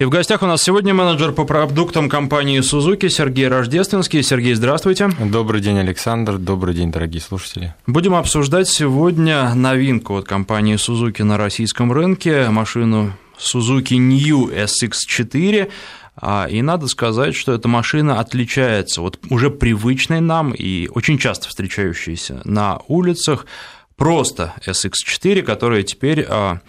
И 0.00 0.04
в 0.04 0.10
гостях 0.10 0.42
у 0.42 0.46
нас 0.46 0.60
сегодня 0.60 0.92
менеджер 0.92 1.30
по 1.30 1.44
продуктам 1.44 2.08
компании 2.08 2.58
Suzuki 2.58 3.08
Сергей 3.08 3.46
Рождественский. 3.46 4.24
Сергей, 4.24 4.54
здравствуйте. 4.54 5.08
Добрый 5.20 5.60
день, 5.60 5.78
Александр. 5.78 6.36
Добрый 6.36 6.74
день, 6.74 6.90
дорогие 6.90 7.20
слушатели. 7.20 7.76
Будем 7.86 8.16
обсуждать 8.16 8.66
сегодня 8.66 9.54
новинку 9.54 10.16
от 10.16 10.26
компании 10.26 10.74
Suzuki 10.74 11.22
на 11.22 11.38
российском 11.38 11.92
рынке, 11.92 12.50
машину 12.50 13.12
Suzuki 13.38 13.96
New 13.98 14.48
SX4. 14.48 15.70
А, 16.16 16.48
и 16.50 16.60
надо 16.60 16.88
сказать, 16.88 17.36
что 17.36 17.52
эта 17.52 17.68
машина 17.68 18.18
отличается 18.18 19.00
от 19.00 19.20
уже 19.30 19.48
привычной 19.48 20.20
нам 20.20 20.50
и 20.50 20.88
очень 20.88 21.18
часто 21.18 21.48
встречающейся 21.48 22.40
на 22.42 22.80
улицах 22.88 23.46
просто 23.94 24.54
SX4, 24.66 25.42
которая 25.42 25.84
теперь 25.84 26.26
а, 26.28 26.62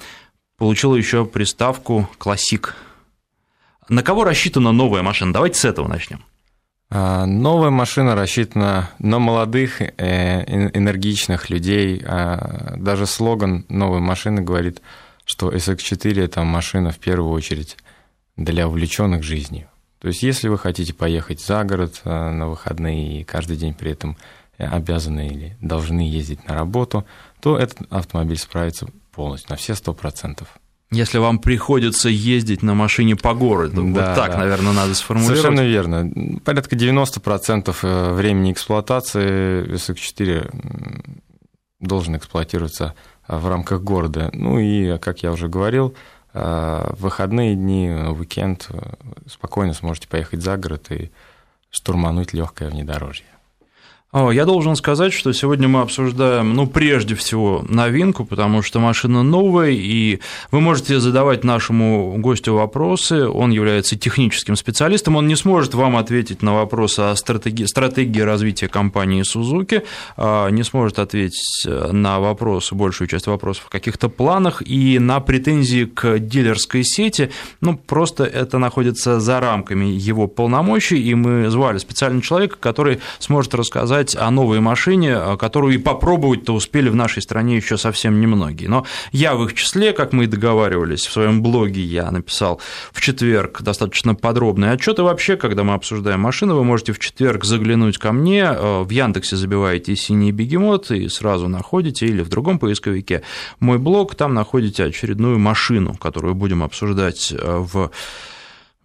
получила 0.60 0.94
еще 0.94 1.26
приставку 1.26 2.07
«Классик». 2.20 2.76
На 3.90 4.02
кого 4.04 4.24
рассчитана 4.24 4.72
новая 4.72 5.04
машина? 5.04 5.34
Давайте 5.34 5.60
с 5.60 5.66
этого 5.66 5.88
начнем. 5.88 6.24
А, 6.89 7.26
новая 7.26 7.70
машина 7.70 8.16
рассчитана 8.16 8.89
на 9.00 9.20
молодых, 9.20 9.82
э, 9.82 9.89
энергичных 10.74 11.50
людей. 11.50 12.02
А, 12.06 12.76
даже 12.78 13.06
слоган 13.06 13.66
новой 13.70 14.00
машины 14.00 14.42
говорит, 14.42 14.82
что 15.26 15.52
SX4– 15.52 16.24
это 16.26 16.43
машина 16.43 16.92
в 16.92 17.00
первую 17.00 17.32
очередь 17.32 17.78
для 18.38 18.68
увлеченных 18.68 19.24
жизнью. 19.24 19.68
То 20.00 20.10
есть, 20.10 20.24
если 20.24 20.48
вы 20.48 20.57
хотите 20.57 20.93
поехать 20.93 21.42
за 21.42 21.64
город 21.64 22.02
э, 22.04 22.10
на 22.10 22.48
выходные 22.48 23.21
и 23.21 23.24
каждый 23.24 23.57
день 23.57 23.74
при 23.74 23.92
этом 23.92 24.18
обязаны 24.57 25.28
или 25.28 25.57
должны 25.62 26.02
ездить 26.02 26.48
на 26.48 26.54
работу, 26.54 27.06
то 27.42 27.57
этот 27.57 27.92
автомобиль 27.92 28.38
справится 28.38 28.88
полностью, 29.12 29.50
на 29.50 29.57
все 29.57 29.76
сто 29.76 29.93
процентов. 29.93 30.48
Если 30.92 31.18
вам 31.18 31.39
приходится 31.39 32.09
ездить 32.09 32.62
на 32.62 32.75
машине 32.75 33.16
по 33.16 33.34
городу. 33.34 33.84
Да, 33.84 34.08
вот 34.08 34.16
так, 34.16 34.31
да. 34.31 34.38
наверное, 34.38 34.73
надо 34.73 34.94
сформулировать. 34.94 35.42
Совершенно 35.42 35.67
верно. 35.67 36.39
Порядка 36.44 36.76
90% 36.76 37.76
э, 37.82 38.14
времени 38.14 38.52
эксплуатации 38.52 39.66
SX4 39.74 41.20
должен 41.80 42.16
эксплуатироваться 42.16 42.94
э, 43.28 43.36
в 43.36 43.48
рамках 43.48 43.82
города. 43.82 44.30
Ну 44.34 44.59
и, 44.59 44.98
как 45.00 45.24
я 45.24 45.32
уже 45.32 45.50
говорил, 45.50 45.96
э, 46.34 46.94
в 46.96 47.02
выходные 47.02 47.56
дни, 47.56 47.90
уикенд 47.90 48.70
спокойно 49.28 49.74
сможете 49.74 50.08
поехать 50.08 50.44
за 50.44 50.56
город 50.56 50.92
и 50.92 51.12
штурмануть 51.72 52.31
легкое 52.34 52.70
внедорожье. 52.70 53.26
Я 54.16 54.46
должен 54.46 54.78
сказать, 54.78 55.12
что 55.12 55.34
сегодня 55.34 55.68
мы 55.68 55.82
обсуждаем, 55.82 56.54
ну, 56.54 56.68
прежде 56.68 57.16
всего, 57.16 57.66
новинку, 57.68 58.24
потому 58.24 58.62
что 58.62 58.80
машина 58.80 59.24
новая, 59.24 59.72
и 59.72 60.22
вы 60.52 60.62
можете 60.62 61.02
задавать 61.02 61.44
нашему 61.44 62.16
гостю 62.18 62.54
вопросы, 62.54 63.28
он 63.28 63.52
является 63.52 63.98
техническим 63.98 64.56
специалистом, 64.56 65.18
он 65.18 65.28
не 65.28 65.36
сможет 65.36 65.74
вам 65.74 65.98
ответить 65.98 66.42
на 66.42 66.54
вопросы 66.54 67.02
о 67.02 67.16
стратегии, 67.18 67.66
стратегии 67.66 68.22
развития 68.22 68.70
компании 68.70 69.24
Suzuki, 69.24 69.84
а, 70.16 70.48
не 70.48 70.64
сможет 70.64 71.00
ответить 71.00 71.68
на 71.68 72.22
вопросы, 72.22 72.74
большую 72.74 73.10
часть 73.10 73.28
вопросов 73.28 73.66
о 73.68 73.70
каких-то 73.70 74.08
планах 74.08 74.64
и 74.66 74.98
на 74.98 75.20
претензии 75.20 75.84
к 75.84 76.20
дилерской 76.20 76.86
сети, 76.86 77.32
ну, 77.60 77.76
просто 77.76 78.24
это 78.24 78.60
находится 78.60 79.20
за 79.20 79.42
рамками 79.42 79.88
его 79.88 80.28
полномочий, 80.28 81.04
и 81.04 81.14
мы 81.16 81.50
звали 81.50 81.80
специального 81.80 82.24
человека, 82.24 82.56
который 82.62 83.02
сможет 83.20 83.54
рассказать 83.54 84.05
рассказать 84.06 84.16
о 84.16 84.31
новой 84.31 84.59
машине, 84.59 85.38
которую 85.38 85.73
и 85.73 85.78
попробовать-то 85.78 86.53
успели 86.53 86.89
в 86.89 86.95
нашей 86.95 87.22
стране 87.22 87.56
еще 87.56 87.78
совсем 87.78 88.20
немногие. 88.22 88.70
Но 88.70 88.86
я 89.12 89.36
в 89.36 89.44
их 89.45 89.53
числе, 89.53 89.94
как 89.94 90.14
мы 90.14 90.25
и 90.25 90.28
договаривались, 90.28 91.06
в 91.06 91.12
своем 91.12 91.42
блоге 91.42 91.81
я 91.81 92.12
написал 92.12 92.59
в 92.92 93.02
четверг 93.02 93.62
достаточно 93.62 94.16
подробный 94.16 94.72
отчет. 94.72 95.00
И 95.00 95.02
вообще, 95.02 95.36
когда 95.36 95.64
мы 95.64 95.73
обсуждаем 95.73 96.20
машины, 96.20 96.53
вы 96.53 96.64
можете 96.64 96.94
в 96.94 97.00
четверг 97.00 97.45
заглянуть 97.45 97.97
ко 97.97 98.12
мне, 98.12 98.44
э, 98.44 98.84
в 98.84 98.89
Яндексе 98.89 99.36
забиваете 99.36 99.95
«Синий 99.95 100.31
бегемот» 100.31 100.92
и 100.92 101.09
сразу 101.09 101.47
находите, 101.47 102.06
или 102.06 102.22
в 102.22 102.30
другом 102.30 102.59
поисковике 102.59 103.22
мой 103.59 103.78
блог, 103.78 104.16
там 104.16 104.34
находите 104.34 104.84
очередную 104.85 105.40
машину, 105.40 105.96
которую 105.96 106.35
будем 106.35 106.63
обсуждать 106.63 107.34
э, 107.34 107.57
в 107.57 107.91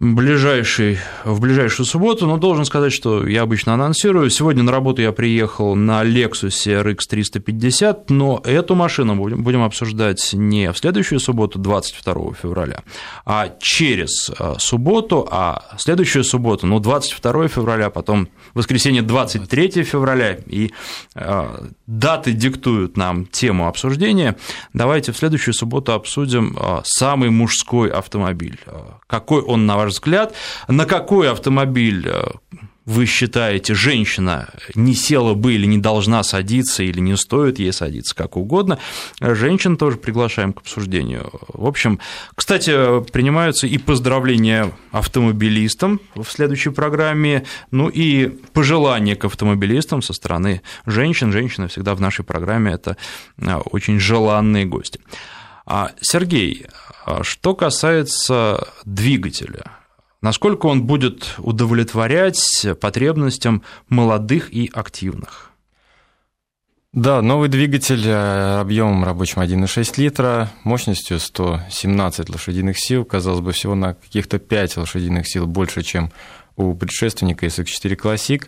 ближайший, 0.01 0.97
в 1.23 1.39
ближайшую 1.39 1.85
субботу, 1.85 2.25
но 2.25 2.37
должен 2.37 2.65
сказать, 2.65 2.91
что 2.91 3.27
я 3.27 3.43
обычно 3.43 3.75
анонсирую. 3.75 4.31
Сегодня 4.31 4.63
на 4.63 4.71
работу 4.71 5.03
я 5.03 5.11
приехал 5.11 5.75
на 5.75 6.03
Lexus 6.03 6.65
RX 6.65 6.97
350, 7.07 8.09
но 8.09 8.41
эту 8.43 8.73
машину 8.73 9.15
будем, 9.15 9.43
будем 9.43 9.61
обсуждать 9.61 10.33
не 10.33 10.71
в 10.71 10.77
следующую 10.79 11.19
субботу, 11.19 11.59
22 11.59 12.33
февраля, 12.33 12.81
а 13.25 13.53
через 13.59 14.31
а, 14.39 14.55
субботу, 14.57 15.27
а 15.29 15.75
следующую 15.77 16.23
субботу, 16.23 16.65
ну, 16.65 16.79
22 16.79 17.47
февраля, 17.47 17.91
потом 17.91 18.27
воскресенье 18.55 19.03
23 19.03 19.83
февраля, 19.83 20.35
и 20.47 20.71
э, 21.13 21.67
даты 21.85 22.31
диктуют 22.31 22.97
нам 22.97 23.27
тему 23.27 23.67
обсуждения. 23.67 24.35
Давайте 24.73 25.11
в 25.11 25.17
следующую 25.17 25.53
субботу 25.53 25.93
обсудим 25.93 26.57
самый 26.83 27.29
мужской 27.29 27.91
автомобиль. 27.91 28.59
Какой 29.05 29.41
он, 29.41 29.67
на 29.67 29.77
ваш 29.77 29.90
взгляд, 29.91 30.33
на 30.67 30.85
какой 30.85 31.29
автомобиль 31.31 32.07
э, 32.07 32.23
вы 32.85 33.05
считаете, 33.05 33.75
женщина 33.75 34.49
не 34.73 34.95
села 34.95 35.35
бы 35.35 35.53
или 35.53 35.65
не 35.67 35.77
должна 35.77 36.23
садиться, 36.23 36.81
или 36.81 36.99
не 36.99 37.15
стоит 37.15 37.59
ей 37.59 37.71
садиться, 37.71 38.15
как 38.15 38.37
угодно, 38.37 38.79
женщин 39.19 39.77
тоже 39.77 39.97
приглашаем 39.97 40.51
к 40.51 40.61
обсуждению. 40.61 41.29
В 41.47 41.67
общем, 41.67 41.99
кстати, 42.35 42.71
принимаются 43.11 43.67
и 43.67 43.77
поздравления 43.77 44.71
автомобилистам 44.91 46.01
в 46.15 46.25
следующей 46.25 46.71
программе, 46.71 47.45
ну 47.69 47.87
и 47.87 48.27
пожелания 48.27 49.15
к 49.15 49.25
автомобилистам 49.25 50.01
со 50.01 50.13
стороны 50.13 50.61
женщин. 50.85 51.31
Женщины 51.31 51.67
всегда 51.67 51.93
в 51.93 52.01
нашей 52.01 52.25
программе– 52.25 52.71
это 52.73 52.97
а, 53.39 53.59
очень 53.59 53.99
желанные 53.99 54.65
гости. 54.65 54.99
А, 55.67 55.91
Сергей, 56.01 56.65
а 57.05 57.23
что 57.23 57.53
касается 57.53 58.67
двигателя– 58.85 59.71
насколько 60.21 60.67
он 60.67 60.83
будет 60.83 61.35
удовлетворять 61.39 62.67
потребностям 62.79 63.63
молодых 63.89 64.53
и 64.53 64.69
активных. 64.73 65.51
Да, 66.93 67.21
новый 67.21 67.47
двигатель 67.47 68.05
э, 68.05 68.59
объемом 68.59 69.05
рабочим 69.05 69.41
1,6 69.41 69.93
литра, 69.95 70.51
мощностью 70.65 71.19
117 71.19 72.29
лошадиных 72.29 72.77
сил, 72.77 73.05
казалось 73.05 73.39
бы, 73.39 73.53
всего 73.53 73.75
на 73.75 73.93
каких-то 73.93 74.39
5 74.39 74.75
лошадиных 74.75 75.25
сил 75.25 75.47
больше, 75.47 75.83
чем 75.83 76.11
у 76.57 76.73
предшественника 76.75 77.45
SX4 77.45 77.95
Classic. 77.95 78.43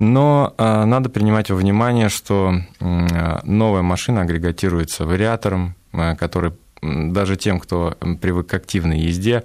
Но 0.00 0.54
э, 0.58 0.84
надо 0.86 1.08
принимать 1.08 1.50
во 1.50 1.56
внимание, 1.56 2.08
что 2.08 2.52
э, 2.80 3.38
новая 3.44 3.82
машина 3.82 4.22
агрегатируется 4.22 5.06
вариатором, 5.06 5.76
который 6.18 6.54
даже 6.82 7.36
тем, 7.36 7.60
кто 7.60 7.96
привык 8.20 8.48
к 8.48 8.54
активной 8.54 8.98
езде, 8.98 9.44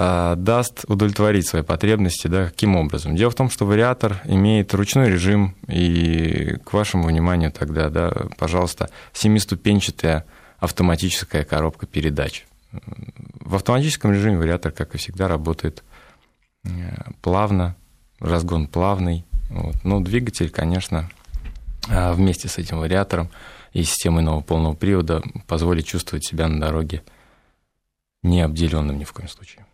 даст 0.00 0.86
удовлетворить 0.88 1.46
свои 1.46 1.62
потребности, 1.62 2.26
да, 2.26 2.46
каким 2.46 2.74
образом? 2.74 3.16
Дело 3.16 3.30
в 3.30 3.34
том, 3.34 3.50
что 3.50 3.66
вариатор 3.66 4.22
имеет 4.24 4.72
ручной 4.72 5.10
режим, 5.10 5.54
и 5.68 6.56
к 6.64 6.72
вашему 6.72 7.04
вниманию 7.04 7.52
тогда, 7.52 7.90
да, 7.90 8.10
пожалуйста, 8.38 8.88
семиступенчатая 9.12 10.24
автоматическая 10.58 11.44
коробка 11.44 11.86
передач. 11.86 12.46
В 13.40 13.56
автоматическом 13.56 14.12
режиме 14.12 14.38
вариатор, 14.38 14.72
как 14.72 14.94
и 14.94 14.98
всегда, 14.98 15.28
работает 15.28 15.82
э, 16.64 16.68
плавно, 17.20 17.76
разгон 18.20 18.68
плавный, 18.68 19.26
вот. 19.50 19.84
но 19.84 20.00
двигатель, 20.00 20.48
конечно, 20.48 21.10
э, 21.88 22.12
вместе 22.12 22.48
с 22.48 22.56
этим 22.56 22.78
вариатором 22.78 23.28
и 23.74 23.82
системой 23.82 24.22
нового 24.22 24.40
полного 24.40 24.74
привода 24.74 25.22
позволит 25.46 25.84
чувствовать 25.84 26.24
себя 26.24 26.48
на 26.48 26.58
дороге 26.58 27.02
не 28.22 28.40
обделенным 28.40 28.98
ни 28.98 29.04
в 29.04 29.12
коем 29.12 29.28
случае. 29.28 29.66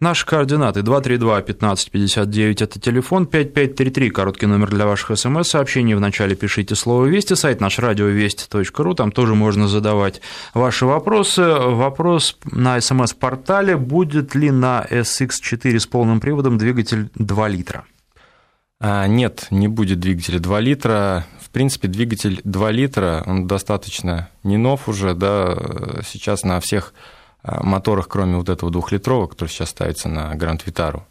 Наши 0.00 0.24
координаты 0.24 0.80
232-1559– 0.80 2.64
это 2.64 2.80
телефон, 2.80 3.26
5533– 3.26 4.10
короткий 4.12 4.46
номер 4.46 4.70
для 4.70 4.86
ваших 4.86 5.18
смс-сообщений. 5.18 5.94
Вначале 5.94 6.34
пишите 6.34 6.74
слово 6.74 7.04
«Вести», 7.04 7.34
сайт 7.34 7.60
наш 7.60 7.78
радиовести.ру, 7.78 8.94
там 8.94 9.12
тоже 9.12 9.34
можно 9.34 9.68
задавать 9.68 10.22
ваши 10.54 10.86
вопросы. 10.86 11.42
Вопрос 11.42 12.38
на 12.50 12.80
смс-портале– 12.80 13.76
будет 13.78 14.34
ли 14.34 14.50
на 14.50 14.86
SX4 14.90 15.78
с 15.78 15.86
полным 15.86 16.20
приводом 16.20 16.56
двигатель 16.56 17.10
2 17.16 17.48
литра? 17.48 17.84
А, 18.80 19.06
нет, 19.06 19.48
не 19.50 19.68
будет 19.68 20.00
двигателя 20.00 20.38
2 20.38 20.60
литра. 20.60 21.26
В 21.42 21.50
принципе, 21.50 21.88
двигатель 21.88 22.40
2 22.44 22.70
литра, 22.70 23.22
он 23.26 23.46
достаточно 23.46 24.30
не 24.44 24.56
нов 24.56 24.88
уже, 24.88 25.12
да, 25.12 25.58
сейчас 26.06 26.42
на 26.42 26.58
всех 26.60 26.94
моторах, 27.42 28.08
кроме 28.08 28.36
вот 28.36 28.48
этого 28.48 28.70
двухлитрового, 28.70 29.26
который 29.26 29.48
сейчас 29.48 29.70
ставится 29.70 30.08
на 30.08 30.34
Гранд 30.34 30.66
Витару, 30.66 31.06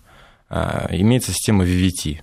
э, 0.49 0.87
имеется 0.91 1.31
система 1.31 1.65
VVT, 1.65 2.21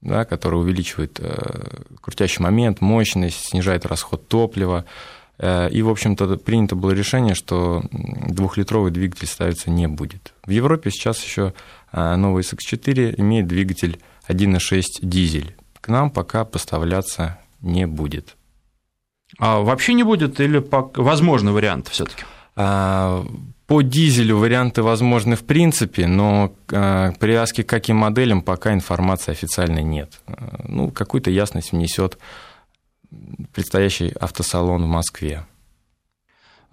да, 0.00 0.24
которая 0.24 0.60
увеличивает 0.60 1.18
э, 1.20 1.82
крутящий 2.00 2.42
момент, 2.42 2.80
мощность, 2.80 3.48
снижает 3.48 3.86
расход 3.86 4.28
топлива, 4.28 4.84
И, 5.72 5.82
в 5.82 5.88
общем-то, 5.88 6.36
принято 6.36 6.76
было 6.76 6.92
решение, 6.92 7.34
что 7.34 7.82
двухлитровый 7.90 8.92
двигатель 8.92 9.26
ставиться 9.26 9.68
не 9.68 9.88
будет. 9.88 10.32
В 10.46 10.50
Европе 10.50 10.90
сейчас 10.90 11.24
еще 11.24 11.52
новый 11.92 12.44
SX4 12.44 13.16
имеет 13.18 13.48
двигатель 13.48 13.98
1.6 14.28 14.82
дизель. 15.02 15.56
К 15.80 15.88
нам 15.88 16.10
пока 16.10 16.44
поставляться 16.44 17.38
не 17.60 17.86
будет. 17.86 18.36
А 19.38 19.60
вообще 19.60 19.94
не 19.94 20.02
будет 20.02 20.40
или 20.40 20.64
возможны 20.94 21.52
варианты 21.52 21.90
все-таки? 21.90 22.24
А, 22.56 23.24
по 23.66 23.82
дизелю 23.82 24.38
варианты 24.38 24.82
возможны 24.82 25.36
в 25.36 25.44
принципе, 25.44 26.06
но 26.06 26.54
а, 26.72 27.12
привязки 27.12 27.62
к 27.62 27.68
каким 27.68 27.96
моделям 27.96 28.42
пока 28.42 28.72
информации 28.72 29.32
официальной 29.32 29.82
нет. 29.82 30.20
А, 30.26 30.60
ну, 30.68 30.90
какую-то 30.90 31.30
ясность 31.30 31.72
внесет 31.72 32.18
предстоящий 33.52 34.10
автосалон 34.10 34.84
в 34.84 34.88
Москве. 34.88 35.46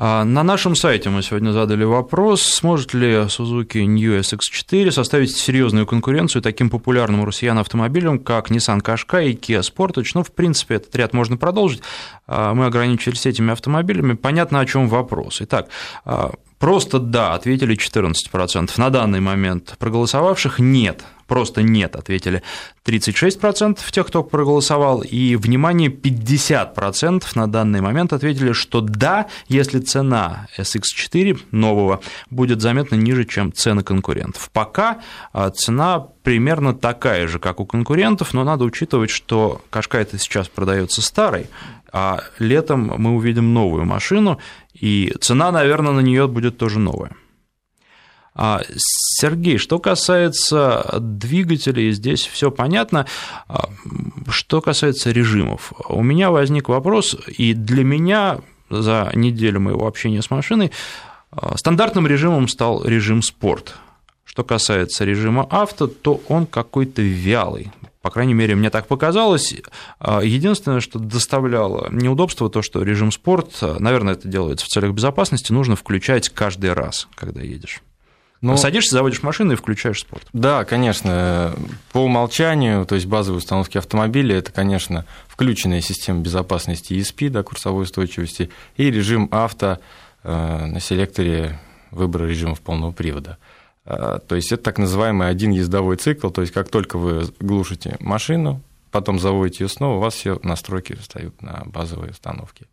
На 0.03 0.41
нашем 0.41 0.75
сайте 0.75 1.11
мы 1.11 1.21
сегодня 1.21 1.51
задали 1.51 1.83
вопрос, 1.83 2.41
сможет 2.41 2.95
ли 2.95 3.17
Suzuki 3.27 3.85
New 3.85 4.19
SX4 4.19 4.89
составить 4.89 5.37
серьезную 5.37 5.85
конкуренцию 5.85 6.41
таким 6.41 6.71
популярным 6.71 7.19
у 7.19 7.25
россиян 7.25 7.59
автомобилям, 7.59 8.17
как 8.17 8.49
Nissan 8.49 8.81
Qashqai 8.81 9.27
и 9.27 9.35
Kia 9.35 9.61
Sportage. 9.61 10.07
Ну, 10.15 10.23
в 10.23 10.31
принципе, 10.31 10.73
этот 10.77 10.95
ряд 10.95 11.13
можно 11.13 11.37
продолжить. 11.37 11.83
Мы 12.25 12.65
ограничились 12.65 13.27
этими 13.27 13.51
автомобилями. 13.51 14.13
Понятно, 14.13 14.59
о 14.61 14.65
чем 14.65 14.87
вопрос. 14.89 15.39
Итак, 15.41 15.67
Просто 16.61 16.99
да, 16.99 17.33
ответили 17.33 17.75
14%. 17.75 18.69
На 18.77 18.91
данный 18.91 19.19
момент 19.19 19.73
проголосовавших 19.79 20.59
нет, 20.59 21.03
просто 21.25 21.63
нет, 21.63 21.95
ответили 21.95 22.43
36% 22.85 23.79
тех, 23.89 24.05
кто 24.05 24.23
проголосовал, 24.23 25.01
и, 25.01 25.35
внимание, 25.37 25.89
50% 25.89 27.23
на 27.33 27.51
данный 27.51 27.81
момент 27.81 28.13
ответили, 28.13 28.51
что 28.51 28.81
да, 28.81 29.25
если 29.47 29.79
цена 29.79 30.47
SX4 30.55 31.39
нового 31.49 32.01
будет 32.29 32.61
заметно 32.61 32.93
ниже, 32.93 33.25
чем 33.25 33.51
цены 33.51 33.81
конкурентов. 33.81 34.51
Пока 34.53 34.99
а, 35.33 35.49
цена 35.49 36.09
примерно 36.21 36.75
такая 36.75 37.27
же, 37.27 37.39
как 37.39 37.59
у 37.59 37.65
конкурентов, 37.65 38.35
но 38.35 38.43
надо 38.43 38.65
учитывать, 38.65 39.09
что 39.09 39.61
Кашкай 39.71 40.03
это 40.03 40.19
сейчас 40.19 40.47
продается 40.47 41.01
старой, 41.01 41.47
а 41.91 42.21
летом 42.39 42.93
мы 42.97 43.15
увидим 43.15 43.53
новую 43.53 43.85
машину, 43.85 44.39
и 44.73 45.13
цена, 45.19 45.51
наверное, 45.51 45.93
на 45.93 45.99
нее 45.99 46.27
будет 46.27 46.57
тоже 46.57 46.79
новая. 46.79 47.15
А, 48.33 48.61
Сергей, 49.19 49.57
что 49.57 49.79
касается 49.79 50.97
двигателей, 50.99 51.91
здесь 51.91 52.25
все 52.25 52.49
понятно. 52.49 53.05
А, 53.47 53.69
что 54.29 54.61
касается 54.61 55.11
режимов, 55.11 55.73
у 55.89 56.01
меня 56.01 56.31
возник 56.31 56.69
вопрос, 56.69 57.17
и 57.27 57.53
для 57.53 57.83
меня 57.83 58.39
за 58.69 59.11
неделю 59.13 59.59
моего 59.59 59.85
общения 59.85 60.21
с 60.21 60.31
машиной 60.31 60.71
а, 61.31 61.57
стандартным 61.57 62.07
режимом 62.07 62.47
стал 62.47 62.83
режим 62.85 63.21
спорт. 63.21 63.75
Что 64.23 64.45
касается 64.45 65.03
режима 65.03 65.45
авто, 65.49 65.87
то 65.87 66.21
он 66.29 66.45
какой-то 66.45 67.01
вялый. 67.01 67.71
По 68.01 68.09
крайней 68.09 68.33
мере, 68.33 68.55
мне 68.55 68.69
так 68.69 68.87
показалось. 68.87 69.53
А, 69.99 70.21
единственное, 70.21 70.79
что 70.79 70.97
доставляло 70.97 71.89
неудобство, 71.91 72.49
то, 72.49 72.61
что 72.61 72.81
режим 72.81 73.11
спорт, 73.11 73.51
а, 73.61 73.77
наверное, 73.79 74.13
это 74.13 74.27
делается 74.27 74.65
в 74.65 74.69
целях 74.69 74.93
безопасности, 74.93 75.51
нужно 75.51 75.75
включать 75.75 76.29
каждый 76.29 76.73
раз, 76.73 77.07
когда 77.15 77.41
едешь. 77.41 77.81
Но... 78.41 78.53
Ну, 78.53 78.57
Садишься, 78.57 78.93
заводишь 78.93 79.21
машину 79.21 79.53
и 79.53 79.55
включаешь 79.55 79.99
спорт. 79.99 80.27
Да, 80.33 80.65
конечно. 80.65 81.53
По 81.91 81.99
умолчанию, 81.99 82.87
то 82.87 82.95
есть 82.95 83.05
базовые 83.05 83.37
установки 83.37 83.77
автомобиля, 83.77 84.37
это, 84.37 84.51
конечно, 84.51 85.05
включенная 85.27 85.81
система 85.81 86.21
безопасности 86.21 86.93
ESP, 86.93 87.29
да, 87.29 87.43
курсовой 87.43 87.83
устойчивости, 87.83 88.49
и 88.77 88.89
режим 88.89 89.29
авто 89.31 89.77
э, 90.23 90.65
на 90.65 90.79
селекторе 90.79 91.59
выбора 91.91 92.25
режимов 92.25 92.61
полного 92.61 92.91
привода. 92.91 93.37
А, 93.85 94.19
то 94.19 94.35
есть 94.35 94.51
это 94.51 94.63
так 94.63 94.77
называемый 94.77 95.29
один 95.29 95.51
ездовой 95.51 95.97
цикл, 95.97 96.29
то 96.29 96.41
есть 96.41 96.53
как 96.53 96.69
только 96.69 96.97
вы 96.97 97.25
глушите 97.39 97.97
машину, 97.99 98.61
потом 98.91 99.19
заводите 99.19 99.63
ее 99.63 99.69
снова, 99.69 99.97
у 99.97 99.99
вас 99.99 100.13
все 100.13 100.39
настройки 100.43 100.93
встают 100.93 101.41
на 101.41 101.63
базовые 101.65 102.11
установки. 102.11 102.67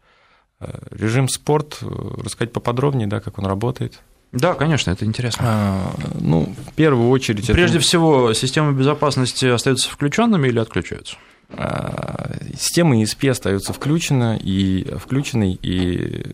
А, 0.61 0.79
режим 0.91 1.29
спорт, 1.29 1.79
э, 1.83 1.87
рассказать 2.25 2.53
поподробнее, 2.53 3.07
да, 3.07 3.21
как 3.21 3.39
он 3.39 3.47
работает. 3.47 4.01
Да, 4.33 4.53
конечно, 4.55 4.91
это 4.91 5.07
интересно. 5.07 5.43
А, 5.43 5.95
ну, 6.21 6.55
в 6.67 6.75
первую 6.75 7.09
очередь. 7.09 7.47
Прежде 7.47 7.79
это... 7.79 7.87
всего, 7.87 8.35
системы 8.35 8.75
безопасности 8.75 9.47
остаются 9.47 9.89
включенными 9.89 10.49
или 10.49 10.59
отключаются? 10.59 11.17
А, 11.50 12.31
система 12.55 13.00
ESP 13.00 13.31
остается 13.31 13.73
включена 13.73 14.37
и 14.37 14.85
включенной 14.97 15.59
и 15.62 16.25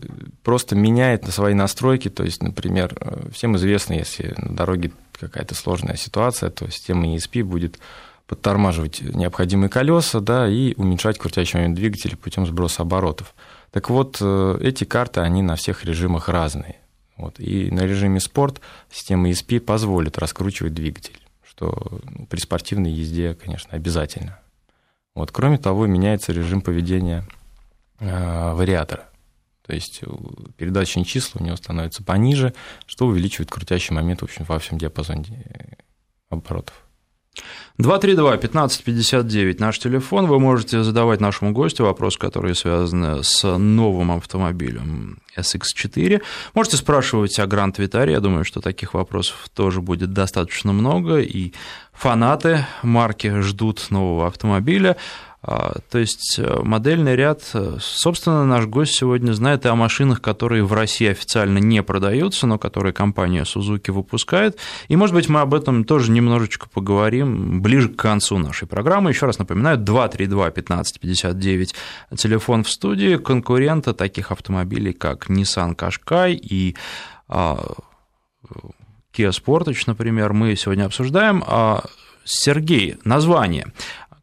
просто 0.43 0.75
меняет 0.75 1.25
на 1.25 1.31
свои 1.31 1.53
настройки. 1.53 2.09
То 2.09 2.23
есть, 2.23 2.43
например, 2.43 2.95
всем 3.31 3.55
известно, 3.55 3.93
если 3.93 4.33
на 4.37 4.55
дороге 4.55 4.91
какая-то 5.13 5.55
сложная 5.55 5.95
ситуация, 5.95 6.49
то 6.49 6.69
система 6.69 7.15
ESP 7.15 7.43
будет 7.43 7.79
подтормаживать 8.27 9.01
необходимые 9.01 9.69
колеса 9.69 10.19
да, 10.19 10.47
и 10.47 10.73
уменьшать 10.75 11.19
крутящий 11.19 11.59
момент 11.59 11.75
двигателя 11.75 12.17
путем 12.17 12.45
сброса 12.45 12.81
оборотов. 12.81 13.35
Так 13.71 13.89
вот, 13.89 14.17
э, 14.19 14.57
эти 14.61 14.83
карты, 14.83 15.21
они 15.21 15.41
на 15.41 15.55
всех 15.55 15.85
режимах 15.85 16.27
разные. 16.27 16.77
Вот. 17.17 17.39
И 17.39 17.69
на 17.71 17.81
режиме 17.81 18.19
спорт 18.19 18.61
система 18.91 19.29
ESP 19.29 19.59
позволит 19.59 20.17
раскручивать 20.17 20.73
двигатель, 20.73 21.19
что 21.47 22.01
ну, 22.03 22.25
при 22.25 22.39
спортивной 22.39 22.91
езде, 22.91 23.35
конечно, 23.35 23.71
обязательно. 23.73 24.39
Вот. 25.15 25.31
Кроме 25.31 25.57
того, 25.57 25.87
меняется 25.87 26.33
режим 26.33 26.61
поведения 26.61 27.25
э, 27.99 28.53
вариатора. 28.53 29.09
То 29.65 29.73
есть 29.73 30.01
э, 30.03 30.07
передаточные 30.57 31.05
числа 31.05 31.41
у 31.41 31.43
него 31.43 31.55
становятся 31.55 32.03
пониже, 32.03 32.53
что 32.85 33.07
увеличивает 33.07 33.49
крутящий 33.49 33.95
момент 33.95 34.21
в 34.21 34.25
общем, 34.25 34.45
во 34.45 34.59
всем 34.59 34.77
диапазоне 34.77 35.43
э, 35.45 35.75
оборотов. 36.29 36.84
232-1559 37.79 39.55
наш 39.59 39.79
телефон. 39.79 40.27
Вы 40.27 40.39
можете 40.39 40.83
задавать 40.83 41.19
нашему 41.19 41.51
гостю 41.51 41.83
вопросы, 41.83 42.17
которые 42.17 42.55
связаны 42.55 43.23
с 43.23 43.57
новым 43.57 44.11
автомобилем 44.11 45.19
SX4. 45.37 46.21
Можете 46.53 46.77
спрашивать 46.77 47.37
о 47.39 47.47
Гранд 47.47 47.77
Витаре. 47.77 48.13
Я 48.13 48.19
думаю, 48.19 48.45
что 48.45 48.61
таких 48.61 48.93
вопросов 48.93 49.49
тоже 49.53 49.81
будет 49.81 50.13
достаточно 50.13 50.71
много. 50.71 51.19
И 51.19 51.53
фанаты 51.91 52.65
марки 52.81 53.41
ждут 53.41 53.87
нового 53.89 54.27
автомобиля. 54.27 54.95
А, 55.47 55.75
то 55.91 55.99
есть 55.99 56.39
э, 56.39 56.59
модельный 56.63 57.15
ряд, 57.15 57.43
э, 57.53 57.77
собственно, 57.79 58.45
наш 58.45 58.65
гость 58.65 58.95
сегодня 58.95 59.31
знает 59.33 59.63
и 59.65 59.67
о 59.67 59.75
машинах, 59.75 60.19
которые 60.19 60.63
в 60.63 60.73
России 60.73 61.07
официально 61.07 61.59
не 61.59 61.83
продаются, 61.83 62.47
но 62.47 62.57
которые 62.57 62.93
компания 62.93 63.43
Suzuki 63.43 63.91
выпускает. 63.91 64.57
И, 64.87 64.95
может 64.95 65.13
быть, 65.13 65.29
мы 65.29 65.41
об 65.41 65.53
этом 65.53 65.83
тоже 65.83 66.09
немножечко 66.09 66.67
поговорим 66.67 67.61
ближе 67.61 67.89
к 67.89 67.95
концу 67.95 68.39
нашей 68.39 68.67
программы. 68.67 69.11
Еще 69.11 69.27
раз 69.27 69.37
напоминаю, 69.37 69.77
232-1559 69.77 71.75
телефон 72.17 72.63
в 72.63 72.69
студии 72.71 73.17
конкурента 73.17 73.93
таких 73.93 74.31
автомобилей, 74.31 74.93
как 74.93 75.29
Nissan 75.29 75.75
Qashqai 75.75 76.33
и 76.33 76.75
а, 77.27 77.63
Kia 79.15 79.29
Sportage, 79.29 79.83
например, 79.85 80.33
мы 80.33 80.55
сегодня 80.55 80.85
обсуждаем. 80.85 81.43
А, 81.45 81.83
Сергей, 82.25 82.97
название. 83.03 83.71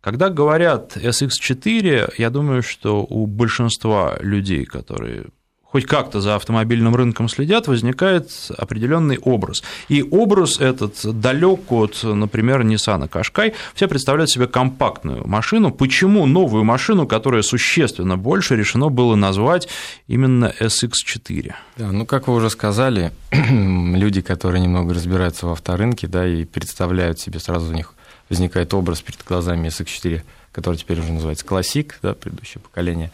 Когда 0.02 0.30
говорят 0.30 0.96
SX4, 0.96 2.14
я 2.18 2.30
думаю, 2.30 2.64
что 2.64 3.06
у 3.08 3.26
большинства 3.26 4.16
людей, 4.20 4.64
которые 4.64 5.26
хоть 5.62 5.86
как-то 5.86 6.20
за 6.20 6.34
автомобильным 6.34 6.94
рынком 6.94 7.28
следят, 7.28 7.66
возникает 7.66 8.30
определенный 8.58 9.18
образ. 9.18 9.62
И 9.88 10.02
образ 10.02 10.60
этот 10.60 11.20
далек 11.20 11.72
от, 11.72 12.00
например, 12.02 12.62
Nissan 12.62 13.08
Qashqai. 13.08 13.54
Все 13.74 13.88
представляют 13.88 14.28
себе 14.28 14.46
компактную 14.46 15.26
машину. 15.26 15.70
Почему 15.70 16.26
новую 16.26 16.64
машину, 16.64 17.06
которая 17.06 17.42
существенно 17.42 18.18
больше, 18.18 18.54
решено 18.54 18.90
было 18.90 19.14
назвать 19.14 19.68
именно 20.08 20.52
SX4? 20.60 21.54
Да, 21.78 21.92
ну, 21.92 22.04
как 22.04 22.28
вы 22.28 22.34
уже 22.34 22.50
сказали, 22.50 23.12
люди, 23.30 24.20
которые 24.20 24.60
немного 24.60 24.92
разбираются 24.92 25.46
в 25.46 25.52
авторынке, 25.52 26.06
да, 26.06 26.26
и 26.26 26.44
представляют 26.44 27.18
себе 27.18 27.38
сразу 27.38 27.70
у 27.70 27.74
них 27.74 27.94
возникает 28.32 28.72
образ 28.72 29.02
перед 29.02 29.22
глазами 29.24 29.68
SX4, 29.68 30.22
который 30.52 30.76
теперь 30.76 30.98
уже 31.00 31.12
называется 31.12 31.44
классик, 31.44 31.98
да, 32.00 32.14
предыдущее 32.14 32.62
поколение. 32.62 33.10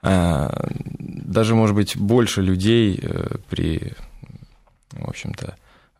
А, 0.00 0.68
даже, 0.98 1.54
может 1.54 1.76
быть, 1.76 1.98
больше 1.98 2.40
людей 2.40 2.98
э, 3.02 3.36
при, 3.50 3.92
в 4.92 5.06
общем-то, 5.06 5.54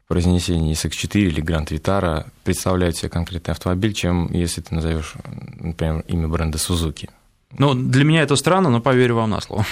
произнесении 0.06 0.74
SX4 0.74 1.20
или 1.20 1.42
Grand 1.42 1.68
Vitara 1.68 2.26
представляют 2.42 2.96
себе 2.96 3.10
конкретный 3.10 3.52
автомобиль, 3.52 3.92
чем 3.92 4.32
если 4.32 4.62
ты 4.62 4.74
назовешь, 4.74 5.12
например, 5.60 6.02
имя 6.08 6.26
бренда 6.26 6.56
Suzuki. 6.56 7.10
Ну, 7.58 7.74
для 7.74 8.04
меня 8.04 8.22
это 8.22 8.34
странно, 8.36 8.70
но 8.70 8.80
поверю 8.80 9.16
вам 9.16 9.28
на 9.28 9.42
слово. 9.42 9.66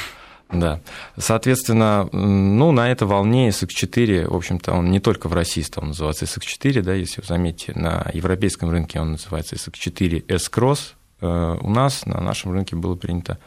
Да. 0.51 0.81
Соответственно, 1.17 2.09
ну, 2.13 2.71
на 2.71 2.91
этой 2.91 3.07
волне 3.07 3.49
SX4, 3.49 4.31
в 4.31 4.37
общем-то, 4.37 4.73
он 4.73 4.91
не 4.91 5.01
только 5.01 5.29
в 5.29 5.35
России 5.35 5.63
стал 5.63 5.85
называться 5.85 6.25
SX4, 6.25 6.83
да, 6.83 6.95
если 6.95 7.21
вы 7.21 7.27
заметите, 7.27 7.73
на 7.75 8.09
европейском 8.15 8.71
рынке 8.71 9.01
он 9.01 9.13
называется 9.13 9.57
SX4 9.57 10.25
S-Cross. 10.29 10.95
Э, 11.21 11.59
у 11.61 11.71
нас 11.71 12.07
на 12.07 12.21
нашем 12.21 12.53
рынке 12.53 12.77
было 12.77 12.95
принято 12.95 13.39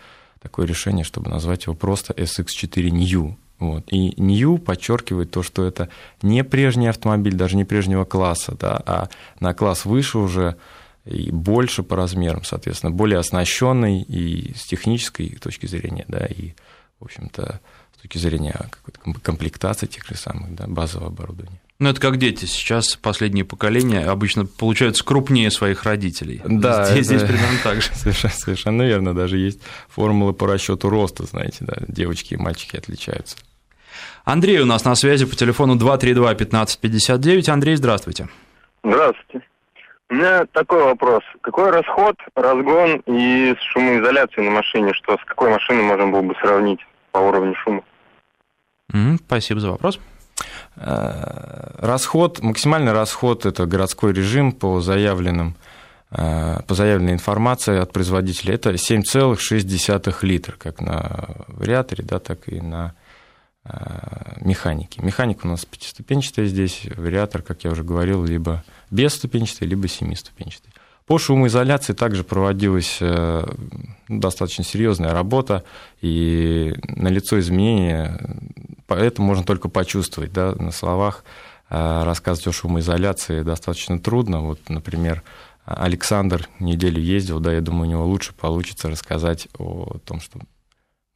такое 0.41 0.67
решение, 0.67 1.05
чтобы 1.05 1.29
назвать 1.29 1.65
его 1.65 1.75
просто 1.75 2.13
SX4 2.13 2.89
New. 2.89 3.37
Вот. 3.59 3.83
И 3.91 4.13
New 4.21 4.57
подчеркивает 4.57 5.31
то, 5.31 5.43
что 5.43 5.65
это 5.65 5.89
не 6.21 6.43
прежний 6.43 6.87
автомобиль, 6.87 7.33
даже 7.33 7.57
не 7.57 7.65
прежнего 7.65 8.05
класса, 8.05 8.55
да, 8.59 8.81
а 8.85 9.09
на 9.39 9.53
класс 9.53 9.85
выше 9.85 10.17
уже 10.17 10.55
и 11.05 11.31
больше 11.31 11.83
по 11.83 11.95
размерам, 11.95 12.43
соответственно, 12.43 12.91
более 12.91 13.19
оснащенный 13.19 14.01
и 14.01 14.53
с 14.55 14.65
технической 14.65 15.29
точки 15.41 15.65
зрения, 15.65 16.05
да, 16.07 16.25
и, 16.25 16.53
в 16.99 17.05
общем-то, 17.05 17.59
с 17.97 18.01
точки 18.01 18.17
зрения 18.17 18.69
какой-то 18.71 19.19
комплектации 19.21 19.87
тех 19.87 20.05
же 20.05 20.15
самых, 20.15 20.53
да, 20.55 20.65
базового 20.67 21.07
оборудования. 21.07 21.59
Ну, 21.79 21.89
это 21.89 22.01
как 22.01 22.17
дети. 22.17 22.43
Сейчас 22.43 22.97
последние 22.97 23.45
поколения 23.45 24.01
обычно 24.01 24.45
получаются 24.45 25.03
крупнее 25.05 25.49
своих 25.49 25.83
родителей. 25.83 26.41
Да, 26.43 26.83
здесь, 26.85 27.05
здесь 27.05 27.21
примерно 27.21 27.57
так 27.63 27.81
же. 27.81 27.89
Совершенно, 27.93 28.33
совершенно 28.33 28.81
верно. 28.81 29.15
Даже 29.15 29.37
есть 29.37 29.61
формулы 29.87 30.33
по 30.33 30.45
расчету 30.45 30.89
роста, 30.89 31.23
знаете, 31.23 31.59
да, 31.61 31.75
девочки 31.87 32.33
и 32.33 32.37
мальчики 32.37 32.75
отличаются. 32.75 33.37
Андрей 34.25 34.59
у 34.59 34.65
нас 34.65 34.83
на 34.83 34.93
связи 34.95 35.25
по 35.25 35.37
телефону 35.37 35.77
232-1559. 35.77 37.49
Андрей, 37.49 37.75
здравствуйте. 37.77 38.27
Здравствуйте. 38.83 39.47
У 40.09 40.15
меня 40.15 40.45
такой 40.51 40.83
вопрос. 40.83 41.23
Какой 41.41 41.69
расход, 41.69 42.15
разгон 42.35 43.01
и 43.05 43.55
шумоизоляция 43.71 44.43
на 44.43 44.51
машине? 44.51 44.93
Что 44.93 45.13
с 45.17 45.23
какой 45.25 45.51
машиной 45.51 45.83
можно 45.83 46.07
было 46.07 46.21
бы 46.23 46.35
сравнить 46.41 46.79
по 47.11 47.19
уровню 47.19 47.55
шума? 47.55 47.81
Mm, 48.91 49.19
спасибо 49.25 49.59
за 49.59 49.71
вопрос. 49.71 49.99
Э, 50.75 51.71
расход, 51.77 52.41
максимальный 52.41 52.91
расход– 52.91 53.45
это 53.47 53.65
городской 53.65 54.13
режим 54.13 54.51
по 54.51 54.81
заявленным 54.81 55.55
э, 56.11 56.61
по 56.67 56.73
заявленной 56.73 57.13
информации 57.13 57.77
от 57.77 57.91
производителя, 57.91 58.55
это 58.55 58.71
7,6 58.71 60.15
литра, 60.21 60.55
как 60.57 60.81
на 60.81 61.29
вариаторе, 61.47 62.03
да, 62.03 62.19
так 62.19 62.47
и 62.47 62.61
на 62.61 62.95
э, 63.65 63.69
механике. 64.41 65.01
Механика 65.01 65.45
у 65.45 65.49
нас 65.49 65.65
пятиступенчатая 65.65 66.45
здесь, 66.45 66.87
вариатор, 66.95 67.41
как 67.41 67.63
я 67.63 67.71
уже 67.71 67.83
говорил, 67.83 68.23
либо 68.23 68.63
бесступенчатый, 68.89 69.67
либо 69.67 69.87
семиступенчатый. 69.87 70.71
По 71.09 71.17
шумоизоляции 71.17 71.93
также 71.93 72.23
проводилась 72.23 72.99
э, 73.01 73.43
достаточно 74.07 74.63
серьезная 74.63 75.11
работа, 75.11 75.63
и 76.01 76.75
налицо 76.83 77.39
изменения, 77.39 78.21
это 78.87 79.19
можно 79.19 79.43
только 79.43 79.69
почувствовать. 79.69 80.31
Да, 80.31 80.53
на 80.53 80.71
словах 80.71 81.23
э, 81.71 82.03
рассказывать 82.03 82.49
о 82.49 82.51
шумоизоляции 82.51 83.41
достаточно 83.41 83.97
трудно. 83.97 84.41
Вот, 84.41 84.59
например, 84.69 85.23
Александр 85.65 86.47
неделю 86.59 87.01
ездил, 87.01 87.39
да, 87.39 87.53
я 87.53 87.61
думаю, 87.61 87.87
у 87.87 87.91
него 87.91 88.05
лучше 88.05 88.35
получится 88.35 88.87
рассказать 88.87 89.47
о 89.57 89.97
том, 90.05 90.21
что 90.21 90.39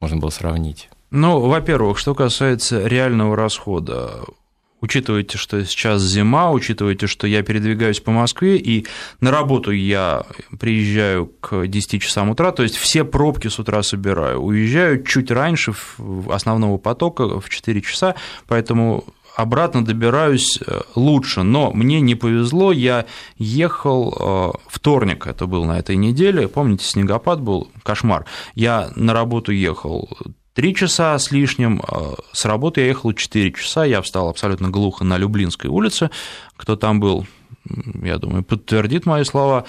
можно 0.02 0.18
было 0.18 0.32
сравнить. 0.32 0.90
Ну, 1.12 1.40
во-первых, 1.40 2.00
что 2.00 2.16
касается 2.16 2.88
реального 2.88 3.36
расхода, 3.36 4.22
учитывайте, 4.84 5.38
что 5.38 5.64
сейчас 5.64 6.02
зима, 6.02 6.52
учитывайте, 6.52 7.08
что 7.08 7.26
я 7.26 7.42
передвигаюсь 7.42 8.02
по 8.02 8.12
Москве, 8.12 8.58
и 8.58 8.86
на 9.22 9.32
работу 9.32 9.72
я 9.72 10.24
приезжаю 10.60 11.28
к 11.40 11.66
10 11.68 12.02
часам 12.02 12.30
утра, 12.30 12.52
то 12.52 12.64
есть 12.64 12.76
все 12.76 13.06
пробки 13.06 13.48
с 13.48 13.60
утра 13.60 13.82
собираю. 13.82 14.42
Уезжаю 14.42 15.04
чуть 15.04 15.32
раньше 15.32 15.74
основного 16.30 16.78
потока 16.78 17.40
в 17.40 17.48
4 17.50 17.82
часа, 17.82 18.16
поэтому 18.46 19.06
обратно 19.38 19.86
добираюсь 19.86 20.60
э, 20.60 20.82
лучше, 20.96 21.44
но 21.44 21.72
мне 21.72 22.02
не 22.02 22.16
повезло, 22.16 22.74
я 22.74 23.06
ехал 23.38 24.14
э, 24.20 24.68
вторник, 24.68 25.28
это 25.28 25.48
был 25.48 25.64
на 25.64 25.80
этой 25.80 25.96
неделе, 25.96 26.50
помните, 26.50 26.86
снегопад 26.86 27.40
был, 27.40 27.72
кошмар, 27.84 28.26
я 28.54 28.92
на 28.98 29.14
работу 29.14 29.54
ехал 29.54 30.10
Три 30.54 30.76
часа 30.76 31.18
с 31.18 31.32
лишним, 31.32 31.82
а, 31.82 32.16
с 32.32 32.46
работы 32.46 32.82
я 32.82 32.88
ехал 32.88 33.14
4 33.14 33.52
часа, 33.54 33.86
я 33.86 34.02
встал 34.02 34.30
абсолютно 34.30 34.70
глухо 34.70 35.04
на 35.04 35.18
Люблинской 35.18 35.70
улице, 35.70 36.12
кто 36.56 36.76
там 36.76 37.00
был, 37.00 37.26
я 38.04 38.18
думаю, 38.18 38.44
подтвердит 38.44 39.06
мои 39.06 39.24
слова, 39.24 39.66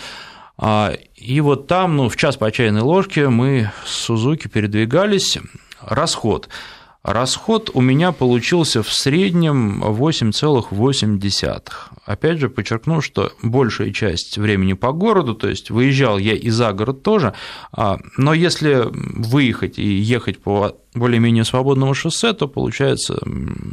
а, 0.59 0.93
и 1.17 1.41
вот 1.41 1.67
там, 1.67 1.97
ну, 1.97 2.09
в 2.09 2.17
час 2.17 2.37
по 2.37 2.51
чайной 2.53 2.83
ложке 2.83 3.29
мы 3.29 3.73
с 3.87 3.93
Сузуки 3.93 4.49
передвигались, 4.49 5.39
расход– 5.81 6.49
Расход 7.05 7.71
у 7.75 7.83
меня 7.83 8.13
получился 8.13 8.83
в 8.83 8.91
среднем 8.91 9.85
8,8. 9.85 11.63
Опять 12.07 12.39
же, 12.39 12.49
подчеркну, 12.49 13.03
что 13.03 13.31
большая 13.43 13.93
часть 13.93 14.39
времени 14.39 14.73
по 14.73 14.93
городу, 14.93 15.35
то 15.35 15.47
есть 15.47 15.69
выезжал 15.69 16.17
я 16.17 16.33
и 16.33 16.49
за 16.49 16.73
город 16.73 17.03
тоже, 17.03 17.35
а, 17.73 17.99
но 18.17 18.33
если 18.33 18.85
выехать 18.91 19.79
и 19.79 19.87
ехать 19.87 20.39
по 20.39 20.79
более-менее 20.95 21.45
свободного 21.45 21.95
шоссе, 21.95 22.33
то 22.33 22.49
получается 22.49 23.19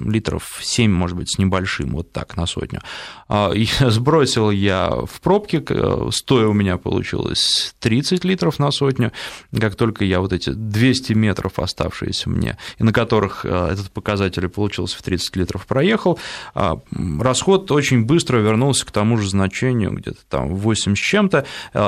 литров 0.06 0.60
7, 0.62 0.92
может 0.92 1.18
быть, 1.18 1.32
с 1.32 1.38
небольшим, 1.38 1.92
вот 1.92 2.12
так, 2.12 2.36
на 2.36 2.46
сотню. 2.46 2.82
А, 3.28 3.52
сбросил 3.80 4.52
я 4.52 4.90
в 4.90 5.22
пробке, 5.22 5.64
стоя 6.12 6.48
у 6.48 6.54
меня 6.54 6.78
получилось 6.78 7.76
30 7.80 8.26
литров 8.26 8.60
на 8.60 8.72
сотню, 8.72 9.12
как 9.58 9.76
только 9.76 10.06
я 10.06 10.20
вот 10.20 10.34
эти 10.34 10.50
200 10.50 11.14
метров 11.14 11.60
оставшиеся 11.60 12.30
мне, 12.30 12.58
и 12.78 12.84
на 12.84 12.92
которых 12.92 13.46
а, 13.46 13.72
этот 13.72 13.92
показатель 13.92 14.48
получился 14.50 14.98
в 14.98 15.02
30 15.02 15.36
литров 15.38 15.66
проехал, 15.68 16.20
а, 16.54 16.80
расход 17.20 17.72
очень 17.72 18.06
быстро 18.06 18.38
вернулся 18.40 18.86
к 18.86 18.92
тому 18.92 19.18
же 19.18 19.30
значению, 19.30 19.92
где-то 19.92 20.20
там 20.28 20.56
8 20.56 20.96
с 20.96 21.00
чем-то, 21.00 21.46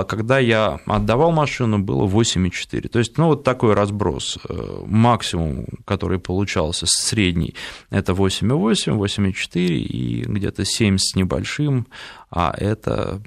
когда 0.08 0.40
я 0.40 0.80
отдавал 0.86 1.32
машину, 1.32 1.80
было 1.80 2.06
8,4. 2.06 2.88
То 2.88 3.00
есть, 3.00 3.18
ну, 3.18 3.28
вот 3.28 3.44
такой 3.44 3.74
разброс. 3.74 4.38
Э, 4.48 4.84
максимум 5.24 5.66
который 5.86 6.20
получался 6.20 6.86
средний, 6.88 7.56
это 7.90 8.12
8,8, 8.12 8.98
8,4 8.98 9.58
и 9.58 10.24
где-то 10.26 10.66
7 10.66 10.98
с 10.98 11.16
небольшим, 11.16 11.88
а 12.30 12.54
это 12.58 13.22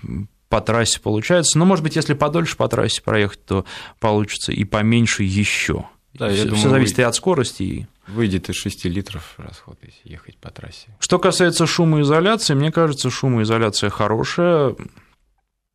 по 0.48 0.60
трассе 0.60 1.00
получается. 1.00 1.58
Но, 1.58 1.64
может 1.64 1.82
быть, 1.82 1.96
если 1.96 2.14
подольше 2.14 2.56
по 2.56 2.68
трассе 2.68 3.02
проехать, 3.02 3.44
то 3.46 3.64
получится 3.98 4.52
и 4.52 4.64
поменьше 4.64 5.22
еще. 5.22 5.86
Да, 6.14 6.30
все, 6.30 6.44
думаю, 6.44 6.70
зависит 6.70 6.98
и 6.98 7.02
от 7.02 7.14
скорости. 7.14 7.88
Выйдет 8.06 8.48
из 8.48 8.56
6 8.56 8.84
литров 8.86 9.34
расход, 9.38 9.78
если 9.82 10.12
ехать 10.12 10.36
по 10.38 10.50
трассе. 10.50 10.88
Что 10.98 11.18
касается 11.18 11.66
шумоизоляции, 11.66 12.54
мне 12.54 12.70
кажется, 12.70 13.10
шумоизоляция 13.10 13.90
хорошая. 13.90 14.76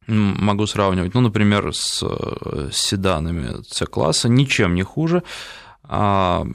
Могу 0.08 0.66
сравнивать, 0.66 1.14
ну, 1.14 1.22
например, 1.22 1.72
с 1.74 2.04
седанами 2.72 3.62
С-класса, 3.70 4.30
ничем 4.30 4.74
не 4.74 4.84
хуже. 4.84 5.22
А, 5.84 6.46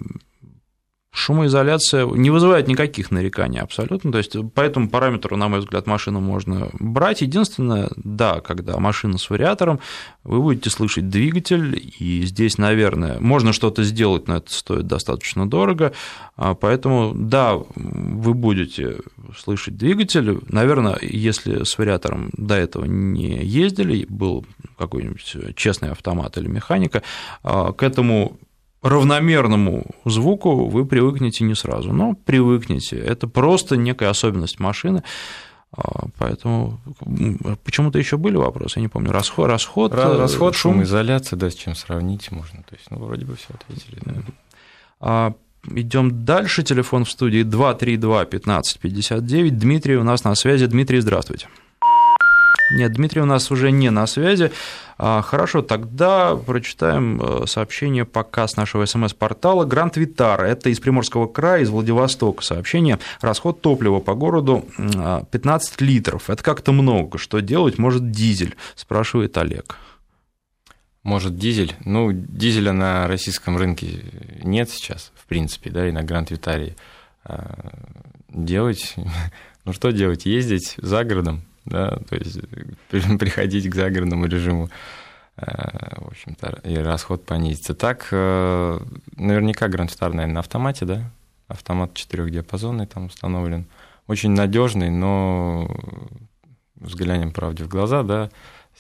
шумоизоляция 1.16 2.04
не 2.04 2.28
вызывает 2.28 2.68
никаких 2.68 3.10
нареканий 3.10 3.58
абсолютно, 3.58 4.12
то 4.12 4.18
есть 4.18 4.36
по 4.52 4.60
этому 4.60 4.90
параметру, 4.90 5.36
на 5.36 5.48
мой 5.48 5.60
взгляд, 5.60 5.86
машину 5.86 6.20
можно 6.20 6.68
брать. 6.78 7.22
Единственное, 7.22 7.88
да, 7.96 8.40
когда 8.40 8.78
машина 8.78 9.16
с 9.16 9.30
вариатором, 9.30 9.80
вы 10.24 10.42
будете 10.42 10.68
слышать 10.68 11.08
двигатель, 11.08 11.90
и 11.98 12.22
здесь, 12.26 12.58
наверное, 12.58 13.18
можно 13.18 13.54
что-то 13.54 13.82
сделать, 13.82 14.28
но 14.28 14.36
это 14.36 14.52
стоит 14.52 14.86
достаточно 14.86 15.48
дорого, 15.48 15.92
а, 16.36 16.54
поэтому, 16.54 17.12
да, 17.14 17.54
вы 17.54 18.34
будете 18.34 18.98
слышать 19.38 19.78
двигатель, 19.78 20.40
наверное, 20.48 20.98
если 21.00 21.64
с 21.64 21.78
вариатором 21.78 22.30
до 22.36 22.56
этого 22.56 22.84
не 22.84 23.42
ездили, 23.42 24.04
был 24.10 24.44
какой-нибудь 24.76 25.56
честный 25.56 25.92
автомат 25.92 26.36
или 26.36 26.46
механика, 26.46 27.02
а, 27.42 27.72
к 27.72 27.82
этому 27.82 28.38
равномерному 28.82 29.84
звуку 30.04 30.68
вы 30.68 30.86
привыкнете 30.86 31.44
не 31.44 31.54
сразу, 31.54 31.92
но 31.92 32.14
привыкнете. 32.14 32.96
Это 32.96 33.26
просто 33.26 33.76
некая 33.76 34.10
особенность 34.10 34.60
машины. 34.60 35.02
А, 35.72 36.06
поэтому 36.18 36.80
почему-то 37.64 37.98
еще 37.98 38.16
были 38.16 38.36
вопросы, 38.36 38.78
я 38.78 38.82
не 38.82 38.88
помню. 38.88 39.10
Расход, 39.12 39.48
расход, 39.48 39.92
э, 39.92 40.16
расход 40.16 40.54
шум, 40.54 40.74
шум, 40.74 40.82
изоляция, 40.84 41.36
да, 41.36 41.50
с 41.50 41.54
чем 41.54 41.74
сравнить 41.74 42.30
можно. 42.30 42.62
То 42.62 42.74
есть, 42.74 42.90
ну, 42.90 42.98
вроде 42.98 43.26
бы 43.26 43.36
все 43.36 43.48
ответили. 43.52 43.98
Да. 44.04 44.14
А, 45.00 45.34
идем 45.74 46.24
дальше. 46.24 46.62
Телефон 46.62 47.04
в 47.04 47.10
студии 47.10 47.42
232 47.42 48.20
1559. 48.22 49.58
Дмитрий 49.58 49.96
у 49.96 50.04
нас 50.04 50.24
на 50.24 50.34
связи. 50.34 50.66
Дмитрий, 50.66 51.00
здравствуйте. 51.00 51.48
Нет, 52.70 52.92
Дмитрий 52.92 53.20
у 53.20 53.26
нас 53.26 53.50
уже 53.50 53.70
не 53.70 53.90
на 53.90 54.06
связи. 54.06 54.50
А, 54.98 55.22
хорошо, 55.22 55.62
тогда 55.62 56.34
прочитаем 56.36 57.20
э, 57.20 57.46
сообщение 57.46 58.04
пока 58.04 58.48
с 58.48 58.56
нашего 58.56 58.86
смс-портала. 58.86 59.64
Гранд 59.64 59.96
Витар, 59.96 60.42
это 60.42 60.70
из 60.70 60.80
Приморского 60.80 61.26
края, 61.26 61.62
из 61.62 61.70
Владивостока 61.70 62.42
сообщение. 62.42 62.98
Расход 63.20 63.60
топлива 63.60 64.00
по 64.00 64.14
городу 64.14 64.64
15 64.78 65.74
а, 65.80 65.84
литров. 65.84 66.28
Это 66.30 66.42
как-то 66.42 66.72
много. 66.72 67.18
Что 67.18 67.40
делать? 67.40 67.78
Может, 67.78 68.10
дизель? 68.10 68.56
Спрашивает 68.74 69.36
Олег. 69.38 69.76
Может, 71.04 71.36
дизель? 71.38 71.76
Ну, 71.84 72.10
дизеля 72.12 72.72
на 72.72 73.06
российском 73.06 73.56
рынке 73.56 74.02
нет 74.42 74.70
сейчас, 74.70 75.12
в 75.14 75.26
принципе, 75.26 75.70
да, 75.70 75.88
и 75.88 75.92
на 75.92 76.02
Гранд 76.02 76.32
Витаре. 76.32 76.74
А, 77.22 77.70
делать, 78.28 78.96
ну 79.64 79.72
что 79.72 79.92
делать? 79.92 80.26
Ездить 80.26 80.74
за 80.78 81.04
городом, 81.04 81.42
да, 81.66 81.98
то 82.08 82.16
есть 82.16 82.40
приходить 83.18 83.68
к 83.68 83.74
загородному 83.74 84.26
режиму 84.26 84.70
в 85.36 86.08
общем-то, 86.08 86.60
и 86.64 86.76
расход 86.78 87.26
понизится. 87.26 87.74
Так, 87.74 88.10
наверняка 88.10 89.68
Grand 89.68 89.88
Vitar, 89.88 90.14
наверное, 90.14 90.26
на 90.32 90.40
автомате, 90.40 90.86
да? 90.86 91.10
Автомат 91.46 91.92
четырехдиапазонный 91.92 92.86
там 92.86 93.06
установлен. 93.06 93.66
Очень 94.06 94.30
надежный, 94.30 94.88
но 94.88 95.70
взглянем 96.76 97.32
правде 97.32 97.64
в 97.64 97.68
глаза, 97.68 98.02
да, 98.02 98.30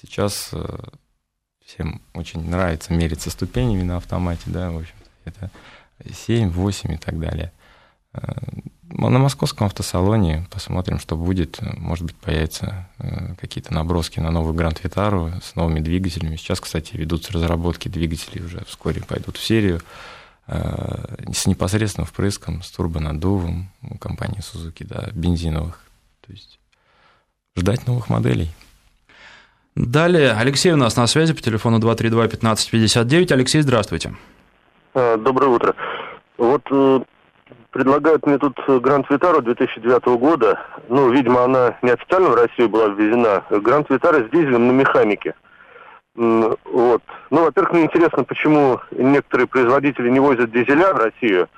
сейчас 0.00 0.54
всем 1.62 2.00
очень 2.14 2.48
нравится 2.48 2.94
мериться 2.94 3.30
ступенями 3.30 3.82
на 3.82 3.98
автомате, 3.98 4.44
да, 4.46 4.70
в 4.70 4.78
общем 4.78 4.94
это 5.26 5.50
7, 6.10 6.50
8 6.50 6.94
и 6.94 6.96
так 6.96 7.18
далее. 7.18 7.52
На 8.98 9.18
московском 9.18 9.66
автосалоне 9.66 10.46
посмотрим, 10.50 10.98
что 10.98 11.16
будет. 11.16 11.60
Может 11.76 12.06
быть, 12.06 12.16
появятся 12.16 12.88
э, 12.98 13.34
какие-то 13.38 13.74
наброски 13.74 14.20
на 14.20 14.30
новую 14.30 14.54
Гранд 14.54 14.82
Витару 14.82 15.32
с 15.42 15.54
новыми 15.54 15.80
двигателями. 15.80 16.36
Сейчас, 16.36 16.62
кстати, 16.62 16.96
ведутся 16.96 17.34
разработки 17.34 17.88
двигателей, 17.88 18.42
уже 18.42 18.64
вскоре 18.64 19.02
пойдут 19.02 19.36
в 19.36 19.44
серию 19.44 19.82
э, 20.46 21.16
с 21.30 21.46
непосредственным 21.46 22.06
впрыском, 22.06 22.62
с 22.62 22.70
турбонаддувом 22.70 23.68
у 23.82 23.98
компании 23.98 24.40
Suzuki, 24.40 24.86
да, 24.86 25.10
бензиновых. 25.12 25.78
То 26.26 26.32
есть 26.32 26.58
ждать 27.54 27.86
новых 27.86 28.08
моделей. 28.08 28.50
Далее 29.74 30.32
Алексей 30.32 30.72
у 30.72 30.76
нас 30.76 30.96
на 30.96 31.06
связи 31.06 31.34
по 31.34 31.42
телефону 31.42 31.80
232-1559. 31.80 33.30
Алексей, 33.30 33.60
здравствуйте. 33.60 34.16
Доброе 34.94 35.50
утро. 35.50 35.74
Вот 36.38 36.62
Предлагают 37.76 38.24
мне 38.24 38.38
тут 38.38 38.58
Гранд 38.66 39.04
Витару 39.10 39.42
2009 39.42 40.06
года. 40.18 40.58
Ну, 40.88 41.10
видимо, 41.10 41.44
она 41.44 41.76
неофициально 41.82 42.30
в 42.30 42.34
Россию 42.34 42.70
была 42.70 42.88
ввезена. 42.88 43.44
Гранд 43.50 43.90
Витара 43.90 44.26
с 44.26 44.30
дизелем 44.30 44.68
на 44.68 44.72
механике. 44.72 45.34
Вот. 46.14 47.02
Ну, 47.28 47.44
во-первых, 47.44 47.74
мне 47.74 47.82
интересно, 47.82 48.24
почему 48.24 48.80
некоторые 48.92 49.46
производители 49.46 50.08
не 50.08 50.20
возят 50.20 50.50
дизеля 50.52 50.94
в 50.94 50.96
Россию. 50.96 51.50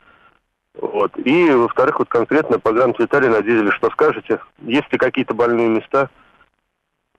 Вот. 0.74 1.12
И, 1.18 1.50
во-вторых, 1.52 2.00
вот 2.00 2.08
конкретно 2.08 2.58
по 2.58 2.72
Гранд 2.72 2.98
Витаре 2.98 3.28
на 3.28 3.40
дизеле 3.40 3.70
что 3.70 3.88
скажете? 3.90 4.40
Есть 4.62 4.92
ли 4.92 4.98
какие-то 4.98 5.34
больные 5.34 5.68
места? 5.68 6.10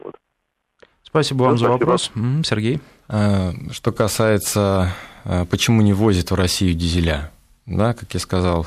Вот. 0.04 0.18
Спасибо 1.04 1.44
вам 1.44 1.54
да, 1.54 1.58
за 1.58 1.66
спасибо. 1.68 1.80
вопрос. 1.80 2.12
Сергей? 2.44 2.82
Э, 3.08 3.52
что 3.72 3.94
касается, 3.94 4.90
э, 5.24 5.46
почему 5.46 5.82
не 5.82 5.94
возят 5.94 6.32
в 6.32 6.36
Россию 6.36 6.74
дизеля? 6.74 7.32
Да, 7.70 7.94
как 7.94 8.12
я 8.16 8.20
сказал, 8.20 8.66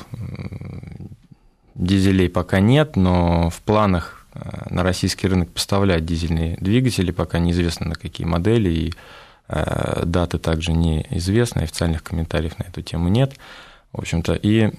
дизелей 1.75 2.29
пока 2.29 2.61
нет, 2.61 2.95
но 2.95 3.49
в 3.49 3.61
планах 3.61 4.25
э, 4.33 4.39
на 4.69 4.81
российский 4.81 5.27
рынок 5.27 5.49
поставлять 5.49 6.05
дизельные 6.05 6.55
двигатели, 6.61 7.11
пока 7.11 7.39
неизвестно 7.39 7.89
на 7.89 7.95
какие 7.95 8.25
модели, 8.25 8.69
и 8.69 8.93
э, 9.49 10.03
даты 10.05 10.37
также 10.37 10.71
неизвестны, 10.71 11.63
официальных 11.63 12.01
комментариев 12.01 12.57
на 12.59 12.63
эту 12.63 12.81
тему 12.81 13.09
нет. 13.09 13.33
В 13.91 13.99
общем-то, 13.99 14.35
и 14.35 14.71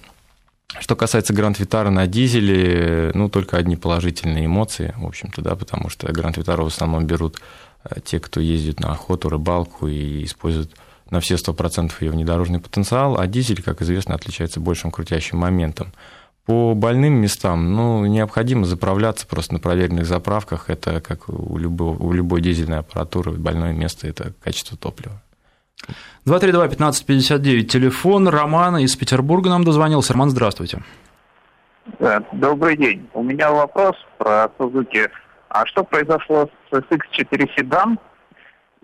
что 0.80 0.96
касается 0.96 1.34
Гранд 1.34 1.58
Витара 1.58 1.90
на 1.90 2.06
дизеле, 2.06 3.10
ну, 3.12 3.28
только 3.28 3.58
одни 3.58 3.76
положительные 3.76 4.46
эмоции, 4.46 4.94
в 4.96 5.04
общем-то, 5.04 5.42
да, 5.42 5.54
потому 5.54 5.90
что 5.90 6.10
Гранд 6.10 6.38
Витара 6.38 6.62
в 6.62 6.68
основном 6.68 7.04
берут 7.04 7.42
э, 7.84 8.00
те, 8.02 8.20
кто 8.20 8.40
ездит 8.40 8.80
на 8.80 8.92
охоту, 8.92 9.28
рыбалку 9.28 9.86
и 9.86 10.24
используют 10.24 10.74
на 11.10 11.20
все 11.20 11.34
100% 11.34 11.92
ее 12.00 12.10
внедорожный 12.10 12.60
потенциал, 12.60 13.18
а 13.18 13.26
дизель, 13.26 13.62
как 13.62 13.82
известно, 13.82 14.14
отличается 14.14 14.60
большим 14.60 14.90
крутящим 14.90 15.38
моментом. 15.38 15.92
По 16.46 16.74
больным 16.74 17.14
местам, 17.14 17.72
ну, 17.72 18.04
необходимо 18.04 18.66
заправляться 18.66 19.26
просто 19.26 19.54
на 19.54 19.60
проверенных 19.60 20.04
заправках. 20.04 20.68
Это 20.68 21.00
как 21.00 21.28
у, 21.28 21.56
любого, 21.56 21.96
у 22.02 22.12
любой 22.12 22.42
дизельной 22.42 22.78
аппаратуры, 22.78 23.32
больное 23.32 23.72
место– 23.72 24.06
это 24.08 24.34
качество 24.42 24.76
топлива. 24.76 25.22
232-1559, 26.26 27.62
телефон. 27.62 28.28
Роман 28.28 28.78
из 28.78 28.94
Петербурга 28.96 29.50
нам 29.50 29.64
дозвонился. 29.64 30.12
Роман, 30.12 30.30
здравствуйте. 30.30 30.82
Добрый 32.32 32.76
день. 32.76 33.08
У 33.12 33.22
меня 33.22 33.50
вопрос 33.50 33.96
про 34.18 34.50
Suzuki. 34.58 35.08
А 35.48 35.66
что 35.66 35.84
произошло 35.84 36.48
с 36.70 36.74
SX4 36.74 37.48
седан? 37.56 37.98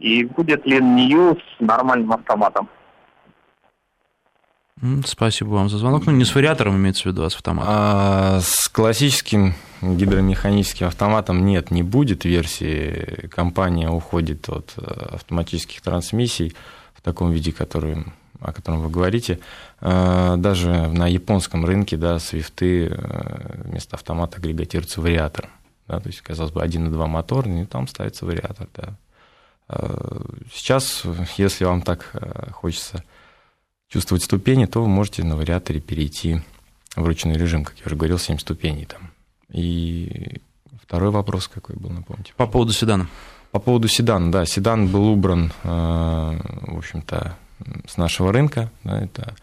И 0.01 0.25
будет 0.25 0.67
ли 0.67 0.81
Нью 0.81 1.37
с 1.37 1.61
нормальным 1.61 2.13
автоматом? 2.13 2.69
Спасибо 5.05 5.51
вам 5.51 5.69
за 5.69 5.77
звонок. 5.77 6.07
Ну, 6.07 6.13
не 6.13 6.25
с 6.25 6.35
вариатором 6.35 6.77
имеется 6.77 7.03
в 7.03 7.07
виду, 7.07 7.23
а 7.23 7.29
с 7.29 7.37
автоматом. 7.37 7.75
А 7.75 8.41
с 8.41 8.67
классическим 8.69 9.55
гидромеханическим 9.83 10.87
автоматом 10.87 11.45
нет, 11.45 11.71
не 11.71 11.83
будет 11.83 12.25
версии. 12.25 13.29
Компания 13.29 13.91
уходит 13.91 14.49
от 14.49 14.73
э, 14.79 15.15
автоматических 15.17 15.83
трансмиссий 15.83 16.55
в 16.95 17.03
таком 17.03 17.31
виде, 17.31 17.53
который, 17.53 18.07
о 18.41 18.53
котором 18.53 18.81
вы 18.81 18.89
говорите. 18.89 19.39
Э, 19.83 20.37
даже 20.39 20.89
на 20.89 21.07
японском 21.09 21.67
рынке 21.67 21.99
да, 21.99 22.19
свифты 22.19 22.87
э, 22.87 23.63
вместо 23.65 23.97
автомата 23.97 24.39
агрегатируются 24.39 25.03
вариатором. 25.03 25.51
Да, 25.89 26.01
то 26.01 26.07
есть, 26.07 26.23
казалось 26.23 26.53
бы, 26.53 26.63
1,2 26.63 27.07
мотор, 27.07 27.47
и 27.47 27.67
там 27.67 27.87
ставится 27.87 28.25
вариатор. 28.25 28.67
Да. 28.75 28.95
Э, 29.73 30.21
сейчас, 30.53 31.05
если 31.37 31.65
вам 31.65 31.83
так 31.83 32.11
э, 32.15 32.51
хочется 32.53 33.05
чувствовать 33.89 34.25
ступени, 34.25 34.67
то 34.67 34.83
вы 34.83 34.89
можете 34.89 35.25
на 35.25 35.37
вариаторе 35.37 35.81
перейти 35.81 36.43
в 36.97 37.05
ручной 37.05 37.35
режим, 37.35 37.65
как 37.65 37.79
я 37.79 37.87
уже 37.87 37.97
говорил, 37.97 38.19
7 38.19 38.39
ступеней 38.39 38.87
там. 38.87 39.11
И 39.49 40.41
второй 40.83 41.11
вопрос 41.11 41.49
какой 41.49 41.77
был, 41.77 41.91
напомните? 41.91 42.33
По 42.37 42.47
поводу 42.47 42.73
седана. 42.73 43.09
По 43.53 43.61
поводу 43.61 43.89
седана, 43.89 44.31
да, 44.31 44.45
седан 44.45 44.89
был 44.89 45.09
убран, 45.09 45.53
э, 45.63 45.69
в 45.69 46.79
общем-то, 46.79 47.37
с 47.87 47.97
нашего 47.97 48.33
рынка. 48.33 48.71
Да, 48.85 49.01
это, 49.01 49.37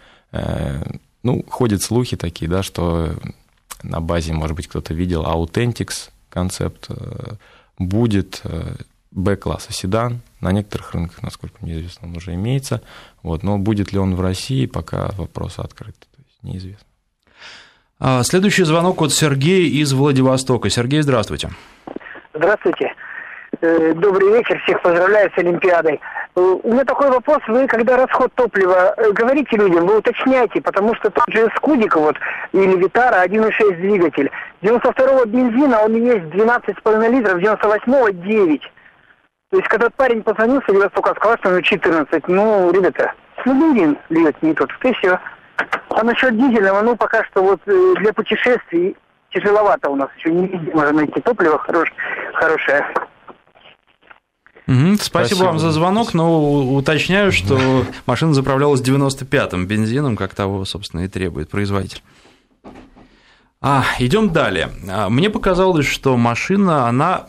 ну, 1.22 1.46
ходят 1.48 1.84
слухи 1.84 2.18
такие, 2.18 2.50
да, 2.50 2.63
что 2.63 3.13
на 3.84 4.02
базе, 4.02 4.34
может 4.34 4.56
быть, 4.56 4.68
кто-то 4.68 4.96
видел 4.96 5.24
Authentics 5.24 6.10
концепт 6.30 6.90
будет 7.78 8.42
Б-класса 9.12 9.74
седан. 9.74 10.22
На 10.41 10.52
некоторых 10.52 10.93
рынках, 10.93 11.24
насколько 11.24 11.56
мне 11.62 11.74
известно, 11.74 12.08
он 12.08 12.17
уже 12.17 12.34
имеется. 12.36 12.82
Вот, 13.24 13.43
но 13.43 13.58
будет 13.58 13.91
ли 13.91 14.00
он 14.00 14.15
в 14.15 14.22
России, 14.22 14.65
пока 14.65 15.10
вопрос 15.17 15.60
открыт. 15.60 15.96
То 16.00 16.22
есть 16.26 16.43
неизвестно. 16.43 16.88
А, 18.00 18.24
следующий 18.24 18.63
звонок 18.63 19.02
от 19.02 19.12
Сергея 19.12 19.67
из 19.67 19.93
Владивостока. 19.93 20.70
Сергей, 20.70 21.02
здравствуйте. 21.02 21.50
Здравствуйте. 22.34 22.93
Э, 23.60 23.93
добрый 23.93 24.38
вечер, 24.38 24.62
всех 24.63 24.82
поздравляю 24.84 25.32
с 25.34 25.38
Олимпиадой. 25.39 26.00
Э, 26.36 26.39
у 26.39 26.72
меня 26.72 26.84
такой 26.84 27.10
вопрос, 27.10 27.39
вы 27.48 27.65
когда 27.65 27.98
расход 27.98 28.32
топлива 28.36 28.93
э, 28.98 29.12
говорите 29.13 29.58
людям, 29.58 29.88
вы 29.88 29.98
уточняйте, 29.98 30.62
потому 30.62 30.93
что 30.96 31.10
тот 31.10 31.26
же 31.30 31.50
Скудик 31.56 31.96
вот, 31.96 32.15
или 32.52 32.78
Витара 32.78 33.26
1.6 33.26 33.78
двигатель, 33.78 34.30
92-го 34.62 35.26
бензина 35.26 35.80
он 35.80 35.96
есть 35.96 36.26
12,5 36.26 37.10
литров, 37.10 37.39
98-го 37.39 38.10
9. 38.10 38.62
То 39.50 39.58
есть, 39.58 39.70
когда 39.70 39.90
парень 39.90 40.24
позвонил 40.24 40.62
с 40.62 40.68
Владивостока, 40.68 41.16
сказал, 41.16 41.38
что 41.38 41.50
у 41.50 41.52
него 41.54 41.62
14. 41.62 42.28
Ну, 42.28 42.72
ребята, 42.72 43.14
ну, 43.46 43.54
бензин 43.54 43.98
льет 44.10 44.42
не 44.42 44.54
тот, 44.54 44.70
и 44.84 44.94
все. 44.94 45.20
А 45.90 46.04
насчет 46.04 46.36
дизельного, 46.36 46.82
ну, 46.82 46.96
пока 46.98 47.24
что 47.26 47.42
вот 47.42 47.62
э, 47.66 47.94
для 48.00 48.14
путешествий 48.14 48.96
тяжеловато 49.32 49.90
у 49.90 49.96
нас 49.96 50.10
еще 50.18 50.32
не 50.32 50.48
можно 50.74 50.92
найти 50.92 51.22
топливо 51.22 51.58
хорош, 51.60 51.92
хорошее. 52.34 52.86
Угу, 54.68 54.98
спасибо, 55.00 55.28
спасибо 55.28 55.44
вам 55.46 55.60
за 55.60 55.72
звонок, 55.72 56.14
но 56.14 56.74
уточняю, 56.74 57.32
что 57.32 57.58
машина 58.06 58.34
заправлялась 58.34 58.82
95-м 58.82 59.66
бензином, 59.66 60.18
как 60.18 60.36
того, 60.36 60.66
собственно, 60.66 61.02
и 61.02 61.08
требует 61.08 61.50
производитель. 61.50 62.02
А, 63.62 63.86
идем 63.98 64.32
далее. 64.32 64.70
А, 64.90 65.10
мне 65.10 65.30
показалось, 65.30 65.88
что 65.88 66.18
машина, 66.18 66.88
она 66.88 67.26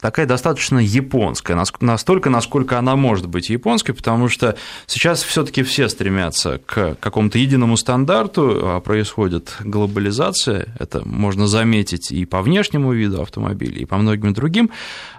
такая 0.00 0.26
достаточно 0.26 0.78
японская, 0.78 1.62
настолько, 1.80 2.30
насколько 2.30 2.78
она 2.78 2.96
может 2.96 3.26
быть 3.26 3.50
японской, 3.50 3.92
потому 3.92 4.28
что 4.28 4.56
сейчас 4.86 5.22
все-таки 5.22 5.62
все 5.62 5.88
стремятся 5.88 6.60
к 6.64 6.96
какому-то 6.98 7.38
единому 7.38 7.76
стандарту, 7.76 8.60
а 8.62 8.80
происходит 8.80 9.56
глобализация, 9.60 10.74
это 10.78 11.06
можно 11.06 11.46
заметить 11.46 12.10
и 12.12 12.24
по 12.24 12.42
внешнему 12.42 12.92
виду 12.92 13.22
автомобиля, 13.22 13.78
и 13.78 13.84
по 13.84 13.96
многим 13.96 14.32
другим 14.32 14.70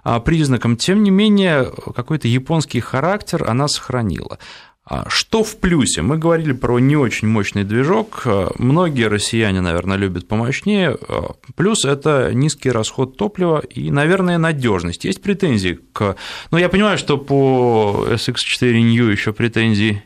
а, 0.03 0.19
признакам, 0.19 0.77
тем 0.77 1.03
не 1.03 1.11
менее, 1.11 1.71
какой-то 1.95 2.27
японский 2.27 2.79
характер 2.79 3.45
она 3.47 3.67
сохранила. 3.67 4.39
А 4.83 5.07
что 5.09 5.43
в 5.43 5.57
плюсе? 5.57 6.01
Мы 6.01 6.17
говорили 6.17 6.53
про 6.53 6.79
не 6.79 6.97
очень 6.97 7.27
мощный 7.27 7.63
движок. 7.63 8.23
Многие 8.57 9.07
россияне, 9.07 9.61
наверное, 9.61 9.95
любят 9.95 10.27
помощнее. 10.27 10.97
Плюс 11.55 11.85
это 11.85 12.31
низкий 12.33 12.71
расход 12.71 13.15
топлива 13.15 13.59
и, 13.59 13.91
наверное, 13.91 14.37
надежность. 14.37 15.05
Есть 15.05 15.21
претензии 15.21 15.79
к... 15.93 16.15
Ну, 16.49 16.57
я 16.57 16.67
понимаю, 16.67 16.97
что 16.97 17.17
по 17.17 18.07
SX4 18.09 18.81
New 18.81 19.07
еще 19.09 19.33
претензий 19.33 20.01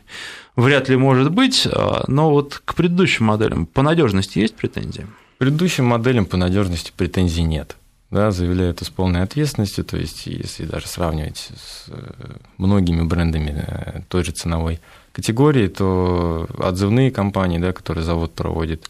вряд 0.56 0.88
ли 0.88 0.96
может 0.96 1.32
быть, 1.32 1.66
но 2.06 2.30
вот 2.30 2.60
к 2.64 2.74
предыдущим 2.74 3.26
моделям 3.26 3.66
по 3.66 3.82
надежности 3.82 4.38
есть 4.38 4.54
претензии? 4.54 5.06
К 5.36 5.38
предыдущим 5.38 5.86
моделям 5.86 6.26
по 6.26 6.36
надежности 6.36 6.92
претензий 6.96 7.42
нет. 7.42 7.76
Да, 8.10 8.30
заявляют 8.30 8.80
с 8.80 8.90
полной 8.90 9.22
ответственностью, 9.22 9.84
то 9.84 9.96
есть 9.96 10.26
если 10.26 10.64
даже 10.64 10.86
сравнивать 10.86 11.50
с 11.56 11.86
э, 11.88 12.36
многими 12.56 13.02
брендами 13.02 13.64
э, 13.66 14.00
той 14.08 14.24
же 14.24 14.32
ценовой 14.32 14.80
категории, 15.12 15.66
то 15.66 16.46
отзывные 16.58 17.10
компании, 17.10 17.58
да, 17.58 17.72
которые 17.72 18.04
завод 18.04 18.32
проводит 18.32 18.88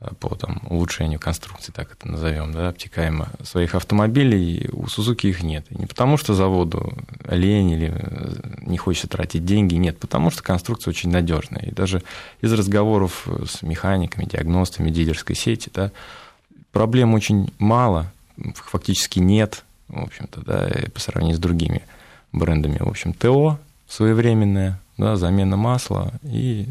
э, 0.00 0.08
по 0.18 0.34
там, 0.34 0.62
улучшению 0.68 1.20
конструкции, 1.20 1.70
так 1.70 1.92
это 1.92 2.08
назовем, 2.08 2.50
да, 2.50 2.70
обтекаемо 2.70 3.28
своих 3.44 3.76
автомобилей, 3.76 4.68
у 4.72 4.88
Сузуки 4.88 5.28
их 5.28 5.44
нет. 5.44 5.70
Не 5.70 5.86
потому, 5.86 6.16
что 6.16 6.34
заводу 6.34 6.92
лень 7.28 7.70
или 7.70 7.94
не 8.62 8.78
хочется 8.78 9.06
тратить 9.06 9.44
деньги, 9.44 9.76
нет, 9.76 9.96
потому 10.00 10.32
что 10.32 10.42
конструкция 10.42 10.90
очень 10.90 11.10
надежная. 11.10 11.62
И 11.62 11.70
даже 11.70 12.02
из 12.40 12.52
разговоров 12.52 13.28
с 13.48 13.62
механиками, 13.62 14.24
диагностами 14.24 14.90
дилерской 14.90 15.36
сети, 15.36 15.70
да, 15.72 15.92
проблем 16.72 17.14
очень 17.14 17.52
мало, 17.60 18.10
фактически 18.54 19.18
нет, 19.18 19.64
в 19.88 20.02
общем-то, 20.02 20.40
да, 20.40 20.70
по 20.92 21.00
сравнению 21.00 21.36
с 21.36 21.40
другими 21.40 21.82
брендами. 22.32 22.78
В 22.80 22.88
общем, 22.88 23.12
ТО 23.12 23.58
своевременная, 23.88 24.80
да, 24.98 25.16
замена 25.16 25.56
масла 25.56 26.12
и 26.22 26.66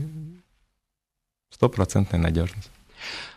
стопроцентная 1.50 2.20
надежность. 2.20 2.70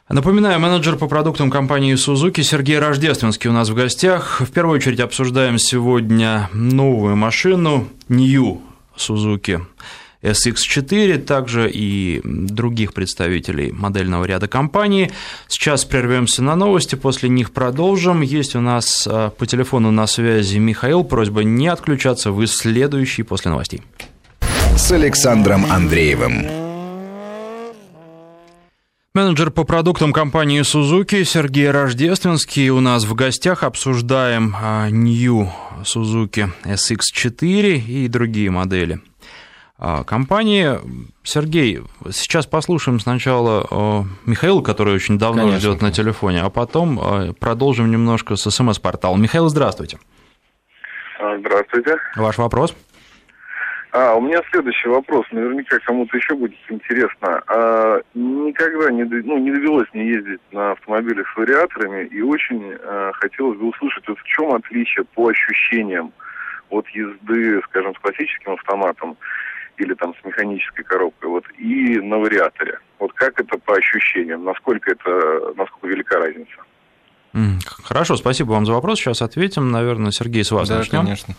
Напоминаю, 0.08 0.58
менеджер 0.58 0.96
по 0.96 1.06
продуктам 1.06 1.50
компании 1.50 1.94
Suzuki 1.94 2.42
Сергей 2.42 2.78
Рождественский 2.78 3.50
у 3.50 3.52
нас 3.52 3.68
в 3.68 3.74
гостях. 3.74 4.40
В 4.40 4.50
первую 4.50 4.76
очередь 4.76 5.00
обсуждаем 5.00 5.58
сегодня 5.58 6.48
новую 6.54 7.14
машину 7.14 7.88
New 8.08 8.62
Suzuki 8.96 9.60
SX4, 10.22 11.18
также 11.18 11.70
и 11.70 12.20
других 12.24 12.92
представителей 12.92 13.72
модельного 13.72 14.24
ряда 14.24 14.48
компании. 14.48 15.10
Сейчас 15.46 15.84
прервемся 15.84 16.42
на 16.42 16.56
новости, 16.56 16.94
после 16.94 17.28
них 17.28 17.52
продолжим. 17.52 18.22
Есть 18.22 18.56
у 18.56 18.60
нас 18.60 19.06
а, 19.10 19.30
по 19.30 19.46
телефону 19.46 19.90
на 19.90 20.06
связи 20.06 20.58
Михаил. 20.58 21.04
Просьба 21.04 21.44
не 21.44 21.68
отключаться, 21.68 22.32
вы 22.32 22.46
следующий 22.46 23.22
после 23.22 23.50
новостей. 23.50 23.82
С 24.76 24.90
Александром 24.92 25.70
Андреевым. 25.70 26.46
Менеджер 29.14 29.50
по 29.50 29.64
продуктам 29.64 30.12
компании 30.12 30.60
Suzuki 30.60 31.24
Сергей 31.24 31.70
Рождественский 31.70 32.68
у 32.68 32.78
нас 32.80 33.04
в 33.04 33.14
гостях. 33.14 33.62
Обсуждаем 33.64 34.54
а, 34.60 34.88
New 34.90 35.48
Suzuki 35.82 36.50
SX4 36.64 37.78
и 37.78 38.08
другие 38.08 38.50
модели 38.50 39.00
компании. 39.78 40.78
Сергей, 41.22 41.80
сейчас 42.10 42.46
послушаем 42.46 42.98
сначала 43.00 44.06
Михаила, 44.26 44.62
который 44.62 44.94
очень 44.94 45.18
давно 45.18 45.42
Конечно. 45.42 45.60
ждет 45.60 45.82
на 45.82 45.92
телефоне, 45.92 46.40
а 46.42 46.50
потом 46.50 46.98
а, 47.00 47.32
продолжим 47.32 47.90
немножко 47.90 48.36
с 48.36 48.50
СМС-порталом. 48.50 49.22
Михаил, 49.22 49.48
здравствуйте. 49.48 49.98
А, 51.20 51.38
здравствуйте. 51.38 51.96
Ваш 52.16 52.38
вопрос? 52.38 52.74
А, 53.90 54.14
у 54.14 54.20
меня 54.20 54.40
следующий 54.50 54.88
вопрос. 54.88 55.26
Наверняка 55.32 55.78
кому-то 55.80 56.16
еще 56.16 56.34
будет 56.34 56.54
интересно. 56.68 57.42
А, 57.46 58.00
никогда 58.14 58.90
не, 58.90 59.04
ну, 59.04 59.38
не 59.38 59.50
довелось 59.50 59.88
мне 59.94 60.08
ездить 60.08 60.40
на 60.52 60.72
автомобилях 60.72 61.26
с 61.32 61.36
вариаторами, 61.36 62.06
и 62.06 62.20
очень 62.20 62.74
а, 62.82 63.12
хотелось 63.14 63.58
бы 63.58 63.68
услышать, 63.68 64.06
вот 64.06 64.18
в 64.18 64.24
чем 64.24 64.52
отличие 64.54 65.04
по 65.04 65.28
ощущениям 65.28 66.12
от 66.70 66.86
езды, 66.90 67.62
скажем, 67.64 67.94
с 67.94 67.98
классическим 67.98 68.52
автоматом 68.52 69.16
или 69.78 69.94
там 69.94 70.14
с 70.20 70.24
механической 70.24 70.82
коробкой, 70.82 71.30
вот, 71.30 71.44
и 71.58 71.98
на 72.00 72.18
вариаторе. 72.18 72.78
Вот 72.98 73.12
как 73.12 73.40
это 73.40 73.58
по 73.58 73.74
ощущениям, 73.76 74.44
насколько 74.44 74.90
это, 74.90 75.54
насколько 75.56 75.86
велика 75.86 76.18
разница? 76.18 76.56
Хорошо, 77.84 78.16
спасибо 78.16 78.52
вам 78.52 78.66
за 78.66 78.72
вопрос. 78.72 78.98
Сейчас 78.98 79.22
ответим. 79.22 79.70
Наверное, 79.70 80.10
Сергей, 80.10 80.44
с 80.44 80.50
вас 80.50 80.68
да, 80.68 80.78
начнем. 80.78 81.04
конечно. 81.04 81.34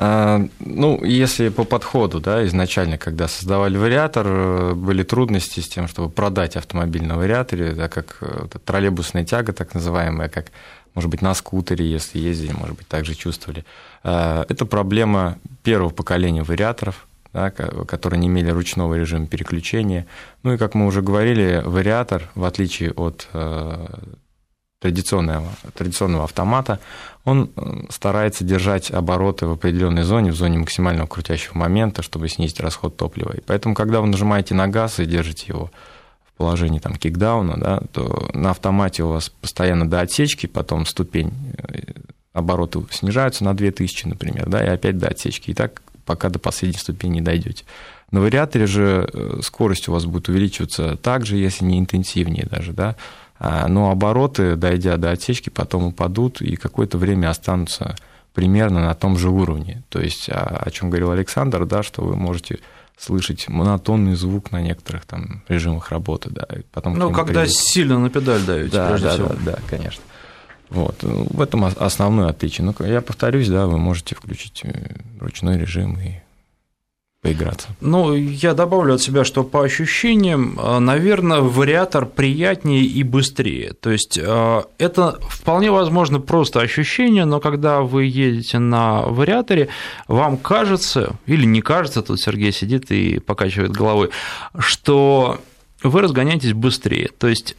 А, 0.00 0.40
ну, 0.60 1.04
если 1.04 1.48
по 1.48 1.64
подходу, 1.64 2.20
да, 2.20 2.46
изначально, 2.46 2.98
когда 2.98 3.26
создавали 3.26 3.76
вариатор, 3.76 4.26
э, 4.28 4.74
были 4.74 5.02
трудности 5.02 5.58
с 5.58 5.68
тем, 5.68 5.88
чтобы 5.88 6.08
продать 6.08 6.54
автомобиль 6.56 7.04
на 7.04 7.16
вариаторе, 7.16 7.72
да, 7.72 7.88
как 7.88 8.18
э, 8.20 8.46
троллейбусная 8.64 9.24
тяга, 9.24 9.52
так 9.52 9.74
называемая, 9.74 10.28
как, 10.28 10.52
может 10.94 11.10
быть, 11.10 11.20
на 11.20 11.34
скутере, 11.34 11.84
если 11.84 12.20
ездили, 12.20 12.52
может 12.52 12.76
быть, 12.76 12.86
также 12.86 13.16
чувствовали. 13.16 13.64
А, 14.04 14.46
это 14.48 14.66
проблема 14.66 15.36
первого 15.64 15.90
поколения 15.90 16.44
вариаторов, 16.44 17.07
да, 17.32 17.50
которые 17.50 18.20
не 18.20 18.28
имели 18.28 18.50
ручного 18.50 18.94
режима 18.94 19.26
переключения. 19.26 20.06
Ну 20.42 20.54
и, 20.54 20.56
как 20.56 20.74
мы 20.74 20.86
уже 20.86 21.02
говорили, 21.02 21.62
вариатор, 21.64 22.30
в 22.34 22.44
отличие 22.44 22.92
от 22.92 23.28
э, 23.32 23.86
традиционного, 24.80 25.48
традиционного 25.74 26.24
автомата, 26.24 26.78
он 27.24 27.50
э, 27.56 27.82
старается 27.90 28.44
держать 28.44 28.90
обороты 28.90 29.46
в 29.46 29.52
определенной 29.52 30.02
зоне, 30.02 30.32
в 30.32 30.36
зоне 30.36 30.58
максимального 30.58 31.06
крутящего 31.06 31.58
момента, 31.58 32.02
чтобы 32.02 32.28
снизить 32.28 32.60
расход 32.60 32.96
топлива. 32.96 33.32
И 33.32 33.40
поэтому, 33.40 33.74
когда 33.74 34.00
вы 34.00 34.06
нажимаете 34.06 34.54
на 34.54 34.68
газ 34.68 35.00
и 35.00 35.06
держите 35.06 35.46
его 35.48 35.70
в 36.24 36.38
положении 36.38 36.78
там, 36.78 36.94
кикдауна, 36.94 37.56
да, 37.58 37.82
то 37.92 38.30
на 38.32 38.50
автомате 38.50 39.02
у 39.02 39.08
вас 39.08 39.28
постоянно 39.28 39.88
до 39.88 40.00
отсечки, 40.00 40.46
потом 40.46 40.86
ступень 40.86 41.32
э, 41.58 41.92
обороты 42.32 42.80
снижаются 42.90 43.44
на 43.44 43.54
2000, 43.54 44.06
например, 44.06 44.48
да, 44.48 44.64
и 44.64 44.68
опять 44.68 44.98
до 44.98 45.08
отсечки. 45.08 45.50
И 45.50 45.54
так 45.54 45.82
пока 46.08 46.30
до 46.30 46.38
последней 46.38 46.78
ступени 46.78 47.16
не 47.16 47.20
дойдете. 47.20 47.64
На 48.10 48.20
вариаторе 48.22 48.66
же 48.66 49.06
э, 49.12 49.40
скорость 49.42 49.88
у 49.88 49.92
вас 49.92 50.06
будет 50.06 50.30
увеличиваться 50.30 50.96
так 50.96 51.26
же, 51.26 51.36
если 51.36 51.66
не 51.66 51.78
интенсивнее 51.78 52.46
даже, 52.50 52.72
да, 52.72 52.96
а, 53.38 53.68
но 53.68 53.90
обороты, 53.90 54.56
дойдя 54.56 54.96
до 54.96 55.10
отсечки, 55.10 55.50
потом 55.50 55.84
упадут 55.84 56.40
и 56.40 56.56
какое-то 56.56 56.96
время 56.96 57.28
останутся 57.28 57.94
примерно 58.32 58.80
на 58.80 58.94
том 58.94 59.18
же 59.18 59.28
уровне. 59.28 59.82
То 59.90 60.00
есть, 60.00 60.30
о, 60.30 60.62
о 60.64 60.70
чем 60.70 60.88
говорил 60.88 61.10
Александр, 61.10 61.66
да, 61.66 61.82
что 61.82 62.02
вы 62.02 62.16
можете 62.16 62.60
слышать 62.96 63.46
монотонный 63.48 64.14
звук 64.14 64.50
на 64.50 64.62
некоторых 64.62 65.04
там 65.04 65.42
режимах 65.46 65.90
работы, 65.90 66.30
да. 66.30 66.46
потом 66.72 66.94
ну, 66.94 67.12
когда 67.12 67.42
придет... 67.42 67.54
сильно 67.54 67.98
на 67.98 68.08
педаль 68.08 68.42
даете, 68.42 68.72
да, 68.72 68.98
да, 68.98 69.12
всего. 69.12 69.28
Да, 69.28 69.52
да, 69.52 69.58
конечно. 69.68 70.02
Вот. 70.70 71.02
В 71.02 71.40
этом 71.40 71.64
основное 71.64 72.28
отличие. 72.28 72.64
Но 72.64 72.86
я 72.86 73.00
повторюсь, 73.00 73.48
да, 73.48 73.66
вы 73.66 73.78
можете 73.78 74.14
включить 74.14 74.62
э, 74.64 74.96
ручной 75.20 75.58
режим 75.58 75.98
и 76.00 76.20
поиграться. 77.22 77.68
Ну, 77.80 78.14
я 78.14 78.54
добавлю 78.54 78.94
от 78.94 79.02
себя, 79.02 79.24
что 79.24 79.42
по 79.42 79.62
ощущениям, 79.62 80.58
э, 80.58 80.78
наверное, 80.78 81.40
вариатор 81.40 82.06
приятнее 82.06 82.84
и 82.84 83.02
быстрее. 83.02 83.72
То 83.72 83.90
есть 83.90 84.18
э, 84.18 84.62
это 84.78 85.18
вполне 85.28 85.70
возможно 85.70 86.20
просто 86.20 86.60
ощущение, 86.60 87.24
но 87.24 87.40
когда 87.40 87.80
вы 87.80 88.04
едете 88.04 88.58
на 88.58 89.02
вариаторе, 89.02 89.68
вам 90.06 90.36
кажется, 90.36 91.16
или 91.26 91.44
не 91.44 91.60
кажется, 91.60 92.02
тут 92.02 92.20
Сергей 92.20 92.52
сидит 92.52 92.90
и 92.90 93.18
покачивает 93.18 93.72
головой, 93.72 94.10
что 94.58 95.40
вы 95.82 96.00
разгоняетесь 96.00 96.52
быстрее. 96.54 97.10
То 97.18 97.28
есть 97.28 97.56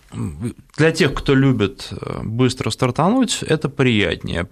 для 0.78 0.92
тех, 0.92 1.14
кто 1.14 1.36
любит 1.36 1.90
э, 1.92 2.22
быстро 2.24 2.70
стартануть, 2.70 3.44
это 3.44 3.70
приятнее. 3.70 4.48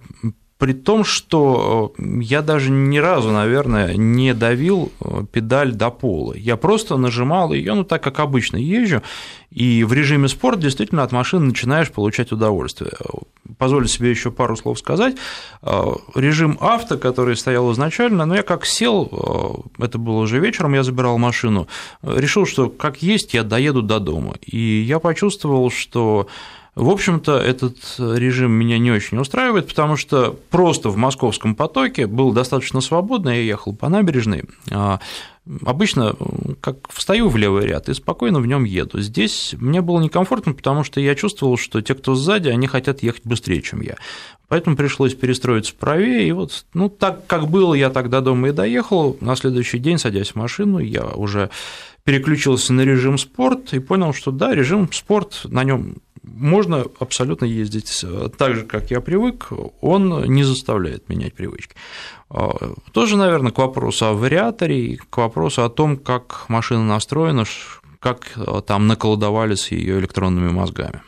При 0.58 0.72
том, 0.72 1.04
что 1.04 1.94
э, 1.96 2.02
я 2.20 2.42
даже 2.42 2.72
ни 2.72 2.98
разу, 2.98 3.30
наверное, 3.30 3.94
не 3.94 4.34
давил 4.34 4.90
э, 5.00 5.22
педаль 5.30 5.72
до 5.72 5.90
пола. 5.90 6.34
Я 6.34 6.56
просто 6.56 6.96
нажимал 6.96 7.52
ее, 7.52 7.74
ну 7.74 7.84
так 7.84 8.02
как 8.02 8.18
обычно 8.18 8.56
езжу, 8.56 9.02
и 9.52 9.84
в 9.84 9.92
режиме 9.92 10.26
спорт 10.26 10.58
действительно 10.58 11.04
от 11.04 11.12
машины 11.12 11.46
начинаешь 11.46 11.92
получать 11.92 12.32
удовольствие. 12.32 12.90
Позволю 13.56 13.86
себе 13.86 14.10
еще 14.10 14.32
пару 14.32 14.56
слов 14.56 14.80
сказать. 14.80 15.14
Э, 15.62 15.92
режим 16.16 16.58
авто, 16.60 16.98
который 16.98 17.36
стоял 17.36 17.70
изначально, 17.72 18.26
но 18.26 18.26
ну, 18.26 18.34
я 18.34 18.42
как 18.42 18.66
сел, 18.66 19.64
это 19.78 19.96
было 19.96 20.18
уже 20.18 20.40
вечером, 20.40 20.74
я 20.74 20.82
забирал 20.82 21.18
машину, 21.18 21.68
решил, 22.02 22.46
что 22.46 22.68
как 22.68 23.00
есть, 23.00 23.32
я 23.32 23.44
доеду 23.44 23.82
до 23.82 24.00
дома. 24.00 24.34
И 24.44 24.58
я 24.58 24.98
почувствовал, 24.98 25.70
что 25.70 26.26
в 26.78 26.90
общем-то, 26.90 27.38
этот 27.38 27.76
режим 27.98 28.52
меня 28.52 28.78
не 28.78 28.92
очень 28.92 29.18
устраивает, 29.18 29.66
потому 29.66 29.96
что 29.96 30.38
просто 30.50 30.90
в 30.90 30.96
московском 30.96 31.56
потоке 31.56 32.06
был 32.06 32.32
достаточно 32.32 32.80
свободно, 32.80 33.30
я 33.30 33.42
ехал 33.42 33.74
по 33.74 33.88
набережной, 33.88 34.44
а 34.70 35.00
обычно 35.66 36.14
как 36.60 36.88
встаю 36.92 37.28
в 37.28 37.36
левый 37.36 37.66
ряд 37.66 37.88
и 37.88 37.94
спокойно 37.94 38.38
в 38.38 38.46
нем 38.46 38.62
еду. 38.64 39.00
Здесь 39.00 39.54
мне 39.58 39.80
было 39.80 40.00
некомфортно, 40.00 40.52
потому 40.52 40.84
что 40.84 41.00
я 41.00 41.14
чувствовал, 41.14 41.56
что 41.56 41.80
те, 41.80 41.94
кто 41.94 42.14
сзади, 42.14 42.48
они 42.48 42.68
хотят 42.68 43.02
ехать 43.02 43.24
быстрее, 43.24 43.60
чем 43.60 43.80
я. 43.80 43.96
Поэтому 44.48 44.76
пришлось 44.76 45.14
перестроиться 45.14 45.74
правее, 45.74 46.28
и 46.28 46.32
вот, 46.32 46.64
ну, 46.74 46.88
так 46.88 47.26
как 47.26 47.48
было, 47.48 47.74
я 47.74 47.90
тогда 47.90 48.20
дома 48.20 48.48
и 48.48 48.52
доехал, 48.52 49.16
на 49.20 49.36
следующий 49.36 49.78
день, 49.78 49.98
садясь 49.98 50.30
в 50.30 50.36
машину, 50.36 50.78
я 50.78 51.04
уже 51.04 51.50
переключился 52.04 52.72
на 52.72 52.82
режим 52.82 53.18
спорт 53.18 53.74
и 53.74 53.80
понял, 53.80 54.14
что 54.14 54.30
да, 54.30 54.54
режим 54.54 54.90
спорт, 54.90 55.42
на 55.44 55.64
нем 55.64 55.96
можно 56.34 56.84
абсолютно 57.00 57.44
ездить 57.44 58.04
так 58.36 58.54
же, 58.54 58.64
как 58.64 58.90
я 58.90 59.00
привык, 59.00 59.48
он 59.80 60.24
не 60.24 60.44
заставляет 60.44 61.08
менять 61.08 61.34
привычки. 61.34 61.74
А, 62.30 62.50
тоже, 62.92 63.16
наверное, 63.16 63.52
к 63.52 63.58
вопросу 63.58 64.06
о 64.06 64.12
вариаторе, 64.12 64.98
к 65.10 65.16
вопросу 65.16 65.64
о 65.64 65.68
том, 65.68 65.96
как 65.96 66.44
машина 66.48 66.84
настроена, 66.84 67.44
как 68.00 68.32
там 68.66 68.86
наколдовали 68.86 69.54
с 69.54 69.70
ее 69.70 69.98
электронными 69.98 70.50
мозгами. 70.50 71.02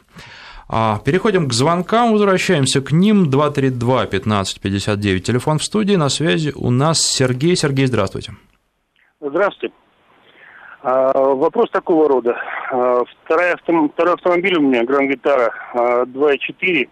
А, 0.72 1.00
переходим 1.04 1.48
к 1.48 1.52
звонкам, 1.52 2.12
возвращаемся 2.12 2.80
к 2.80 2.92
ним. 2.92 3.28
232-1559, 3.28 5.18
телефон 5.18 5.58
в 5.58 5.64
студии, 5.64 5.96
на 5.96 6.08
связи 6.08 6.52
у 6.54 6.70
нас 6.70 7.02
Сергей. 7.02 7.56
Сергей, 7.56 7.86
здравствуйте. 7.86 8.36
Здравствуйте. 9.20 9.74
А, 10.82 11.12
вопрос 11.12 11.70
такого 11.70 12.08
рода. 12.08 12.36
А, 12.70 13.02
второй, 13.24 13.54
второй 13.88 14.14
автомобиль 14.14 14.58
у 14.58 14.62
меня, 14.62 14.84
Гранд 14.84 15.10
Витара 15.10 15.52
2.4. 15.74 16.88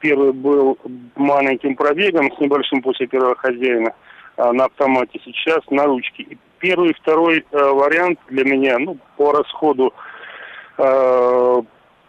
Первый 0.00 0.32
был 0.32 0.78
маленьким 1.14 1.76
пробегом 1.76 2.32
с 2.32 2.40
небольшим 2.40 2.80
после 2.80 3.06
первого 3.06 3.36
хозяина 3.36 3.92
на 4.36 4.64
автомате. 4.64 5.20
Сейчас 5.22 5.60
на 5.68 5.84
ручке. 5.84 6.38
первый 6.58 6.90
и 6.90 6.94
второй 6.94 7.44
вариант 7.52 8.18
для 8.30 8.44
меня, 8.44 8.78
ну, 8.78 8.96
по 9.16 9.32
расходу 9.32 9.92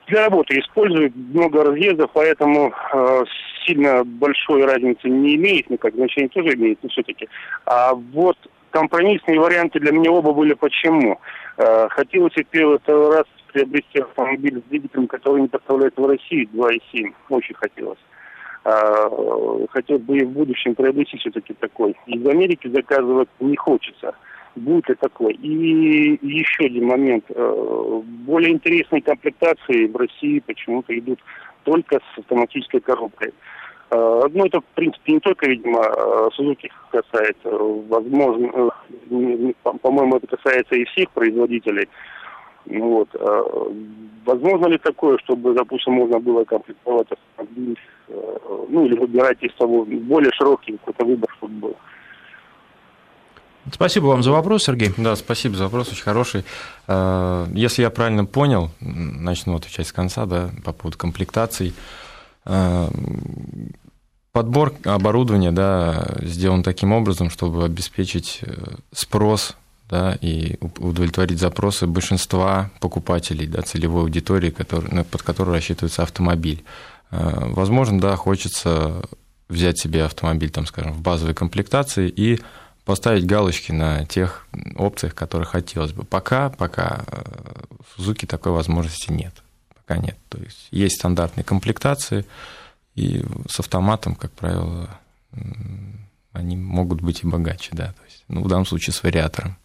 для 0.08 0.26
работы 0.26 0.60
используют 0.60 1.16
много 1.16 1.64
разъездов, 1.64 2.12
поэтому 2.14 2.72
э, 2.94 3.24
сильно 3.66 4.04
большой 4.04 4.66
разницы 4.66 5.10
не 5.10 5.36
имеет, 5.36 5.70
ну 5.70 5.78
как 5.78 5.96
значение 5.96 6.30
тоже 6.30 6.56
имеет, 6.56 6.80
но 6.84 6.90
все-таки. 6.90 7.28
А 7.66 7.94
вот 7.94 8.38
компромиссные 8.76 9.40
варианты 9.40 9.80
для 9.80 9.94
меня 9.94 10.12
оба 10.12 10.34
были 10.34 10.54
почему. 10.54 11.18
Э, 11.58 11.88
хотелось 11.90 12.36
и 12.36 12.44
первый, 12.44 12.78
второй 12.80 13.16
раз 13.16 13.24
приобрести 13.54 14.00
автомобиль 14.00 14.60
с 14.60 14.70
двигателем, 14.70 15.08
который 15.08 15.44
не 15.44 15.48
поставляется 15.48 16.02
в 16.02 16.06
России, 16.06 16.50
2.7. 16.54 17.14
Очень 17.30 17.56
хотелось. 17.56 18.00
Э, 18.66 19.66
хотел 19.70 20.00
бы 20.00 20.18
и 20.18 20.26
в 20.26 20.32
будущем 20.32 20.76
приобрести 20.76 21.18
все-таки 21.20 21.54
такой. 21.54 21.96
Из 22.06 22.28
Америки 22.28 22.68
заказывать 22.68 23.30
не 23.40 23.56
хочется 23.56 24.14
будет 24.56 24.88
ли 24.88 24.96
такое. 24.96 25.34
И 25.34 26.18
еще 26.22 26.66
один 26.66 26.88
момент. 26.88 27.26
Э, 27.30 28.02
более 28.26 28.54
интересные 28.54 29.02
комплектации 29.02 29.88
в 29.88 29.96
России 29.98 30.40
почему-то 30.40 30.98
идут 30.98 31.20
только 31.64 32.00
с 32.00 32.20
автоматической 32.20 32.80
коробкой. 32.80 33.34
Э, 33.92 34.22
ну, 34.32 34.46
это, 34.46 34.62
в 34.62 34.66
принципе, 34.76 35.14
не 35.14 35.20
только, 35.20 35.48
видимо, 35.48 35.82
Suzuki 36.38 36.70
касается. 36.92 37.50
Возможно, 37.50 38.72
э, 39.10 39.54
по-моему, 39.82 40.18
это 40.18 40.28
касается 40.28 40.76
и 40.76 40.86
всех 40.86 41.10
производителей. 41.12 41.88
Ну, 42.66 42.90
вот. 42.90 43.10
Возможно 44.26 44.66
ли 44.66 44.80
такое, 44.80 45.20
чтобы, 45.20 45.54
допустим, 45.54 45.94
можно 45.94 46.20
было 46.20 46.44
комплектовать 46.46 47.08
автомобиль, 47.12 47.78
ну, 48.70 48.86
или 48.88 48.98
выбирать 48.98 49.38
из 49.44 49.54
того 49.54 49.86
более 49.86 50.32
широкий 50.34 50.72
какой-то 50.78 51.06
выбор, 51.06 51.30
чтобы 51.38 51.54
был? 51.54 51.76
Спасибо 53.72 54.06
вам 54.06 54.22
за 54.22 54.32
вопрос, 54.32 54.64
Сергей. 54.64 54.92
Да, 54.98 55.16
спасибо 55.16 55.56
за 55.56 55.64
вопрос, 55.66 55.92
очень 55.92 56.04
хороший. 56.04 56.44
Э, 56.88 57.46
если 57.54 57.82
я 57.82 57.90
правильно 57.90 58.26
понял, 58.26 58.70
начну 58.80 59.56
отвечать 59.56 59.88
с 59.88 59.92
конца, 59.92 60.26
да, 60.26 60.50
по 60.64 60.72
поводу 60.72 60.98
комплектаций. 60.98 61.74
Э, 62.46 62.90
подбор 64.32 64.74
оборудования 64.84 65.52
да, 65.52 66.16
сделан 66.22 66.64
таким 66.64 66.92
образом, 66.92 67.30
чтобы 67.30 67.64
обеспечить 67.64 68.40
э, 68.42 68.76
спрос 68.94 69.56
да, 69.90 70.18
и 70.22 70.58
удовлетворить 70.80 71.40
запросы 71.40 71.88
большинства 71.88 72.72
покупателей, 72.80 73.48
да, 73.48 73.62
целевой 73.62 74.04
аудитории, 74.04 74.50
который, 74.50 75.04
под 75.04 75.22
которую 75.22 75.54
рассчитывается 75.54 76.04
автомобиль. 76.04 76.64
Возможно, 77.12 78.02
да, 78.02 78.16
хочется 78.16 79.04
взять 79.48 79.80
себе 79.80 80.04
автомобиль, 80.04 80.50
там, 80.50 80.66
скажем, 80.66 80.94
в 80.94 81.02
базовой 81.02 81.34
комплектации 81.34 82.10
и 82.10 82.40
поставить 82.84 83.26
галочки 83.26 83.72
на 83.72 84.06
тех 84.06 84.48
опциях, 84.76 85.16
которые 85.16 85.48
хотелось 85.48 85.92
бы. 85.92 86.04
Пока, 86.04 86.50
пока 86.50 87.04
э, 87.08 87.24
в 87.80 88.00
Suzuki 88.00 88.28
такой 88.28 88.52
возможности 88.52 89.12
нет. 89.12 89.34
Пока 89.86 90.00
нет. 90.00 90.18
То 90.30 90.40
есть 90.40 90.68
есть 90.72 90.96
стандартные 90.96 91.44
комплектации, 91.44 92.26
и 92.96 93.24
с 93.48 93.60
автоматом, 93.60 94.16
как 94.16 94.32
правило, 94.32 94.90
они 96.32 96.58
могут 96.58 97.02
быть 97.02 97.24
и 97.24 97.28
богаче, 97.28 97.70
да. 97.74 97.88
То 97.88 98.04
есть, 98.06 98.24
ну, 98.28 98.44
в 98.44 98.48
данном 98.48 98.66
случае 98.66 98.94
с 98.94 99.04
вариатором. 99.04 99.58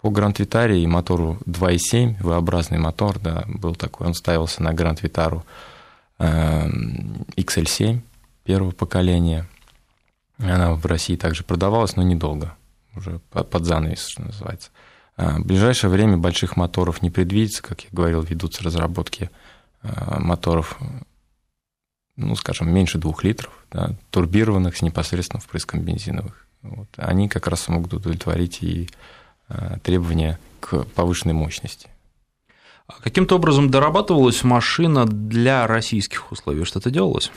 По 0.00 0.10
Гранд 0.10 0.38
Витаре 0.38 0.82
и 0.82 0.86
мотору 0.86 1.38
2.7, 1.44 2.22
V-образный 2.22 2.78
мотор, 2.78 3.18
да, 3.18 3.44
был 3.46 3.74
такой, 3.74 4.06
он 4.06 4.14
ставился 4.14 4.62
на 4.62 4.72
Гранд 4.72 5.02
Витару 5.02 5.44
XL7 6.18 8.00
первого 8.44 8.70
поколения. 8.70 9.46
Она 10.38 10.72
в 10.72 10.84
России 10.86 11.16
также 11.16 11.44
продавалась, 11.44 11.96
но 11.96 12.02
недолго 12.02 12.56
уже 12.96 13.20
под 13.30 13.64
занавес, 13.64 14.06
что 14.06 14.22
называется. 14.22 14.70
А, 15.16 15.38
в 15.38 15.44
ближайшее 15.44 15.90
время 15.90 16.16
больших 16.16 16.56
моторов 16.56 17.02
не 17.02 17.10
предвидится, 17.10 17.62
как 17.62 17.82
я 17.82 17.88
говорил, 17.92 18.22
ведутся 18.22 18.64
разработки 18.64 19.30
моторов, 19.82 20.78
ну, 22.16 22.36
скажем, 22.36 22.72
меньше 22.72 22.98
двух 22.98 23.24
литров, 23.24 23.52
да, 23.70 23.94
турбированных 24.10 24.76
с 24.76 24.82
непосредственным 24.82 25.40
впрыском 25.40 25.80
бензиновых. 25.80 26.46
Вот. 26.62 26.88
Они 26.96 27.28
как 27.28 27.46
раз 27.46 27.68
могут 27.68 27.94
удовлетворить 27.94 28.62
и 28.62 28.88
а, 29.48 29.78
требования 29.78 30.38
к 30.60 30.84
повышенной 30.84 31.34
мощности. 31.34 31.88
Каким-то 33.02 33.36
образом 33.36 33.70
дорабатывалась 33.70 34.42
машина 34.42 35.06
для 35.06 35.66
российских 35.66 36.32
условий? 36.32 36.64
Что-то 36.64 36.90
делалось? 36.90 37.30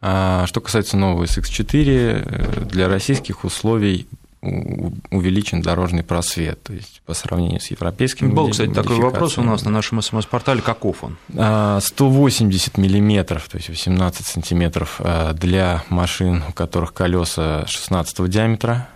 Что 0.00 0.60
касается 0.62 0.96
нового 0.96 1.24
SX4, 1.24 1.84
э, 1.84 2.64
для 2.64 2.88
российских 2.88 3.44
условий 3.44 4.08
увеличен 4.42 5.60
дорожный 5.60 6.02
просвет, 6.02 6.62
то 6.62 6.72
есть 6.72 7.02
по 7.04 7.12
сравнению 7.12 7.60
с 7.60 7.70
европейским. 7.70 8.34
Был, 8.34 8.48
кстати, 8.48 8.72
такой 8.72 8.96
вопрос 8.96 9.36
у 9.36 9.42
нас 9.42 9.64
на 9.64 9.70
нашем 9.70 10.00
СМС-портале, 10.00 10.62
каков 10.62 11.04
он? 11.04 11.18
180 11.28 12.78
а, 12.78 12.80
миллиметров, 12.80 13.48
то 13.48 13.58
есть 13.58 13.68
18 13.68 14.26
сантиметров 14.26 15.00
а, 15.00 15.34
для 15.34 15.84
машин, 15.90 16.42
у 16.48 16.52
которых 16.52 16.94
колеса 16.94 17.66
16 17.66 18.30
диаметра, 18.30 18.88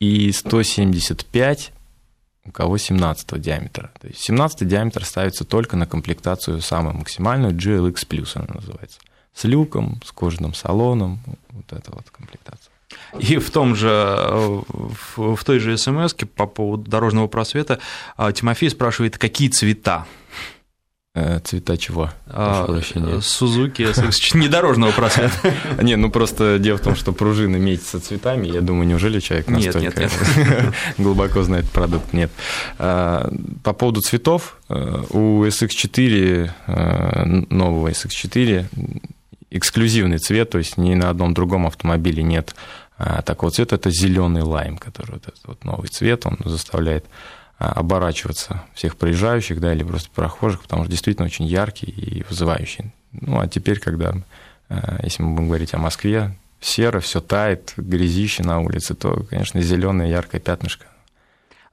и 0.00 0.32
175 0.32 1.72
у 2.44 2.50
кого 2.50 2.76
17 2.76 3.40
диаметра. 3.40 3.92
То 4.00 4.08
есть 4.08 4.20
17 4.20 4.66
диаметр 4.66 5.04
ставится 5.04 5.44
только 5.44 5.76
на 5.76 5.86
комплектацию 5.86 6.60
самую 6.60 6.96
максимальную, 6.96 7.54
GLX+, 7.54 8.28
она 8.34 8.54
называется. 8.54 8.98
С 9.32 9.44
люком, 9.44 10.00
с 10.04 10.10
кожаным 10.10 10.54
салоном, 10.54 11.20
вот 11.50 11.72
эта 11.72 11.92
вот 11.92 12.10
комплектация. 12.10 12.71
И 13.18 13.38
в 13.38 13.50
том 13.50 13.76
же, 13.76 13.88
в, 13.88 15.36
в 15.36 15.44
той 15.44 15.58
же 15.58 15.76
смс 15.76 16.14
по 16.34 16.46
поводу 16.46 16.90
дорожного 16.90 17.26
просвета 17.26 17.78
а, 18.16 18.32
Тимофей 18.32 18.70
спрашивает, 18.70 19.18
какие 19.18 19.48
цвета? 19.48 20.06
Э, 21.14 21.40
цвета 21.44 21.76
чего? 21.76 22.10
Сузуки, 23.20 23.86
не 24.34 24.48
дорожного 24.48 24.92
просвета. 24.92 25.32
Не, 25.82 25.96
ну 25.96 26.10
просто 26.10 26.58
дело 26.58 26.78
в 26.78 26.80
том, 26.80 26.96
что 26.96 27.12
пружины 27.12 27.58
метятся 27.58 28.00
цветами. 28.00 28.46
Я 28.46 28.62
думаю, 28.62 28.86
неужели 28.88 29.20
человек 29.20 29.48
настолько 29.48 30.72
глубоко 30.98 31.42
знает 31.42 31.68
продукт? 31.68 32.14
Нет. 32.14 32.30
А, 32.78 33.30
по 33.62 33.74
поводу 33.74 34.00
цветов, 34.00 34.56
э, 34.70 35.02
у 35.10 35.44
SX4, 35.44 36.50
э, 36.66 37.24
нового 37.50 37.88
SX4, 37.88 38.64
эксклюзивный 39.50 40.16
цвет, 40.16 40.48
то 40.48 40.56
есть 40.56 40.78
ни 40.78 40.94
на 40.94 41.10
одном 41.10 41.34
другом 41.34 41.66
автомобиле 41.66 42.22
нет 42.22 42.54
а, 42.54 42.81
такого 43.22 43.50
цвета, 43.50 43.76
это 43.76 43.90
зеленый 43.90 44.42
лайм, 44.42 44.78
который 44.78 45.12
вот 45.12 45.28
этот 45.28 45.40
вот 45.44 45.64
новый 45.64 45.88
цвет, 45.88 46.26
он 46.26 46.38
заставляет 46.44 47.04
а, 47.58 47.72
оборачиваться 47.72 48.62
всех 48.74 48.96
проезжающих, 48.96 49.60
да, 49.60 49.72
или 49.72 49.82
просто 49.84 50.10
прохожих, 50.10 50.62
потому 50.62 50.82
что 50.82 50.90
действительно 50.90 51.26
очень 51.26 51.46
яркий 51.46 51.86
и 51.86 52.24
вызывающий. 52.28 52.92
Ну, 53.12 53.40
а 53.40 53.46
теперь, 53.46 53.78
когда, 53.78 54.14
а, 54.68 55.00
если 55.02 55.22
мы 55.22 55.34
будем 55.34 55.48
говорить 55.48 55.74
о 55.74 55.78
Москве, 55.78 56.36
серо, 56.60 57.00
все 57.00 57.20
тает, 57.20 57.72
грязище 57.76 58.42
на 58.42 58.60
улице, 58.60 58.94
то, 58.94 59.24
конечно, 59.28 59.60
зеленое 59.60 60.10
яркое 60.10 60.40
пятнышко 60.40 60.86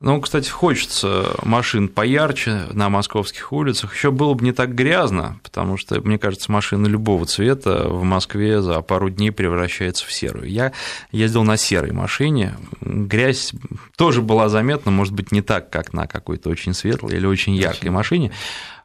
ну, 0.02 0.22
кстати, 0.22 0.50
хочется 0.50 1.36
машин 1.44 1.90
поярче 1.90 2.68
на 2.72 2.88
московских 2.88 3.52
улицах. 3.52 3.94
Еще 3.94 4.12
было 4.12 4.34
бы 4.34 4.46
не 4.46 4.54
так 4.54 4.74
грязно, 4.74 5.40
потому 5.44 5.76
что, 5.76 6.00
мне 6.00 6.18
кажется, 6.18 6.50
машины 6.50 6.88
любого 6.88 7.26
цвета 7.26 7.90
в 7.90 8.04
Москве 8.04 8.62
за 8.62 8.82
пару 8.82 9.10
дней 9.10 9.32
превращаются 9.32 10.06
в 10.06 10.14
серую. 10.14 10.50
Я 10.50 10.72
ездил 11.12 11.44
на 11.44 11.58
серой 11.58 11.92
машине. 11.92 12.56
Грязь 12.80 13.52
тоже 13.98 14.22
была 14.22 14.48
заметна, 14.48 14.90
может 14.90 15.14
быть, 15.14 15.34
не 15.34 15.42
так, 15.42 15.70
как 15.70 15.92
на 15.92 16.08
какой-то 16.08 16.50
очень 16.50 16.74
светлой 16.74 17.18
или 17.18 17.26
очень 17.26 17.56
яркой 17.56 17.90
машине. 17.90 18.32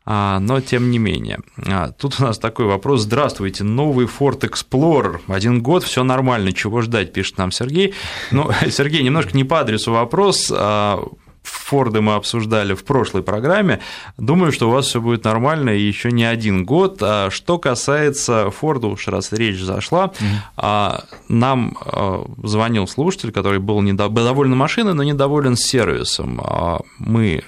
А, 0.06 0.38
но 0.38 0.60
тем 0.60 0.90
не 0.90 0.98
менее. 0.98 1.40
А, 1.56 1.90
тут 1.90 2.20
у 2.20 2.24
нас 2.24 2.38
такой 2.38 2.66
вопрос. 2.66 3.02
Здравствуйте, 3.02 3.64
новый 3.64 4.06
Ford 4.06 4.40
Explorer. 4.40 5.20
Один 5.28 5.62
год, 5.62 5.82
все 5.82 6.04
нормально, 6.04 6.52
чего 6.52 6.82
ждать, 6.82 7.12
пишет 7.12 7.38
нам 7.38 7.50
Сергей. 7.50 7.94
Ну, 8.30 8.50
Сергей, 8.68 9.02
немножко 9.02 9.34
не 9.34 9.44
по 9.44 9.60
адресу 9.60 9.92
вопрос. 9.92 10.52
А, 10.54 11.02
Форды 11.42 12.00
мы 12.00 12.14
обсуждали 12.14 12.74
в 12.74 12.84
прошлой 12.84 13.22
программе. 13.22 13.80
Думаю, 14.16 14.50
что 14.50 14.68
у 14.68 14.72
вас 14.72 14.86
все 14.86 15.00
будет 15.00 15.24
нормально 15.24 15.70
и 15.70 15.80
еще 15.80 16.10
не 16.10 16.24
один 16.24 16.64
год. 16.64 17.02
Что 17.28 17.58
касается 17.58 18.50
Форда, 18.50 18.86
уж 18.86 19.08
раз 19.08 19.30
речь 19.30 19.60
зашла, 19.60 20.12
mm-hmm. 20.56 21.04
нам 21.28 21.76
звонил 22.42 22.88
слушатель, 22.88 23.30
который 23.30 23.58
был 23.58 23.82
недоволен 23.82 24.56
машиной, 24.56 24.94
но 24.94 25.02
недоволен 25.02 25.56
сервисом. 25.56 26.40
Мы 26.98 27.42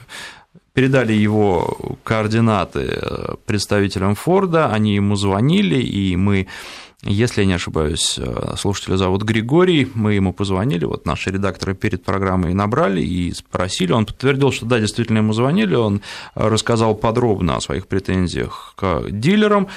передали 0.77 1.15
его 1.15 1.97
координаты 2.05 3.01
представителям 3.47 4.15
Форда, 4.15 4.67
они 4.67 4.95
ему 4.95 5.17
звонили, 5.17 5.81
и 5.81 6.17
мы 6.17 6.49
если 7.03 7.43
я 7.43 7.47
не 7.47 7.55
ошибаюсь, 7.55 8.21
слушателя 8.59 8.97
зовут 8.97 9.23
Григорий, 9.23 9.89
мы 9.95 10.15
ему 10.15 10.35
позвонили, 10.35 10.85
вот 10.85 11.07
наши 11.07 11.31
редакторы 11.31 11.75
перед 11.75 12.05
программой 12.05 12.53
набрали 12.53 13.01
и 13.01 13.33
спросили, 13.33 13.93
он 13.93 14.05
подтвердил, 14.05 14.53
что 14.53 14.67
да, 14.67 14.79
действительно 14.79 15.19
ему 15.19 15.33
звонили, 15.33 15.75
он 15.75 16.03
рассказал 16.35 16.95
подробно 16.95 17.57
о 17.57 17.61
своих 17.61 17.87
претензиях 17.87 18.75
к 18.77 19.05
дилерам, 19.09 19.69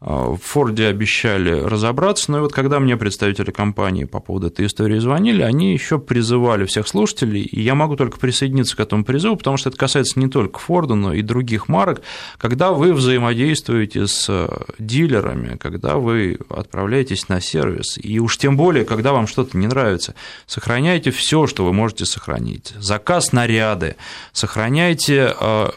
в 0.00 0.36
Форде 0.36 0.88
обещали 0.88 1.58
разобраться, 1.58 2.30
но 2.30 2.38
и 2.38 2.40
вот 2.42 2.52
когда 2.52 2.80
мне 2.80 2.98
представители 2.98 3.50
компании 3.50 4.04
по 4.04 4.20
поводу 4.20 4.48
этой 4.48 4.66
истории 4.66 4.98
звонили, 4.98 5.40
они 5.40 5.72
еще 5.72 5.98
призывали 5.98 6.66
всех 6.66 6.86
слушателей, 6.86 7.40
и 7.42 7.62
я 7.62 7.74
могу 7.74 7.96
только 7.96 8.18
присоединиться 8.18 8.76
к 8.76 8.80
этому 8.80 9.04
призыву, 9.04 9.36
потому 9.36 9.56
что 9.56 9.70
это 9.70 9.78
касается 9.78 10.20
не 10.20 10.28
только 10.28 10.58
Форда, 10.58 10.96
но 10.96 11.14
и 11.14 11.22
других 11.22 11.68
марок, 11.68 12.02
когда 12.36 12.72
вы 12.72 12.92
взаимодействуете 12.92 14.06
с 14.06 14.50
дилерами, 14.78 15.56
когда 15.56 15.96
вы 15.96 16.40
отправляетесь 16.50 17.30
на 17.30 17.40
сервис, 17.40 17.98
и 17.98 18.18
уж 18.18 18.36
тем 18.36 18.58
более, 18.58 18.84
когда 18.84 19.14
вам 19.14 19.26
что-то 19.26 19.56
не 19.56 19.66
нравится, 19.66 20.14
сохраняйте 20.46 21.10
все, 21.10 21.46
что 21.46 21.64
вы 21.64 21.72
можете 21.72 22.04
сохранить. 22.04 22.74
Заказ 22.78 23.32
наряды, 23.32 23.96
сохраняйте 24.32 25.34
э, 25.40 25.70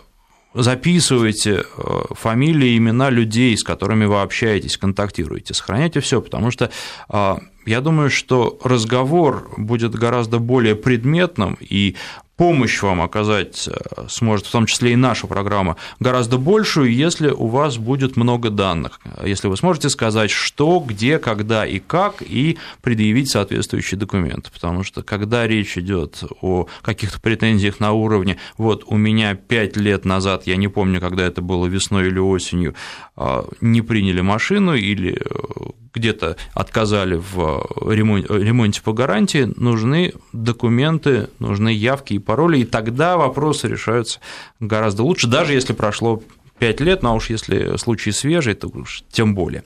записывайте 0.61 1.63
э, 1.63 2.01
фамилии, 2.11 2.77
имена 2.77 3.09
людей, 3.09 3.57
с 3.57 3.63
которыми 3.63 4.05
вы 4.05 4.21
общаетесь, 4.21 4.77
контактируете, 4.77 5.53
сохраняйте 5.53 5.99
все, 5.99 6.21
потому 6.21 6.51
что 6.51 6.69
а, 7.07 7.39
я 7.65 7.81
думаю, 7.81 8.09
что 8.09 8.59
разговор 8.63 9.51
будет 9.57 9.93
гораздо 9.93 10.39
более 10.39 10.75
предметным, 10.75 11.57
и 11.59 11.95
помощь 12.39 12.81
вам 12.81 13.01
оказать 13.01 13.67
э, 13.67 14.05
сможет, 14.07 14.45
в 14.47 14.51
том 14.51 14.65
числе 14.65 14.93
и 14.93 14.95
наша 14.95 15.27
программа, 15.27 15.75
гораздо 15.99 16.37
большую, 16.37 16.93
если 16.93 17.31
у 17.31 17.47
вас 17.47 17.77
будет 17.77 18.15
много 18.15 18.49
данных, 18.49 19.01
если 19.25 19.49
вы 19.49 19.57
сможете 19.57 19.89
сказать, 19.89 20.31
что, 20.31 20.79
где, 20.79 21.19
когда 21.19 21.65
и 21.65 21.79
как, 21.79 22.21
и 22.21 22.57
предъявить 22.81 23.29
соответствующие 23.29 23.99
документы, 23.99 24.51
потому 24.53 24.83
что 24.83 25.03
когда 25.03 25.45
речь 25.47 25.77
идет 25.77 26.23
о 26.41 26.67
каких-то 26.81 27.19
претензиях 27.19 27.81
на 27.81 27.91
уровне, 27.91 28.37
вот 28.57 28.85
у 28.87 28.95
меня 28.95 29.35
пять 29.35 29.75
лет 29.75 30.05
назад, 30.05 30.43
я 30.47 30.55
не 30.55 30.69
помню, 30.69 31.01
когда 31.01 31.25
это 31.25 31.41
было 31.41 31.65
весной 31.65 32.07
или 32.07 32.19
осенью, 32.19 32.73
а, 33.17 33.49
не 33.59 33.81
приняли 33.81 34.21
машину 34.21 34.75
или 34.75 35.19
э, 35.19 35.69
где-то 35.93 36.37
отказали 36.53 37.15
в 37.15 37.65
ремонте 37.89 38.81
по 38.81 38.93
гарантии, 38.93 39.51
нужны 39.55 40.13
документы, 40.33 41.29
нужны 41.39 41.69
явки 41.69 42.13
и 42.13 42.19
пароли, 42.19 42.59
и 42.59 42.65
тогда 42.65 43.17
вопросы 43.17 43.67
решаются 43.67 44.19
гораздо 44.59 45.03
лучше, 45.03 45.27
даже 45.27 45.53
если 45.53 45.73
прошло 45.73 46.21
5 46.59 46.81
лет, 46.81 47.03
но 47.03 47.15
уж 47.15 47.29
если 47.29 47.77
случай 47.77 48.11
свежий, 48.11 48.53
то 48.53 48.67
уж 48.67 49.03
тем 49.11 49.33
более. 49.33 49.63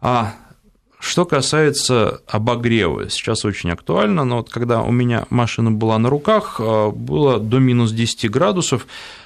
А 0.00 0.34
что 0.98 1.26
касается 1.26 2.22
обогрева, 2.26 3.10
сейчас 3.10 3.44
очень 3.44 3.70
актуально, 3.70 4.24
но 4.24 4.38
вот 4.38 4.50
когда 4.50 4.82
у 4.82 4.90
меня 4.90 5.26
машина 5.30 5.70
была 5.70 5.98
на 5.98 6.08
руках, 6.08 6.56
а, 6.58 6.90
было 6.90 7.38
до 7.38 7.58
минус 7.58 7.92
10 7.92 8.30
градусов, 8.30 8.86
а, 8.86 9.23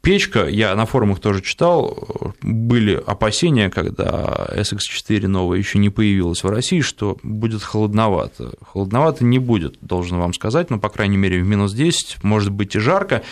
печка, 0.00 0.46
я 0.46 0.74
на 0.74 0.86
форумах 0.86 1.20
тоже 1.20 1.42
читал, 1.42 2.34
были 2.42 2.94
опасения, 3.06 3.70
когда 3.70 4.48
SX4 4.52 5.26
новая 5.28 5.58
еще 5.58 5.78
не 5.78 5.90
появилась 5.90 6.42
в 6.42 6.48
России, 6.48 6.80
что 6.80 7.18
будет 7.22 7.62
холодновато. 7.62 8.52
Холодновато 8.66 9.24
не 9.24 9.38
будет, 9.38 9.78
должен 9.80 10.18
вам 10.18 10.34
сказать, 10.34 10.70
но, 10.70 10.78
по 10.78 10.88
крайней 10.88 11.16
мере, 11.16 11.40
в 11.40 11.46
минус 11.46 11.72
10, 11.72 12.24
может 12.24 12.50
быть 12.50 12.74
и 12.74 12.80
жарко. 12.80 13.22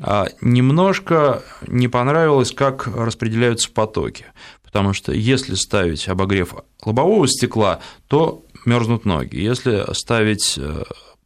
А, 0.00 0.28
немножко 0.40 1.42
не 1.66 1.88
понравилось, 1.88 2.52
как 2.52 2.86
распределяются 2.86 3.70
потоки, 3.70 4.24
потому 4.62 4.94
что 4.94 5.12
если 5.12 5.54
ставить 5.54 6.08
обогрев 6.08 6.54
лобового 6.84 7.28
стекла, 7.28 7.80
то 8.08 8.44
мерзнут 8.64 9.04
ноги. 9.04 9.36
Если 9.36 9.84
ставить 9.92 10.54
э, 10.56 10.84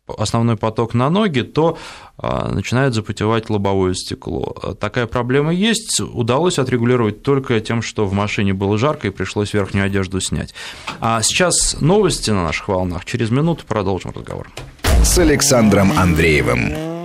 основной 0.08 0.56
поток 0.56 0.94
на 0.94 1.10
ноги, 1.10 1.40
то 1.40 1.78
а, 2.18 2.48
начинает 2.48 2.94
запотевать 2.94 3.50
лобовое 3.50 3.94
стекло. 3.94 4.76
Такая 4.80 5.06
проблема 5.06 5.52
есть, 5.52 6.00
удалось 6.00 6.58
отрегулировать 6.58 7.22
только 7.22 7.60
тем, 7.60 7.82
что 7.82 8.06
в 8.06 8.12
машине 8.12 8.54
было 8.54 8.78
жарко 8.78 9.08
и 9.08 9.10
пришлось 9.10 9.52
верхнюю 9.52 9.86
одежду 9.86 10.20
снять. 10.20 10.54
А 11.00 11.22
сейчас 11.22 11.80
новости 11.80 12.30
на 12.30 12.42
наших 12.42 12.68
волнах. 12.68 13.04
Через 13.04 13.30
минуту 13.30 13.64
продолжим 13.66 14.12
разговор. 14.14 14.48
С 15.02 15.18
Александром 15.18 15.92
Андреевым. 15.96 16.95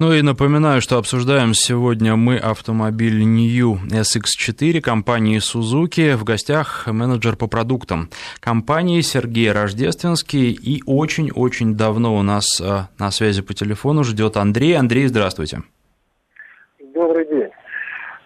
Ну 0.00 0.14
и 0.14 0.22
напоминаю, 0.22 0.80
что 0.80 0.96
обсуждаем 0.96 1.52
сегодня 1.52 2.16
мы 2.16 2.38
автомобиль 2.38 3.22
New 3.22 3.76
SX4 3.90 4.80
компании 4.80 5.36
Suzuki. 5.40 6.16
В 6.16 6.24
гостях 6.24 6.86
менеджер 6.86 7.36
по 7.36 7.48
продуктам 7.48 8.08
компании 8.40 9.02
Сергей 9.02 9.52
Рождественский. 9.52 10.52
И 10.52 10.82
очень-очень 10.86 11.76
давно 11.76 12.16
у 12.16 12.22
нас 12.22 12.46
э, 12.62 12.88
на 12.98 13.10
связи 13.10 13.42
по 13.42 13.52
телефону 13.52 14.02
ждет 14.02 14.38
Андрей. 14.38 14.78
Андрей, 14.78 15.06
здравствуйте. 15.06 15.58
Добрый 16.94 17.28
день. 17.28 17.50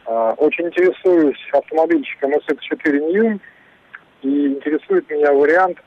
А, 0.06 0.34
очень 0.34 0.66
интересуюсь 0.66 1.40
автомобильчиком 1.52 2.34
SX4 2.34 2.98
New. 3.00 3.40
И 4.22 4.46
интересует 4.46 5.10
меня 5.10 5.32
вариант 5.32 5.78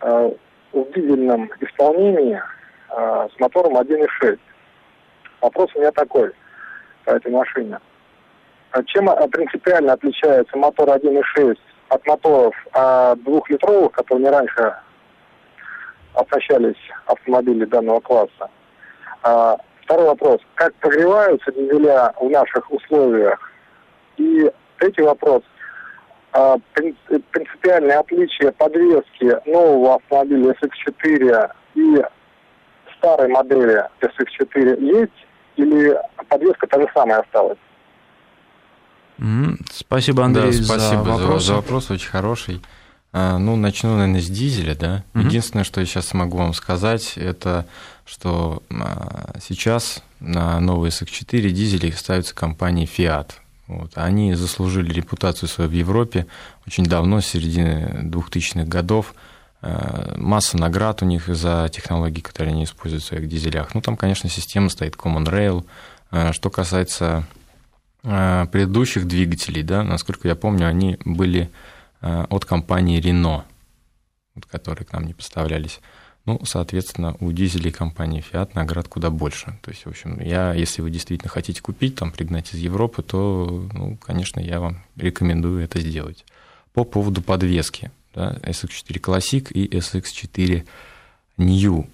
э, 0.00 0.30
в 0.72 0.92
дизельном 0.96 1.48
исполнении 1.60 2.42
э, 2.90 3.28
с 3.32 3.38
мотором 3.38 3.76
1.6. 3.76 4.36
Вопрос 5.40 5.70
у 5.74 5.80
меня 5.80 5.92
такой 5.92 6.32
по 7.04 7.10
этой 7.10 7.30
машине. 7.30 7.78
А 8.70 8.82
чем 8.84 9.08
а, 9.08 9.28
принципиально 9.28 9.94
отличается 9.94 10.56
мотор 10.56 10.88
1.6 10.88 11.58
от 11.88 12.06
моторов 12.06 12.54
а, 12.72 13.14
двухлитровых, 13.16 13.92
которые 13.92 14.30
раньше 14.30 14.74
оснащались 16.14 16.76
автомобили 17.06 17.64
данного 17.64 18.00
класса? 18.00 18.50
А, 19.22 19.56
второй 19.82 20.06
вопрос. 20.06 20.40
Как 20.54 20.74
прогреваются 20.74 21.52
дизеля 21.52 22.12
в 22.20 22.28
наших 22.28 22.70
условиях? 22.70 23.52
И 24.16 24.50
третий 24.78 25.02
вопрос. 25.02 25.42
А, 26.32 26.56
принципиальное 27.30 28.00
отличие 28.00 28.52
подвески 28.52 29.48
нового 29.48 29.94
автомобиля 29.94 30.54
SX4 30.60 31.50
и 31.74 32.02
старой 32.98 33.28
модели 33.28 33.88
SX4 34.00 34.80
есть? 34.80 35.27
Или 35.58 35.96
подвеска 36.28 36.66
та 36.66 36.80
же 36.80 36.86
самая 36.94 37.20
осталась? 37.20 37.58
Спасибо, 39.72 40.24
Андрей, 40.24 40.52
да, 40.52 40.64
спасибо 40.64 41.04
за 41.04 41.10
вопрос. 41.10 41.42
За, 41.42 41.48
за 41.48 41.54
вопрос, 41.54 41.90
очень 41.90 42.08
хороший. 42.08 42.62
А, 43.12 43.38
ну, 43.38 43.56
начну, 43.56 43.96
наверное, 43.96 44.20
с 44.20 44.28
дизеля, 44.28 44.74
да. 44.74 45.04
Угу. 45.14 45.24
Единственное, 45.24 45.64
что 45.64 45.80
я 45.80 45.86
сейчас 45.86 46.06
смогу 46.06 46.38
вам 46.38 46.54
сказать, 46.54 47.14
это 47.16 47.66
что 48.04 48.62
а, 48.70 49.34
сейчас 49.40 50.02
на 50.20 50.60
новые 50.60 50.90
SX4 50.90 51.50
дизели 51.50 51.90
ставятся 51.90 52.34
компании 52.34 52.88
Fiat. 52.88 53.32
Вот. 53.66 53.92
Они 53.96 54.34
заслужили 54.34 54.92
репутацию 54.92 55.48
свою 55.48 55.68
в 55.68 55.74
Европе 55.74 56.26
очень 56.66 56.84
давно, 56.84 57.20
с 57.20 57.26
середины 57.26 58.00
2000-х 58.04 58.64
годов. 58.64 59.14
Э, 59.60 60.14
масса 60.16 60.56
наград 60.56 61.02
у 61.02 61.06
них 61.06 61.26
за 61.26 61.68
технологии, 61.72 62.20
которые 62.20 62.52
они 62.52 62.64
используют 62.64 63.02
в 63.02 63.06
своих 63.06 63.28
дизелях. 63.28 63.74
Ну, 63.74 63.80
там, 63.80 63.96
конечно, 63.96 64.28
система 64.28 64.68
стоит 64.68 64.94
Common 64.94 65.24
Rail. 65.24 65.66
Э, 66.10 66.32
что 66.32 66.50
касается 66.50 67.24
э, 68.04 68.46
предыдущих 68.52 69.06
двигателей, 69.06 69.62
да, 69.62 69.82
насколько 69.82 70.28
я 70.28 70.36
помню, 70.36 70.68
они 70.68 70.98
были 71.04 71.50
от 72.00 72.44
компании 72.44 73.02
Renault, 73.02 73.42
которые 74.48 74.86
к 74.86 74.92
нам 74.92 75.04
не 75.04 75.14
поставлялись. 75.14 75.80
Ну, 76.26 76.40
соответственно, 76.44 77.16
у 77.18 77.32
дизелей 77.32 77.72
компании 77.72 78.22
Fiat 78.22 78.50
наград 78.54 78.86
куда 78.86 79.10
больше. 79.10 79.58
То 79.62 79.72
есть, 79.72 79.84
в 79.84 79.88
общем, 79.88 80.20
я, 80.20 80.54
если 80.54 80.80
вы 80.80 80.92
действительно 80.92 81.28
хотите 81.28 81.60
купить, 81.60 81.96
там, 81.96 82.12
пригнать 82.12 82.54
из 82.54 82.60
Европы, 82.60 83.02
то, 83.02 83.68
ну, 83.72 83.96
конечно, 83.96 84.38
я 84.38 84.60
вам 84.60 84.84
рекомендую 84.94 85.64
это 85.64 85.80
сделать. 85.80 86.24
По 86.72 86.84
поводу 86.84 87.20
подвески 87.20 87.90
да, 88.18 88.36
SX4 88.42 89.00
Classic 89.00 89.52
и 89.52 89.68
SX4 89.68 90.66
New. 91.38 91.86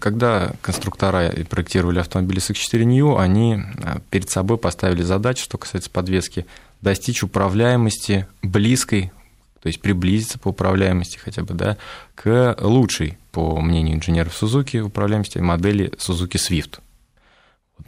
Когда 0.00 0.52
конструктора 0.60 1.32
проектировали 1.48 2.00
автомобиль 2.00 2.38
SX4 2.38 2.84
New, 2.84 3.16
они 3.16 3.62
а, 3.84 4.00
перед 4.10 4.28
собой 4.28 4.58
поставили 4.58 5.02
задачу, 5.02 5.44
что 5.44 5.56
касается 5.56 5.88
подвески, 5.88 6.46
достичь 6.80 7.22
управляемости 7.22 8.26
близкой, 8.42 9.12
то 9.60 9.68
есть 9.68 9.80
приблизиться 9.80 10.40
по 10.40 10.48
управляемости 10.48 11.18
хотя 11.18 11.44
бы, 11.44 11.54
да, 11.54 11.76
к 12.16 12.56
лучшей, 12.60 13.18
по 13.30 13.60
мнению 13.60 13.98
инженеров 13.98 14.36
Suzuki, 14.40 14.80
управляемости 14.80 15.38
модели 15.38 15.92
Suzuki 15.96 16.38
Swift. 16.38 16.80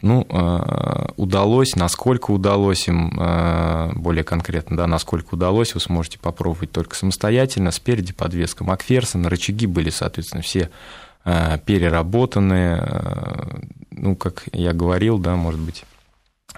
Ну, 0.03 0.27
э, 0.29 1.07
удалось, 1.17 1.77
насколько 1.77 2.31
удалось 2.31 2.89
им, 2.89 3.19
э, 3.19 3.93
более 3.95 4.25
конкретно, 4.25 4.77
да, 4.77 4.87
насколько 4.87 5.35
удалось, 5.35 5.75
вы 5.75 5.81
сможете 5.81 6.19
попробовать 6.19 6.73
только 6.73 6.95
самостоятельно. 6.95 7.71
Спереди 7.71 8.13
подвеска 8.13 8.65
Макферсон, 8.65 9.27
рычаги 9.27 9.67
были, 9.67 9.91
соответственно, 9.91 10.43
все 10.43 10.71
э, 11.25 11.59
переработанные, 11.65 12.87
ну, 13.91 14.17
как 14.17 14.45
я 14.53 14.73
говорил, 14.73 15.19
да, 15.19 15.37
может 15.37 15.61
быть, 15.61 15.85
а, 15.85 15.94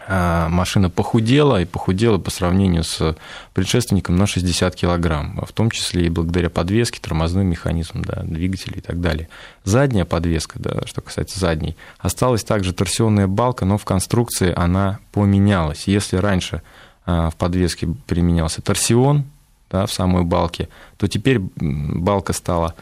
машина 0.08 0.88
похудела, 0.88 1.60
и 1.60 1.64
похудела 1.64 2.18
по 2.18 2.30
сравнению 2.30 2.84
с 2.84 3.16
предшественником 3.54 4.16
на 4.16 4.26
60 4.26 4.74
килограмм, 4.76 5.40
в 5.44 5.52
том 5.52 5.70
числе 5.70 6.06
и 6.06 6.10
благодаря 6.10 6.48
подвеске, 6.48 7.00
тормозным 7.00 7.46
механизмам, 7.46 8.04
да, 8.04 8.22
двигателей 8.22 8.78
и 8.78 8.80
так 8.80 9.00
далее. 9.00 9.28
Задняя 9.64 10.04
подвеска, 10.04 10.58
да, 10.60 10.82
что 10.86 11.00
касается 11.00 11.40
задней, 11.40 11.76
осталась 11.98 12.44
также 12.44 12.72
торсионная 12.72 13.26
балка, 13.26 13.64
но 13.64 13.78
в 13.78 13.84
конструкции 13.84 14.52
она 14.54 15.00
поменялась. 15.10 15.84
Если 15.88 16.16
раньше 16.16 16.62
а, 17.04 17.30
в 17.30 17.36
подвеске 17.36 17.88
применялся 18.06 18.62
торсион 18.62 19.24
да, 19.70 19.86
в 19.86 19.92
самой 19.92 20.24
балке, 20.24 20.68
то 20.98 21.08
теперь 21.08 21.40
балка 21.40 22.32
стала 22.32 22.74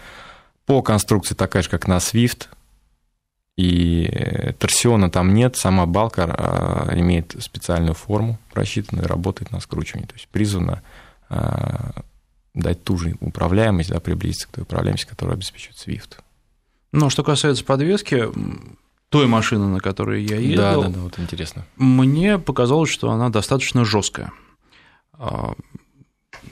по 0.66 0.82
конструкции 0.82 1.34
такая 1.34 1.62
же, 1.62 1.68
как 1.68 1.86
на 1.86 1.98
Swift, 1.98 2.48
и 3.56 4.52
торсиона 4.58 5.10
там 5.10 5.32
нет, 5.32 5.56
сама 5.56 5.86
балка 5.86 6.24
а, 6.24 6.98
имеет 6.98 7.36
специальную 7.40 7.94
форму 7.94 8.38
рассчитанную, 8.52 9.06
работает 9.06 9.52
на 9.52 9.60
скручивании, 9.60 10.06
то 10.06 10.14
есть 10.14 10.28
призвана 10.28 10.82
а, 11.28 12.02
дать 12.54 12.82
ту 12.82 12.98
же 12.98 13.16
управляемость, 13.20 13.90
да, 13.90 14.00
приблизиться 14.00 14.48
к 14.48 14.52
той 14.52 14.62
управляемости, 14.62 15.06
которую 15.06 15.34
обеспечивает 15.34 15.76
Swift. 15.76 16.18
Ну, 16.92 17.10
что 17.10 17.22
касается 17.22 17.64
подвески, 17.64 18.24
той 19.08 19.26
машины, 19.26 19.66
на 19.66 19.80
которой 19.80 20.24
я 20.24 20.36
ехал, 20.36 20.82
да, 20.82 20.88
да, 20.88 20.94
да, 20.94 21.00
вот 21.00 21.18
интересно. 21.18 21.64
Мне 21.76 22.38
показалось, 22.38 22.90
что 22.90 23.10
она 23.10 23.28
достаточно 23.28 23.84
жесткая. 23.84 24.32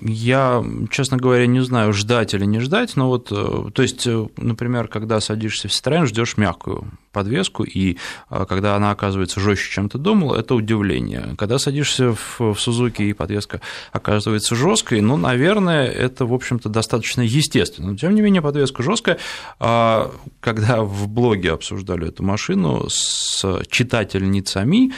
Я, 0.05 0.65
честно 0.91 1.17
говоря, 1.17 1.47
не 1.47 1.61
знаю, 1.61 1.93
ждать 1.93 2.35
или 2.35 2.45
не 2.45 2.61
ждать, 2.61 2.97
но 2.97 3.09
вот, 3.09 3.29
э, 3.31 3.71
то 3.73 3.83
есть, 3.83 4.07
э, 4.07 4.27
например, 4.37 4.89
когда 4.89 5.21
садишься 5.21 5.69
в 5.69 5.71
Citroёn, 5.71 6.07
ждешь 6.07 6.37
мягкую 6.37 6.91
подвеску, 7.13 7.63
и 7.63 7.97
э, 8.31 8.47
когда 8.49 8.77
она 8.77 8.91
оказывается 8.91 9.41
жестче, 9.41 9.71
чем 9.71 9.89
ты 9.89 9.99
думал, 9.99 10.35
это 10.35 10.55
удивление. 10.55 11.35
Когда 11.39 11.59
садишься 11.59 12.15
в, 12.15 12.55
в 12.55 12.61
Сузуки 12.61 13.03
и 13.03 13.13
подвеска 13.13 13.61
оказывается 13.93 14.55
жесткой, 14.55 15.01
ну, 15.01 15.17
наверное, 15.17 15.87
это, 15.87 16.27
в 16.27 16.35
общем-то, 16.35 16.69
достаточно 16.69 17.21
естественно. 17.23 17.93
Но, 17.93 17.97
тем 17.97 18.15
не 18.15 18.23
менее, 18.23 18.43
подвеска 18.43 18.83
жесткая. 18.83 19.19
А 19.61 20.11
когда 20.41 20.83
в 20.83 21.09
блоге 21.09 21.53
обсуждали 21.53 22.09
эту 22.09 22.23
машину 22.23 22.89
с 22.89 23.63
читательницами, 23.69 24.93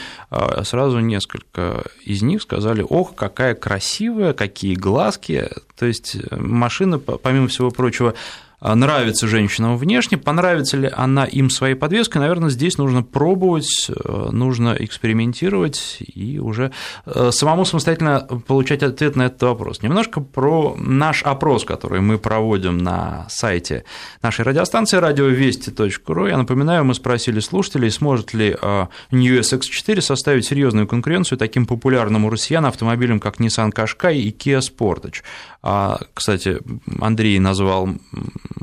сразу 0.63 1.01
несколько 1.01 1.85
из 2.05 2.23
них 2.23 2.43
сказали, 2.43 2.85
ох, 2.89 3.15
какая 3.15 3.55
красивая, 3.55 4.33
какие 4.33 4.75
глазки, 4.75 5.49
то 5.77 5.87
есть 5.87 6.17
э, 6.17 6.37
машина, 6.37 6.99
помимо 6.99 7.49
всего 7.49 7.71
прочего, 7.71 8.13
а, 8.13 8.15
нравится 8.73 9.29
женщинам 9.29 9.77
внешне, 9.77 10.17
понравится 10.17 10.79
ли 10.79 10.91
она 10.91 11.27
им 11.27 11.51
своей 11.51 11.75
подвеской, 11.75 12.23
наверное, 12.23 12.49
здесь 12.49 12.79
нужно 12.79 13.03
пробовать, 13.03 13.91
э, 13.91 14.29
нужно 14.33 14.75
экспериментировать 14.79 15.99
и 16.01 16.39
уже 16.39 16.73
э, 17.05 17.31
самому 17.31 17.67
самостоятельно 17.67 18.21
получать 18.47 18.83
ответ 18.83 19.17
на 19.17 19.27
этот 19.27 19.43
вопрос. 19.43 19.83
Немножко 19.83 20.21
про 20.21 20.75
наш 20.79 21.23
опрос, 21.23 21.65
который 21.65 22.01
мы 22.01 22.17
проводим 22.17 22.79
на 22.79 23.27
сайте 23.29 23.85
нашей 24.23 24.47
радиостанции 24.47 24.97
радиовести.ру. 24.97 26.27
Я 26.27 26.39
напоминаю, 26.39 26.85
мы 26.87 26.95
спросили 26.95 27.41
слушателей, 27.41 27.91
сможет 27.91 28.33
ли 28.33 28.57
э, 28.61 28.87
New 29.11 29.41
SX4 29.41 30.01
составить 30.01 30.47
серьезную 30.47 30.87
конкуренцию 30.87 31.37
таким 31.37 31.67
популярным 31.67 32.25
у 32.25 32.31
россиян 32.31 32.65
автомобилям, 32.65 33.21
как 33.21 33.41
Nissan 33.41 33.73
Qashqai 33.73 34.15
и 34.15 34.31
Kia 34.31 34.61
Sportage. 34.61 35.23
А, 35.67 35.99
кстати, 36.13 36.59
Андрей 37.01 37.39
назвал 37.39 37.89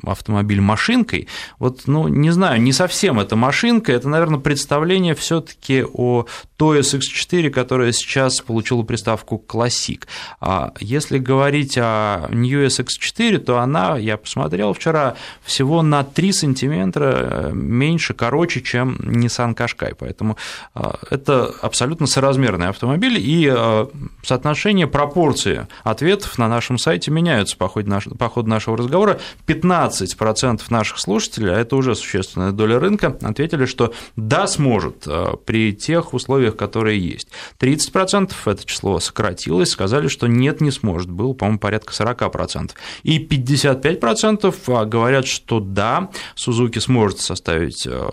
автомобиль 0.03 0.61
машинкой. 0.61 1.27
Вот, 1.57 1.87
ну, 1.87 2.07
не 2.07 2.29
знаю, 2.29 2.61
не 2.61 2.71
совсем 2.73 3.19
это 3.19 3.35
машинка, 3.35 3.91
это, 3.91 4.07
наверное, 4.07 4.39
представление 4.39 5.15
все 5.15 5.41
таки 5.41 5.83
о 5.83 6.27
той 6.61 6.81
SX4, 6.81 7.49
которая 7.49 7.91
сейчас 7.91 8.39
получила 8.39 8.83
приставку 8.83 9.43
Classic. 9.47 10.03
А 10.39 10.73
если 10.79 11.17
говорить 11.17 11.75
о 11.75 12.27
New 12.29 12.67
SX4, 12.67 13.39
то 13.39 13.57
она, 13.57 13.97
я 13.97 14.15
посмотрел 14.15 14.73
вчера, 14.73 15.15
всего 15.41 15.81
на 15.81 16.03
3 16.03 16.31
сантиметра 16.31 17.49
меньше, 17.51 18.13
короче, 18.13 18.61
чем 18.61 18.97
Nissan 18.97 19.55
Qashqai, 19.55 19.95
поэтому 19.97 20.37
а, 20.75 20.99
это 21.09 21.45
абсолютно 21.63 22.05
соразмерный 22.05 22.67
автомобиль, 22.67 23.17
и 23.17 23.49
а, 23.51 23.89
соотношение 24.21 24.85
пропорции 24.85 25.65
ответов 25.83 26.37
на 26.37 26.47
нашем 26.47 26.77
сайте 26.77 27.09
меняются 27.09 27.57
по 27.57 27.69
ходу, 27.69 27.91
по 28.19 28.29
ходу 28.29 28.49
нашего 28.49 28.77
разговора. 28.77 29.19
15% 29.47 30.61
наших 30.69 30.99
слушателей, 30.99 31.55
а 31.55 31.59
это 31.59 31.75
уже 31.75 31.95
существенная 31.95 32.51
доля 32.51 32.79
рынка, 32.79 33.17
ответили, 33.23 33.65
что 33.65 33.95
да, 34.15 34.45
сможет 34.45 35.07
э, 35.07 35.33
при 35.43 35.73
тех 35.73 36.13
условиях, 36.13 36.50
которые 36.57 36.99
есть. 36.99 37.27
30% 37.59 38.31
это 38.45 38.65
число 38.65 38.99
сократилось, 38.99 39.69
сказали, 39.69 40.07
что 40.07 40.27
нет, 40.27 40.61
не 40.61 40.71
сможет. 40.71 41.09
Было, 41.09 41.33
по-моему, 41.33 41.59
порядка 41.59 41.93
40%. 41.93 42.71
И 43.03 43.25
55% 43.25 44.53
а, 44.67 44.85
говорят, 44.85 45.25
что 45.27 45.59
да, 45.59 46.09
Сузуки 46.35 46.79
сможет 46.79 47.19
составить 47.19 47.85
э, 47.85 48.09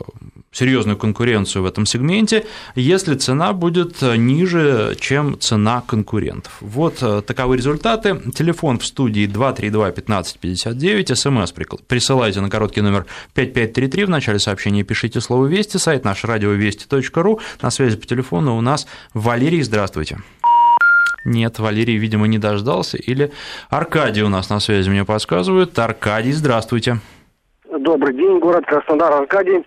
серьезную 0.59 0.96
конкуренцию 0.96 1.62
в 1.62 1.66
этом 1.66 1.86
сегменте, 1.86 2.44
если 2.74 3.14
цена 3.14 3.52
будет 3.52 4.02
э, 4.02 4.16
ниже, 4.16 4.96
чем 5.00 5.38
цена 5.38 5.82
конкурентов. 5.86 6.56
Вот 6.61 6.98
таковы 7.26 7.56
результаты. 7.56 8.20
Телефон 8.34 8.78
в 8.78 8.86
студии 8.86 9.26
232 9.26 9.86
1559, 9.86 11.18
смс 11.18 11.52
присылайте 11.86 12.40
на 12.40 12.50
короткий 12.50 12.80
номер 12.80 13.06
5533, 13.34 14.04
в 14.04 14.11
начале 14.11 14.38
сообщения 14.38 14.82
пишите 14.82 15.20
слово 15.20 15.46
«Вести», 15.46 15.78
сайт 15.78 16.04
наш 16.04 16.24
радиовести.ру, 16.24 17.40
на 17.62 17.70
связи 17.70 17.96
по 17.96 18.06
телефону 18.06 18.56
у 18.56 18.61
нас 18.61 18.86
Валерий, 19.14 19.62
здравствуйте. 19.62 20.18
Нет, 21.24 21.59
Валерий, 21.59 21.96
видимо, 21.96 22.26
не 22.26 22.38
дождался. 22.38 22.96
Или 22.96 23.32
Аркадий 23.68 24.22
у 24.22 24.28
нас 24.28 24.50
на 24.50 24.61
связи 24.61 24.88
мне 24.88 25.04
подсказывают. 25.04 25.78
Аркадий, 25.78 26.32
здравствуйте. 26.32 26.98
Добрый 27.80 28.14
день, 28.14 28.38
город 28.38 28.64
Краснодар, 28.66 29.12
Аркадий. 29.12 29.64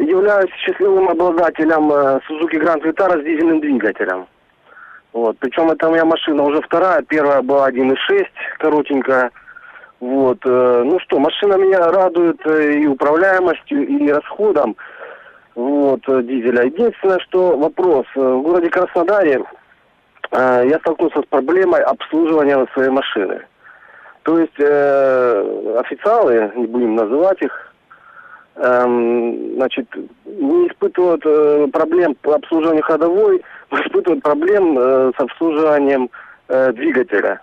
Являюсь 0.00 0.50
счастливым 0.64 1.08
обладателем 1.08 1.92
э, 1.92 2.20
Suzuki 2.28 2.58
Grand 2.58 2.82
Vitara 2.82 3.20
с 3.20 3.24
дизельным 3.24 3.60
двигателем. 3.60 4.26
Вот. 5.12 5.36
Причем 5.38 5.70
это 5.70 5.88
меня 5.88 6.04
машина 6.04 6.42
уже 6.44 6.62
вторая, 6.62 7.02
первая 7.02 7.42
была 7.42 7.68
1.6, 7.70 8.26
коротенькая. 8.58 9.30
Вот. 10.00 10.38
Э, 10.44 10.82
ну 10.84 10.98
что, 11.00 11.18
машина 11.18 11.54
меня 11.54 11.90
радует 11.90 12.40
э, 12.46 12.80
и 12.80 12.86
управляемостью, 12.86 13.86
и 13.86 14.10
расходом 14.10 14.76
вот, 15.54 16.00
дизеля. 16.06 16.64
Единственное, 16.64 17.18
что 17.18 17.56
вопрос. 17.58 18.06
В 18.14 18.40
городе 18.40 18.70
Краснодаре 18.70 19.44
я 20.32 20.78
столкнулся 20.78 21.20
с 21.22 21.26
проблемой 21.26 21.82
обслуживания 21.82 22.66
своей 22.72 22.90
машины. 22.90 23.42
То 24.22 24.38
есть 24.38 24.58
э, 24.58 25.80
официалы, 25.80 26.52
не 26.54 26.66
будем 26.66 26.94
называть 26.94 27.42
их, 27.42 27.69
э, 28.60 29.52
значит, 29.56 29.86
не 30.24 30.68
испытывают 30.68 31.22
э, 31.24 31.66
проблем 31.72 32.14
по 32.22 32.34
обслуживанию 32.34 32.82
ходовой, 32.82 33.42
испытывают 33.72 34.22
проблем 34.22 34.78
э, 34.78 35.12
с 35.16 35.20
обслуживанием 35.20 36.10
э, 36.48 36.72
двигателя. 36.72 37.40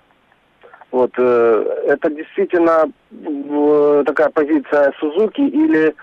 Вот 0.92 1.12
э, 1.18 1.66
это 1.88 2.10
действительно 2.10 2.92
такая 4.06 4.30
позиция 4.30 4.94
Сузуки 5.00 5.42
или 5.42 5.94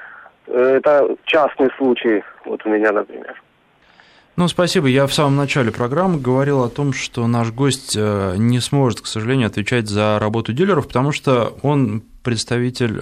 это 0.46 1.16
частный 1.24 1.70
случай, 1.78 2.22
вот 2.44 2.64
у 2.66 2.68
меня, 2.68 2.92
например. 2.92 3.40
Ну, 4.36 4.46
спасибо. 4.48 4.88
Я 4.88 5.06
в 5.06 5.14
самом 5.14 5.36
начале 5.36 5.70
программы 5.70 6.20
говорил 6.20 6.62
о 6.62 6.68
том, 6.68 6.92
что 6.92 7.26
наш 7.26 7.50
гость 7.50 7.96
не 7.96 8.60
сможет, 8.60 9.00
к 9.00 9.06
сожалению, 9.06 9.46
отвечать 9.46 9.88
за 9.88 10.18
работу 10.18 10.52
дилеров, 10.52 10.88
потому 10.88 11.12
что 11.12 11.54
он 11.62 12.02
представитель 12.22 13.00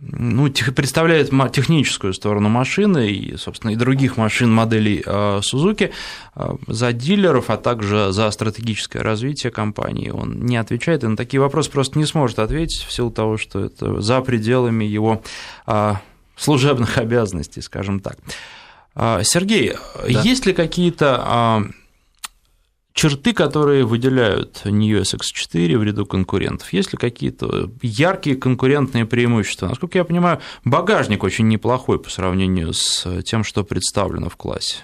ну, 0.00 0.48
представляет 0.50 1.30
техническую 1.52 2.14
сторону 2.14 2.48
машины 2.48 3.10
и, 3.10 3.36
собственно, 3.36 3.72
и 3.72 3.76
других 3.76 4.16
машин 4.16 4.50
моделей 4.50 5.02
а, 5.04 5.40
Suzuki 5.40 5.92
а, 6.34 6.56
за 6.66 6.92
дилеров, 6.92 7.50
а 7.50 7.56
также 7.56 8.12
за 8.12 8.30
стратегическое 8.30 9.00
развитие 9.00 9.52
компании. 9.52 10.10
Он 10.10 10.46
не 10.46 10.56
отвечает 10.56 11.04
и 11.04 11.06
на 11.06 11.16
такие 11.16 11.40
вопросы 11.40 11.70
просто 11.70 11.98
не 11.98 12.06
сможет 12.06 12.38
ответить 12.38 12.84
в 12.84 12.92
силу 12.92 13.10
того, 13.10 13.36
что 13.36 13.66
это 13.66 14.00
за 14.00 14.20
пределами 14.22 14.84
его 14.84 15.22
а, 15.66 16.00
служебных 16.36 16.96
обязанностей, 16.98 17.60
скажем 17.60 18.00
так. 18.00 18.16
Сергей, 19.22 19.74
да. 19.96 20.22
есть 20.22 20.46
ли 20.46 20.52
какие-то 20.52 21.64
черты, 23.00 23.32
которые 23.32 23.86
выделяют 23.86 24.60
New 24.66 25.00
SX4 25.00 25.78
в 25.78 25.82
ряду 25.82 26.04
конкурентов? 26.04 26.70
Есть 26.74 26.92
ли 26.92 26.98
какие-то 26.98 27.70
яркие 27.80 28.36
конкурентные 28.36 29.06
преимущества? 29.06 29.68
Насколько 29.68 29.96
я 29.96 30.04
понимаю, 30.04 30.40
багажник 30.66 31.24
очень 31.24 31.48
неплохой 31.48 31.98
по 31.98 32.10
сравнению 32.10 32.74
с 32.74 33.22
тем, 33.22 33.42
что 33.42 33.64
представлено 33.64 34.28
в 34.28 34.36
классе. 34.36 34.76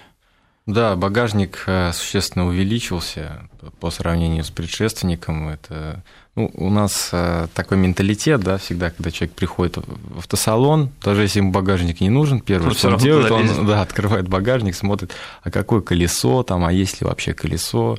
Да, 0.65 0.95
багажник 0.95 1.63
э, 1.67 1.91
существенно 1.93 2.47
увеличился 2.47 3.47
по 3.79 3.91
сравнению 3.91 4.43
с 4.43 4.49
предшественником. 4.49 5.49
Это 5.49 6.03
Ну, 6.37 6.51
у 6.53 6.69
нас 6.69 7.09
э, 7.13 7.47
такой 7.55 7.79
менталитет, 7.79 8.41
да, 8.41 8.59
всегда, 8.59 8.91
когда 8.91 9.09
человек 9.09 9.35
приходит 9.35 9.77
в 9.77 10.19
автосалон, 10.19 10.91
даже 11.03 11.23
если 11.23 11.39
ему 11.39 11.51
багажник 11.51 11.99
не 11.99 12.11
нужен, 12.11 12.41
первое, 12.41 12.75
что 12.75 12.89
он 12.89 12.97
делает, 12.97 13.31
он 13.31 13.65
да, 13.65 13.81
открывает 13.81 14.27
багажник, 14.27 14.75
смотрит, 14.75 15.11
а 15.41 15.49
какое 15.49 15.81
колесо 15.81 16.43
там, 16.43 16.63
а 16.63 16.71
есть 16.71 17.01
ли 17.01 17.07
вообще 17.07 17.33
колесо, 17.33 17.97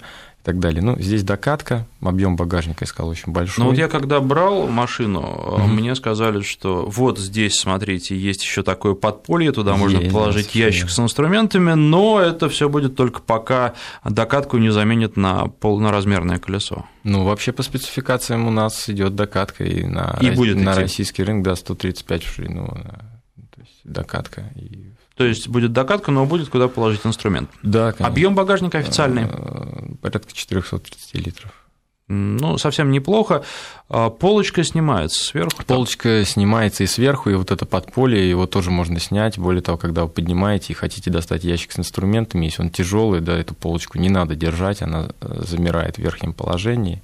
так 0.48 0.60
далее. 0.60 0.80
Ну, 0.80 0.98
здесь 0.98 1.24
докатка, 1.24 1.86
объем 2.00 2.36
багажника, 2.36 2.84
я 2.84 2.86
сказал, 2.86 3.10
очень 3.10 3.34
большой. 3.34 3.62
Ну, 3.62 3.70
вот 3.70 3.76
я 3.76 3.86
когда 3.86 4.18
брал 4.18 4.66
машину, 4.66 5.20
mm-hmm. 5.20 5.66
мне 5.66 5.94
сказали, 5.94 6.40
что 6.40 6.86
вот 6.86 7.18
здесь, 7.18 7.56
смотрите, 7.56 8.16
есть 8.16 8.42
еще 8.42 8.62
такое 8.62 8.94
подполье, 8.94 9.52
туда 9.52 9.72
есть, 9.72 9.82
можно 9.82 10.00
положить 10.10 10.50
да, 10.54 10.60
ящик 10.60 10.88
с 10.88 10.98
инструментами, 10.98 11.74
но 11.74 12.18
это 12.18 12.48
все 12.48 12.70
будет 12.70 12.96
только 12.96 13.20
пока 13.20 13.74
докатку 14.06 14.56
не 14.56 14.70
заменит 14.70 15.18
на 15.18 15.48
полноразмерное 15.48 16.38
колесо. 16.38 16.86
Ну, 17.04 17.24
вообще 17.24 17.52
по 17.52 17.62
спецификациям 17.62 18.46
у 18.46 18.50
нас 18.50 18.88
идет 18.88 19.14
докатка 19.14 19.64
и 19.64 19.84
на, 19.84 20.16
и 20.22 20.30
будет 20.30 20.56
на 20.56 20.74
российский 20.74 21.24
рынок, 21.24 21.44
да, 21.44 21.56
135 21.56 22.22
в 22.22 22.34
ширину, 22.34 22.68
то 22.68 23.60
есть 23.60 23.80
докатка 23.84 24.50
и 24.56 24.94
то 25.18 25.24
есть 25.24 25.48
будет 25.48 25.72
докатка, 25.72 26.12
но 26.12 26.24
будет 26.26 26.48
куда 26.48 26.68
положить 26.68 27.04
инструмент. 27.04 27.50
Да, 27.64 27.90
конечно. 27.90 28.06
Объем 28.06 28.36
багажника 28.36 28.78
официальный? 28.78 29.24
Э, 29.28 29.94
порядка 30.00 30.32
430 30.32 31.14
литров. 31.14 31.52
Ну, 32.06 32.56
совсем 32.56 32.92
неплохо. 32.92 33.42
А 33.88 34.10
полочка 34.10 34.62
снимается 34.62 35.24
сверху. 35.24 35.64
Полочка 35.66 36.20
там. 36.20 36.24
снимается 36.24 36.84
и 36.84 36.86
сверху, 36.86 37.30
и 37.30 37.34
вот 37.34 37.50
это 37.50 37.66
подполье, 37.66 38.30
его 38.30 38.46
тоже 38.46 38.70
можно 38.70 39.00
снять. 39.00 39.38
Более 39.38 39.60
того, 39.60 39.76
когда 39.76 40.04
вы 40.04 40.08
поднимаете 40.08 40.72
и 40.72 40.76
хотите 40.76 41.10
достать 41.10 41.42
ящик 41.42 41.72
с 41.72 41.80
инструментами, 41.80 42.44
если 42.44 42.62
он 42.62 42.70
тяжелый, 42.70 43.20
да, 43.20 43.36
эту 43.36 43.56
полочку 43.56 43.98
не 43.98 44.10
надо 44.10 44.36
держать, 44.36 44.82
она 44.82 45.08
э, 45.20 45.42
замирает 45.44 45.96
в 45.96 45.98
верхнем 45.98 46.32
положении, 46.32 47.02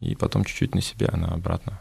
и 0.00 0.14
потом 0.14 0.44
чуть-чуть 0.46 0.74
на 0.74 0.80
себя 0.80 1.10
она 1.12 1.28
обратно 1.28 1.80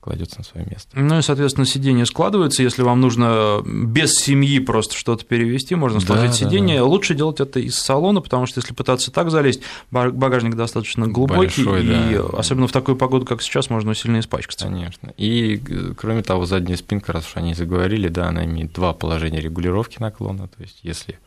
кладется 0.00 0.38
на 0.38 0.44
свое 0.44 0.66
место. 0.66 0.90
Ну 0.92 1.18
и, 1.18 1.22
соответственно, 1.22 1.64
сиденье 1.64 2.04
складывается. 2.04 2.62
Если 2.62 2.82
вам 2.82 3.00
нужно 3.00 3.62
без 3.64 4.16
семьи 4.16 4.58
просто 4.58 4.94
что-то 4.94 5.24
перевести, 5.24 5.74
можно 5.74 5.98
сложить 6.00 6.32
да, 6.32 6.36
сиденье. 6.36 6.76
Да, 6.76 6.82
да. 6.82 6.88
Лучше 6.88 7.14
делать 7.14 7.40
это 7.40 7.58
из 7.58 7.76
салона, 7.76 8.20
потому 8.20 8.44
что 8.44 8.60
если 8.60 8.74
пытаться 8.74 9.10
так 9.10 9.30
залезть, 9.30 9.62
багажник 9.90 10.56
достаточно 10.56 11.06
глубокий, 11.06 11.64
Большой, 11.64 11.84
и 11.84 12.16
да. 12.16 12.38
особенно 12.38 12.66
в 12.66 12.72
такую 12.72 12.96
погоду, 12.96 13.24
как 13.24 13.40
сейчас, 13.40 13.70
можно 13.70 13.94
сильно 13.94 14.20
испачкаться. 14.20 14.66
Конечно. 14.66 15.14
И, 15.16 15.56
кроме 15.96 16.22
того, 16.22 16.44
задняя 16.44 16.76
спинка, 16.76 17.12
раз 17.12 17.26
уж 17.26 17.36
они 17.36 17.54
заговорили, 17.54 18.08
да, 18.08 18.28
она 18.28 18.44
имеет 18.44 18.72
два 18.74 18.92
положения 18.92 19.40
регулировки 19.40 20.00
наклона. 20.00 20.48
То 20.48 20.62
есть, 20.62 20.80
если 20.82 21.18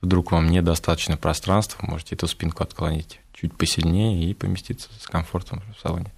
вдруг 0.00 0.32
вам 0.32 0.50
недостаточно 0.50 1.16
пространства, 1.16 1.78
можете 1.86 2.16
эту 2.16 2.26
спинку 2.26 2.64
отклонить 2.64 3.20
чуть 3.32 3.54
посильнее 3.54 4.28
и 4.28 4.34
поместиться 4.34 4.88
с 4.98 5.06
комфортом 5.06 5.62
в 5.76 5.80
салоне. 5.80 6.12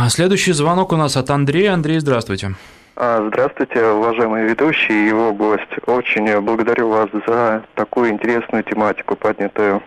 А 0.00 0.10
следующий 0.10 0.52
звонок 0.52 0.92
у 0.92 0.96
нас 0.96 1.16
от 1.16 1.28
Андрея. 1.28 1.72
Андрей, 1.72 1.98
здравствуйте. 1.98 2.52
А, 2.94 3.26
здравствуйте, 3.26 3.84
уважаемый 3.84 4.44
ведущий 4.44 4.92
и 4.92 5.08
его 5.08 5.32
гость. 5.32 5.74
Очень 5.86 6.40
благодарю 6.40 6.88
вас 6.88 7.08
за 7.26 7.64
такую 7.74 8.10
интересную 8.10 8.62
тематику, 8.62 9.16
поднятую 9.16 9.82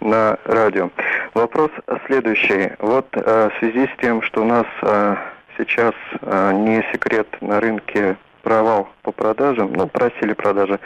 на 0.00 0.36
радио. 0.44 0.90
Вопрос 1.32 1.70
следующий. 2.06 2.72
Вот 2.80 3.06
а, 3.14 3.48
в 3.48 3.58
связи 3.58 3.86
с 3.86 4.00
тем, 4.02 4.20
что 4.20 4.42
у 4.42 4.44
нас 4.44 4.66
а, 4.82 5.16
сейчас 5.56 5.94
не 6.20 6.84
секрет 6.92 7.26
на 7.40 7.58
рынке 7.58 8.16
провал 8.42 8.90
по 9.02 9.10
продажам, 9.10 9.72
ну, 9.72 9.86
просили 9.88 10.34
продажи, 10.34 10.78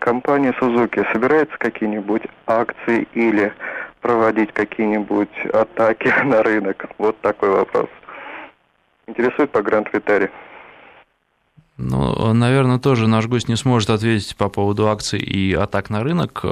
компания 0.00 0.52
Suzuki 0.60 1.06
собирается 1.12 1.56
какие-нибудь 1.56 2.22
акции 2.46 3.06
или 3.14 3.52
проводить 4.06 4.52
какие-нибудь 4.52 5.46
атаки 5.52 6.12
на 6.24 6.42
рынок? 6.42 6.86
Вот 6.98 7.20
такой 7.20 7.50
вопрос. 7.50 7.88
Интересует 9.08 9.50
по 9.50 9.62
Гранд 9.62 9.92
Витаре. 9.92 10.30
Ну, 11.76 12.32
наверное, 12.32 12.78
тоже 12.78 13.08
наш 13.08 13.26
гость 13.26 13.48
не 13.48 13.56
сможет 13.56 13.90
ответить 13.90 14.36
по 14.36 14.48
поводу 14.48 14.88
акций 14.88 15.18
и 15.18 15.52
атак 15.52 15.90
на 15.90 16.02
рынок. 16.02 16.44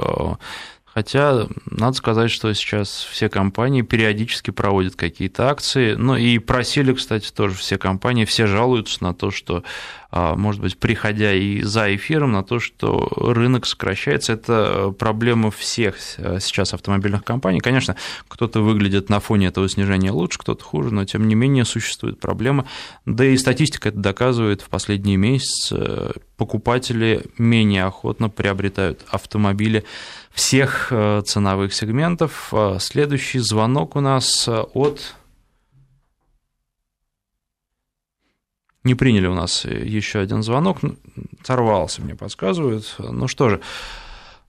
Хотя, 0.95 1.47
надо 1.65 1.97
сказать, 1.97 2.31
что 2.31 2.53
сейчас 2.53 3.05
все 3.11 3.27
компании 3.27 3.81
периодически 3.81 4.51
проводят 4.51 4.95
какие-то 4.95 5.49
акции. 5.49 5.95
Ну 5.95 6.15
и 6.15 6.37
просили, 6.39 6.93
кстати, 6.93 7.33
тоже 7.33 7.55
все 7.55 7.77
компании, 7.77 8.23
все 8.23 8.47
жалуются 8.47 9.03
на 9.03 9.13
то, 9.13 9.29
что, 9.29 9.65
а, 10.09 10.37
может 10.37 10.61
быть, 10.61 10.77
приходя 10.77 11.33
и 11.33 11.61
за 11.63 11.93
эфиром, 11.93 12.31
на 12.31 12.45
то, 12.45 12.61
что 12.61 13.11
рынок 13.17 13.65
сокращается. 13.65 14.31
Это 14.31 14.95
проблема 14.97 15.51
всех 15.51 15.97
сейчас 15.99 16.73
автомобильных 16.73 17.25
компаний. 17.25 17.59
Конечно, 17.59 17.97
кто-то 18.29 18.61
выглядит 18.61 19.09
на 19.09 19.19
фоне 19.19 19.47
этого 19.47 19.67
снижения 19.67 20.11
лучше, 20.11 20.39
кто-то 20.39 20.63
хуже, 20.63 20.93
но 20.93 21.03
тем 21.03 21.27
не 21.27 21.35
менее 21.35 21.65
существует 21.65 22.21
проблема. 22.21 22.67
Да 23.05 23.25
и 23.25 23.35
статистика 23.35 23.89
это 23.89 23.97
доказывает. 23.97 24.61
В 24.61 24.69
последние 24.69 25.17
месяцы 25.17 26.13
покупатели 26.37 27.25
менее 27.37 27.83
охотно 27.83 28.29
приобретают 28.29 29.01
автомобили 29.09 29.83
всех 30.35 30.89
э, 30.91 31.21
ценовых 31.25 31.73
сегментов. 31.73 32.49
Э, 32.51 32.77
следующий 32.79 33.39
звонок 33.39 33.95
у 33.95 34.01
нас 34.01 34.47
э, 34.47 34.61
от... 34.73 35.15
Не 38.83 38.93
приняли 38.93 39.25
у 39.25 39.33
нас 39.33 39.65
еще 39.65 40.19
один 40.19 40.43
звонок, 40.43 40.79
сорвался, 41.43 42.03
мне 42.03 42.13
подсказывают. 42.13 42.95
Ну 42.99 43.27
что 43.27 43.49
же, 43.49 43.61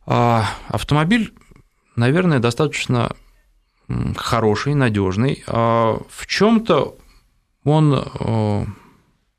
автомобиль, 0.05 1.33
наверное, 1.95 2.39
достаточно 2.39 3.17
хороший, 4.15 4.75
надежный. 4.75 5.43
В 5.47 6.27
чем-то 6.27 6.99
он 7.65 8.77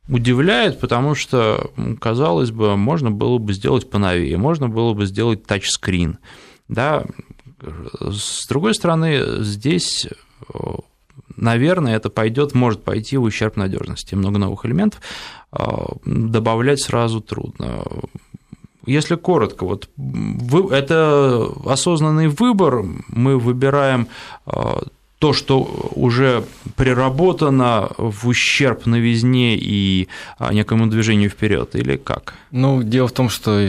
удивляет, 0.10 0.80
потому 0.80 1.16
что, 1.16 1.72
казалось 2.00 2.52
бы, 2.52 2.78
можно 2.78 3.12
было 3.12 3.38
бы 3.38 3.54
сделать 3.54 3.90
поновее, 3.90 4.38
можно 4.38 4.70
было 4.70 4.94
бы 4.94 5.06
сделать 5.06 5.46
тачскрин. 5.46 6.18
Да? 6.68 7.06
С 8.00 8.48
другой 8.48 8.74
стороны, 8.76 9.44
здесь 9.44 10.08
наверное, 11.36 11.96
это 11.96 12.10
пойдет, 12.10 12.54
может 12.54 12.84
пойти 12.84 13.18
в 13.18 13.24
ущерб 13.24 13.56
надежности. 13.56 14.16
Много 14.16 14.40
новых 14.40 14.66
элементов 14.66 15.02
добавлять 16.06 16.82
сразу 16.82 17.22
трудно. 17.22 17.84
Если 18.86 19.16
коротко, 19.16 19.66
вот 19.66 19.90
это 20.72 21.50
осознанный 21.66 22.28
выбор, 22.28 22.84
мы 23.10 23.38
выбираем 23.38 24.08
то, 25.20 25.34
что 25.34 25.62
уже 25.96 26.44
приработано 26.76 27.90
в 27.98 28.28
ущерб 28.28 28.86
новизне 28.86 29.58
и 29.58 30.08
а, 30.38 30.54
некому 30.54 30.86
движению 30.88 31.32
вперед, 31.32 31.76
или 31.76 31.98
как? 31.98 32.36
Ну, 32.52 32.84
дело 32.84 33.08
в 33.08 33.12
том, 33.12 33.30
что 33.30 33.68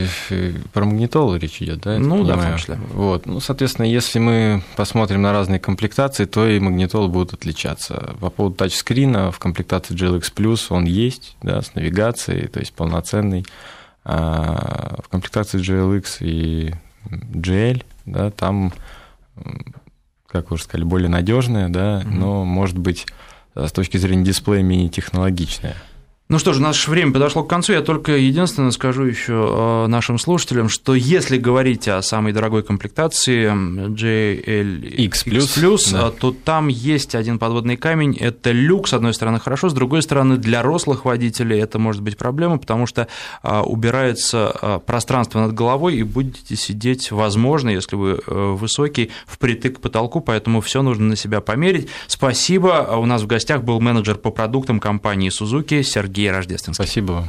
про 0.73 0.85
магнитолу 0.85 1.35
речь 1.37 1.61
идет, 1.61 1.81
да? 1.81 1.97
Ну, 1.97 2.23
да, 2.23 2.37
в 2.37 2.45
том 2.45 2.57
числе. 2.57 2.75
Вот. 2.93 3.25
Ну, 3.25 3.39
соответственно, 3.39 3.87
если 3.87 4.19
мы 4.19 4.63
посмотрим 4.75 5.23
на 5.23 5.31
разные 5.31 5.59
комплектации, 5.59 6.25
то 6.25 6.47
и 6.47 6.59
магнитолы 6.59 7.07
будут 7.07 7.33
отличаться. 7.33 8.15
По 8.19 8.29
поводу 8.29 8.55
тачскрина 8.55 9.31
в 9.31 9.39
комплектации 9.39 9.95
GLX 9.95 10.31
Plus 10.35 10.67
он 10.69 10.85
есть, 10.85 11.35
да, 11.41 11.63
с 11.63 11.73
навигацией, 11.73 12.47
то 12.47 12.59
есть 12.59 12.73
полноценный. 12.73 13.43
А 14.05 14.99
в 15.03 15.09
комплектации 15.09 15.59
GLX 15.59 16.17
и 16.21 16.75
GL, 17.09 17.83
да, 18.05 18.29
там 18.29 18.71
как 20.31 20.51
вы 20.51 20.55
уже 20.55 20.63
сказали, 20.63 20.85
более 20.85 21.09
надежная, 21.09 21.69
да, 21.69 22.01
mm-hmm. 22.01 22.09
но 22.09 22.45
может 22.45 22.77
быть 22.77 23.07
с 23.55 23.71
точки 23.71 23.97
зрения 23.97 24.23
дисплея 24.23 24.63
менее 24.63 24.89
технологичная. 24.89 25.75
Ну 26.31 26.37
что 26.37 26.53
ж, 26.53 26.59
наше 26.59 26.91
время 26.91 27.11
подошло 27.11 27.43
к 27.43 27.49
концу. 27.49 27.73
Я 27.73 27.81
только 27.81 28.11
единственное 28.11 28.69
скажу 28.69 29.03
еще 29.03 29.33
э, 29.33 29.87
нашим 29.87 30.19
слушателям, 30.19 30.69
что 30.69 30.93
если 30.93 31.39
говорить 31.39 31.87
о 31.87 32.03
самой 32.03 32.33
дорогой 32.33 32.61
комплектации 32.61 33.49
JLX+, 33.89 35.91
да. 35.91 36.11
то 36.11 36.31
там 36.31 36.67
есть 36.67 37.15
один 37.15 37.39
подводный 37.39 37.77
камень. 37.77 38.15
Это 38.15 38.51
люк, 38.51 38.87
с 38.87 38.93
одной 38.93 39.15
стороны, 39.15 39.39
хорошо, 39.39 39.69
с 39.69 39.73
другой 39.73 40.03
стороны, 40.03 40.37
для 40.37 40.61
рослых 40.61 41.03
водителей 41.03 41.59
это 41.59 41.79
может 41.79 42.03
быть 42.03 42.15
проблема, 42.15 42.59
потому 42.59 42.85
что 42.85 43.07
э, 43.41 43.61
убирается 43.61 44.55
э, 44.61 44.79
пространство 44.85 45.39
над 45.39 45.55
головой, 45.55 45.95
и 45.95 46.03
будете 46.03 46.55
сидеть, 46.55 47.11
возможно, 47.11 47.69
если 47.69 47.95
вы 47.95 48.21
высокий, 48.27 49.09
впритык 49.25 49.77
к 49.77 49.81
потолку, 49.81 50.21
поэтому 50.21 50.61
все 50.61 50.83
нужно 50.83 51.07
на 51.07 51.15
себя 51.15 51.41
померить. 51.41 51.87
Спасибо. 52.05 52.97
У 52.99 53.07
нас 53.07 53.23
в 53.23 53.25
гостях 53.25 53.63
был 53.63 53.79
менеджер 53.79 54.17
по 54.17 54.29
продуктам 54.29 54.79
компании 54.79 55.31
Suzuki 55.31 55.81
Сергей 55.81 56.18
Сергей 56.19 56.31
Рождественский. 56.31 56.83
Спасибо 56.83 57.11
вам. 57.13 57.27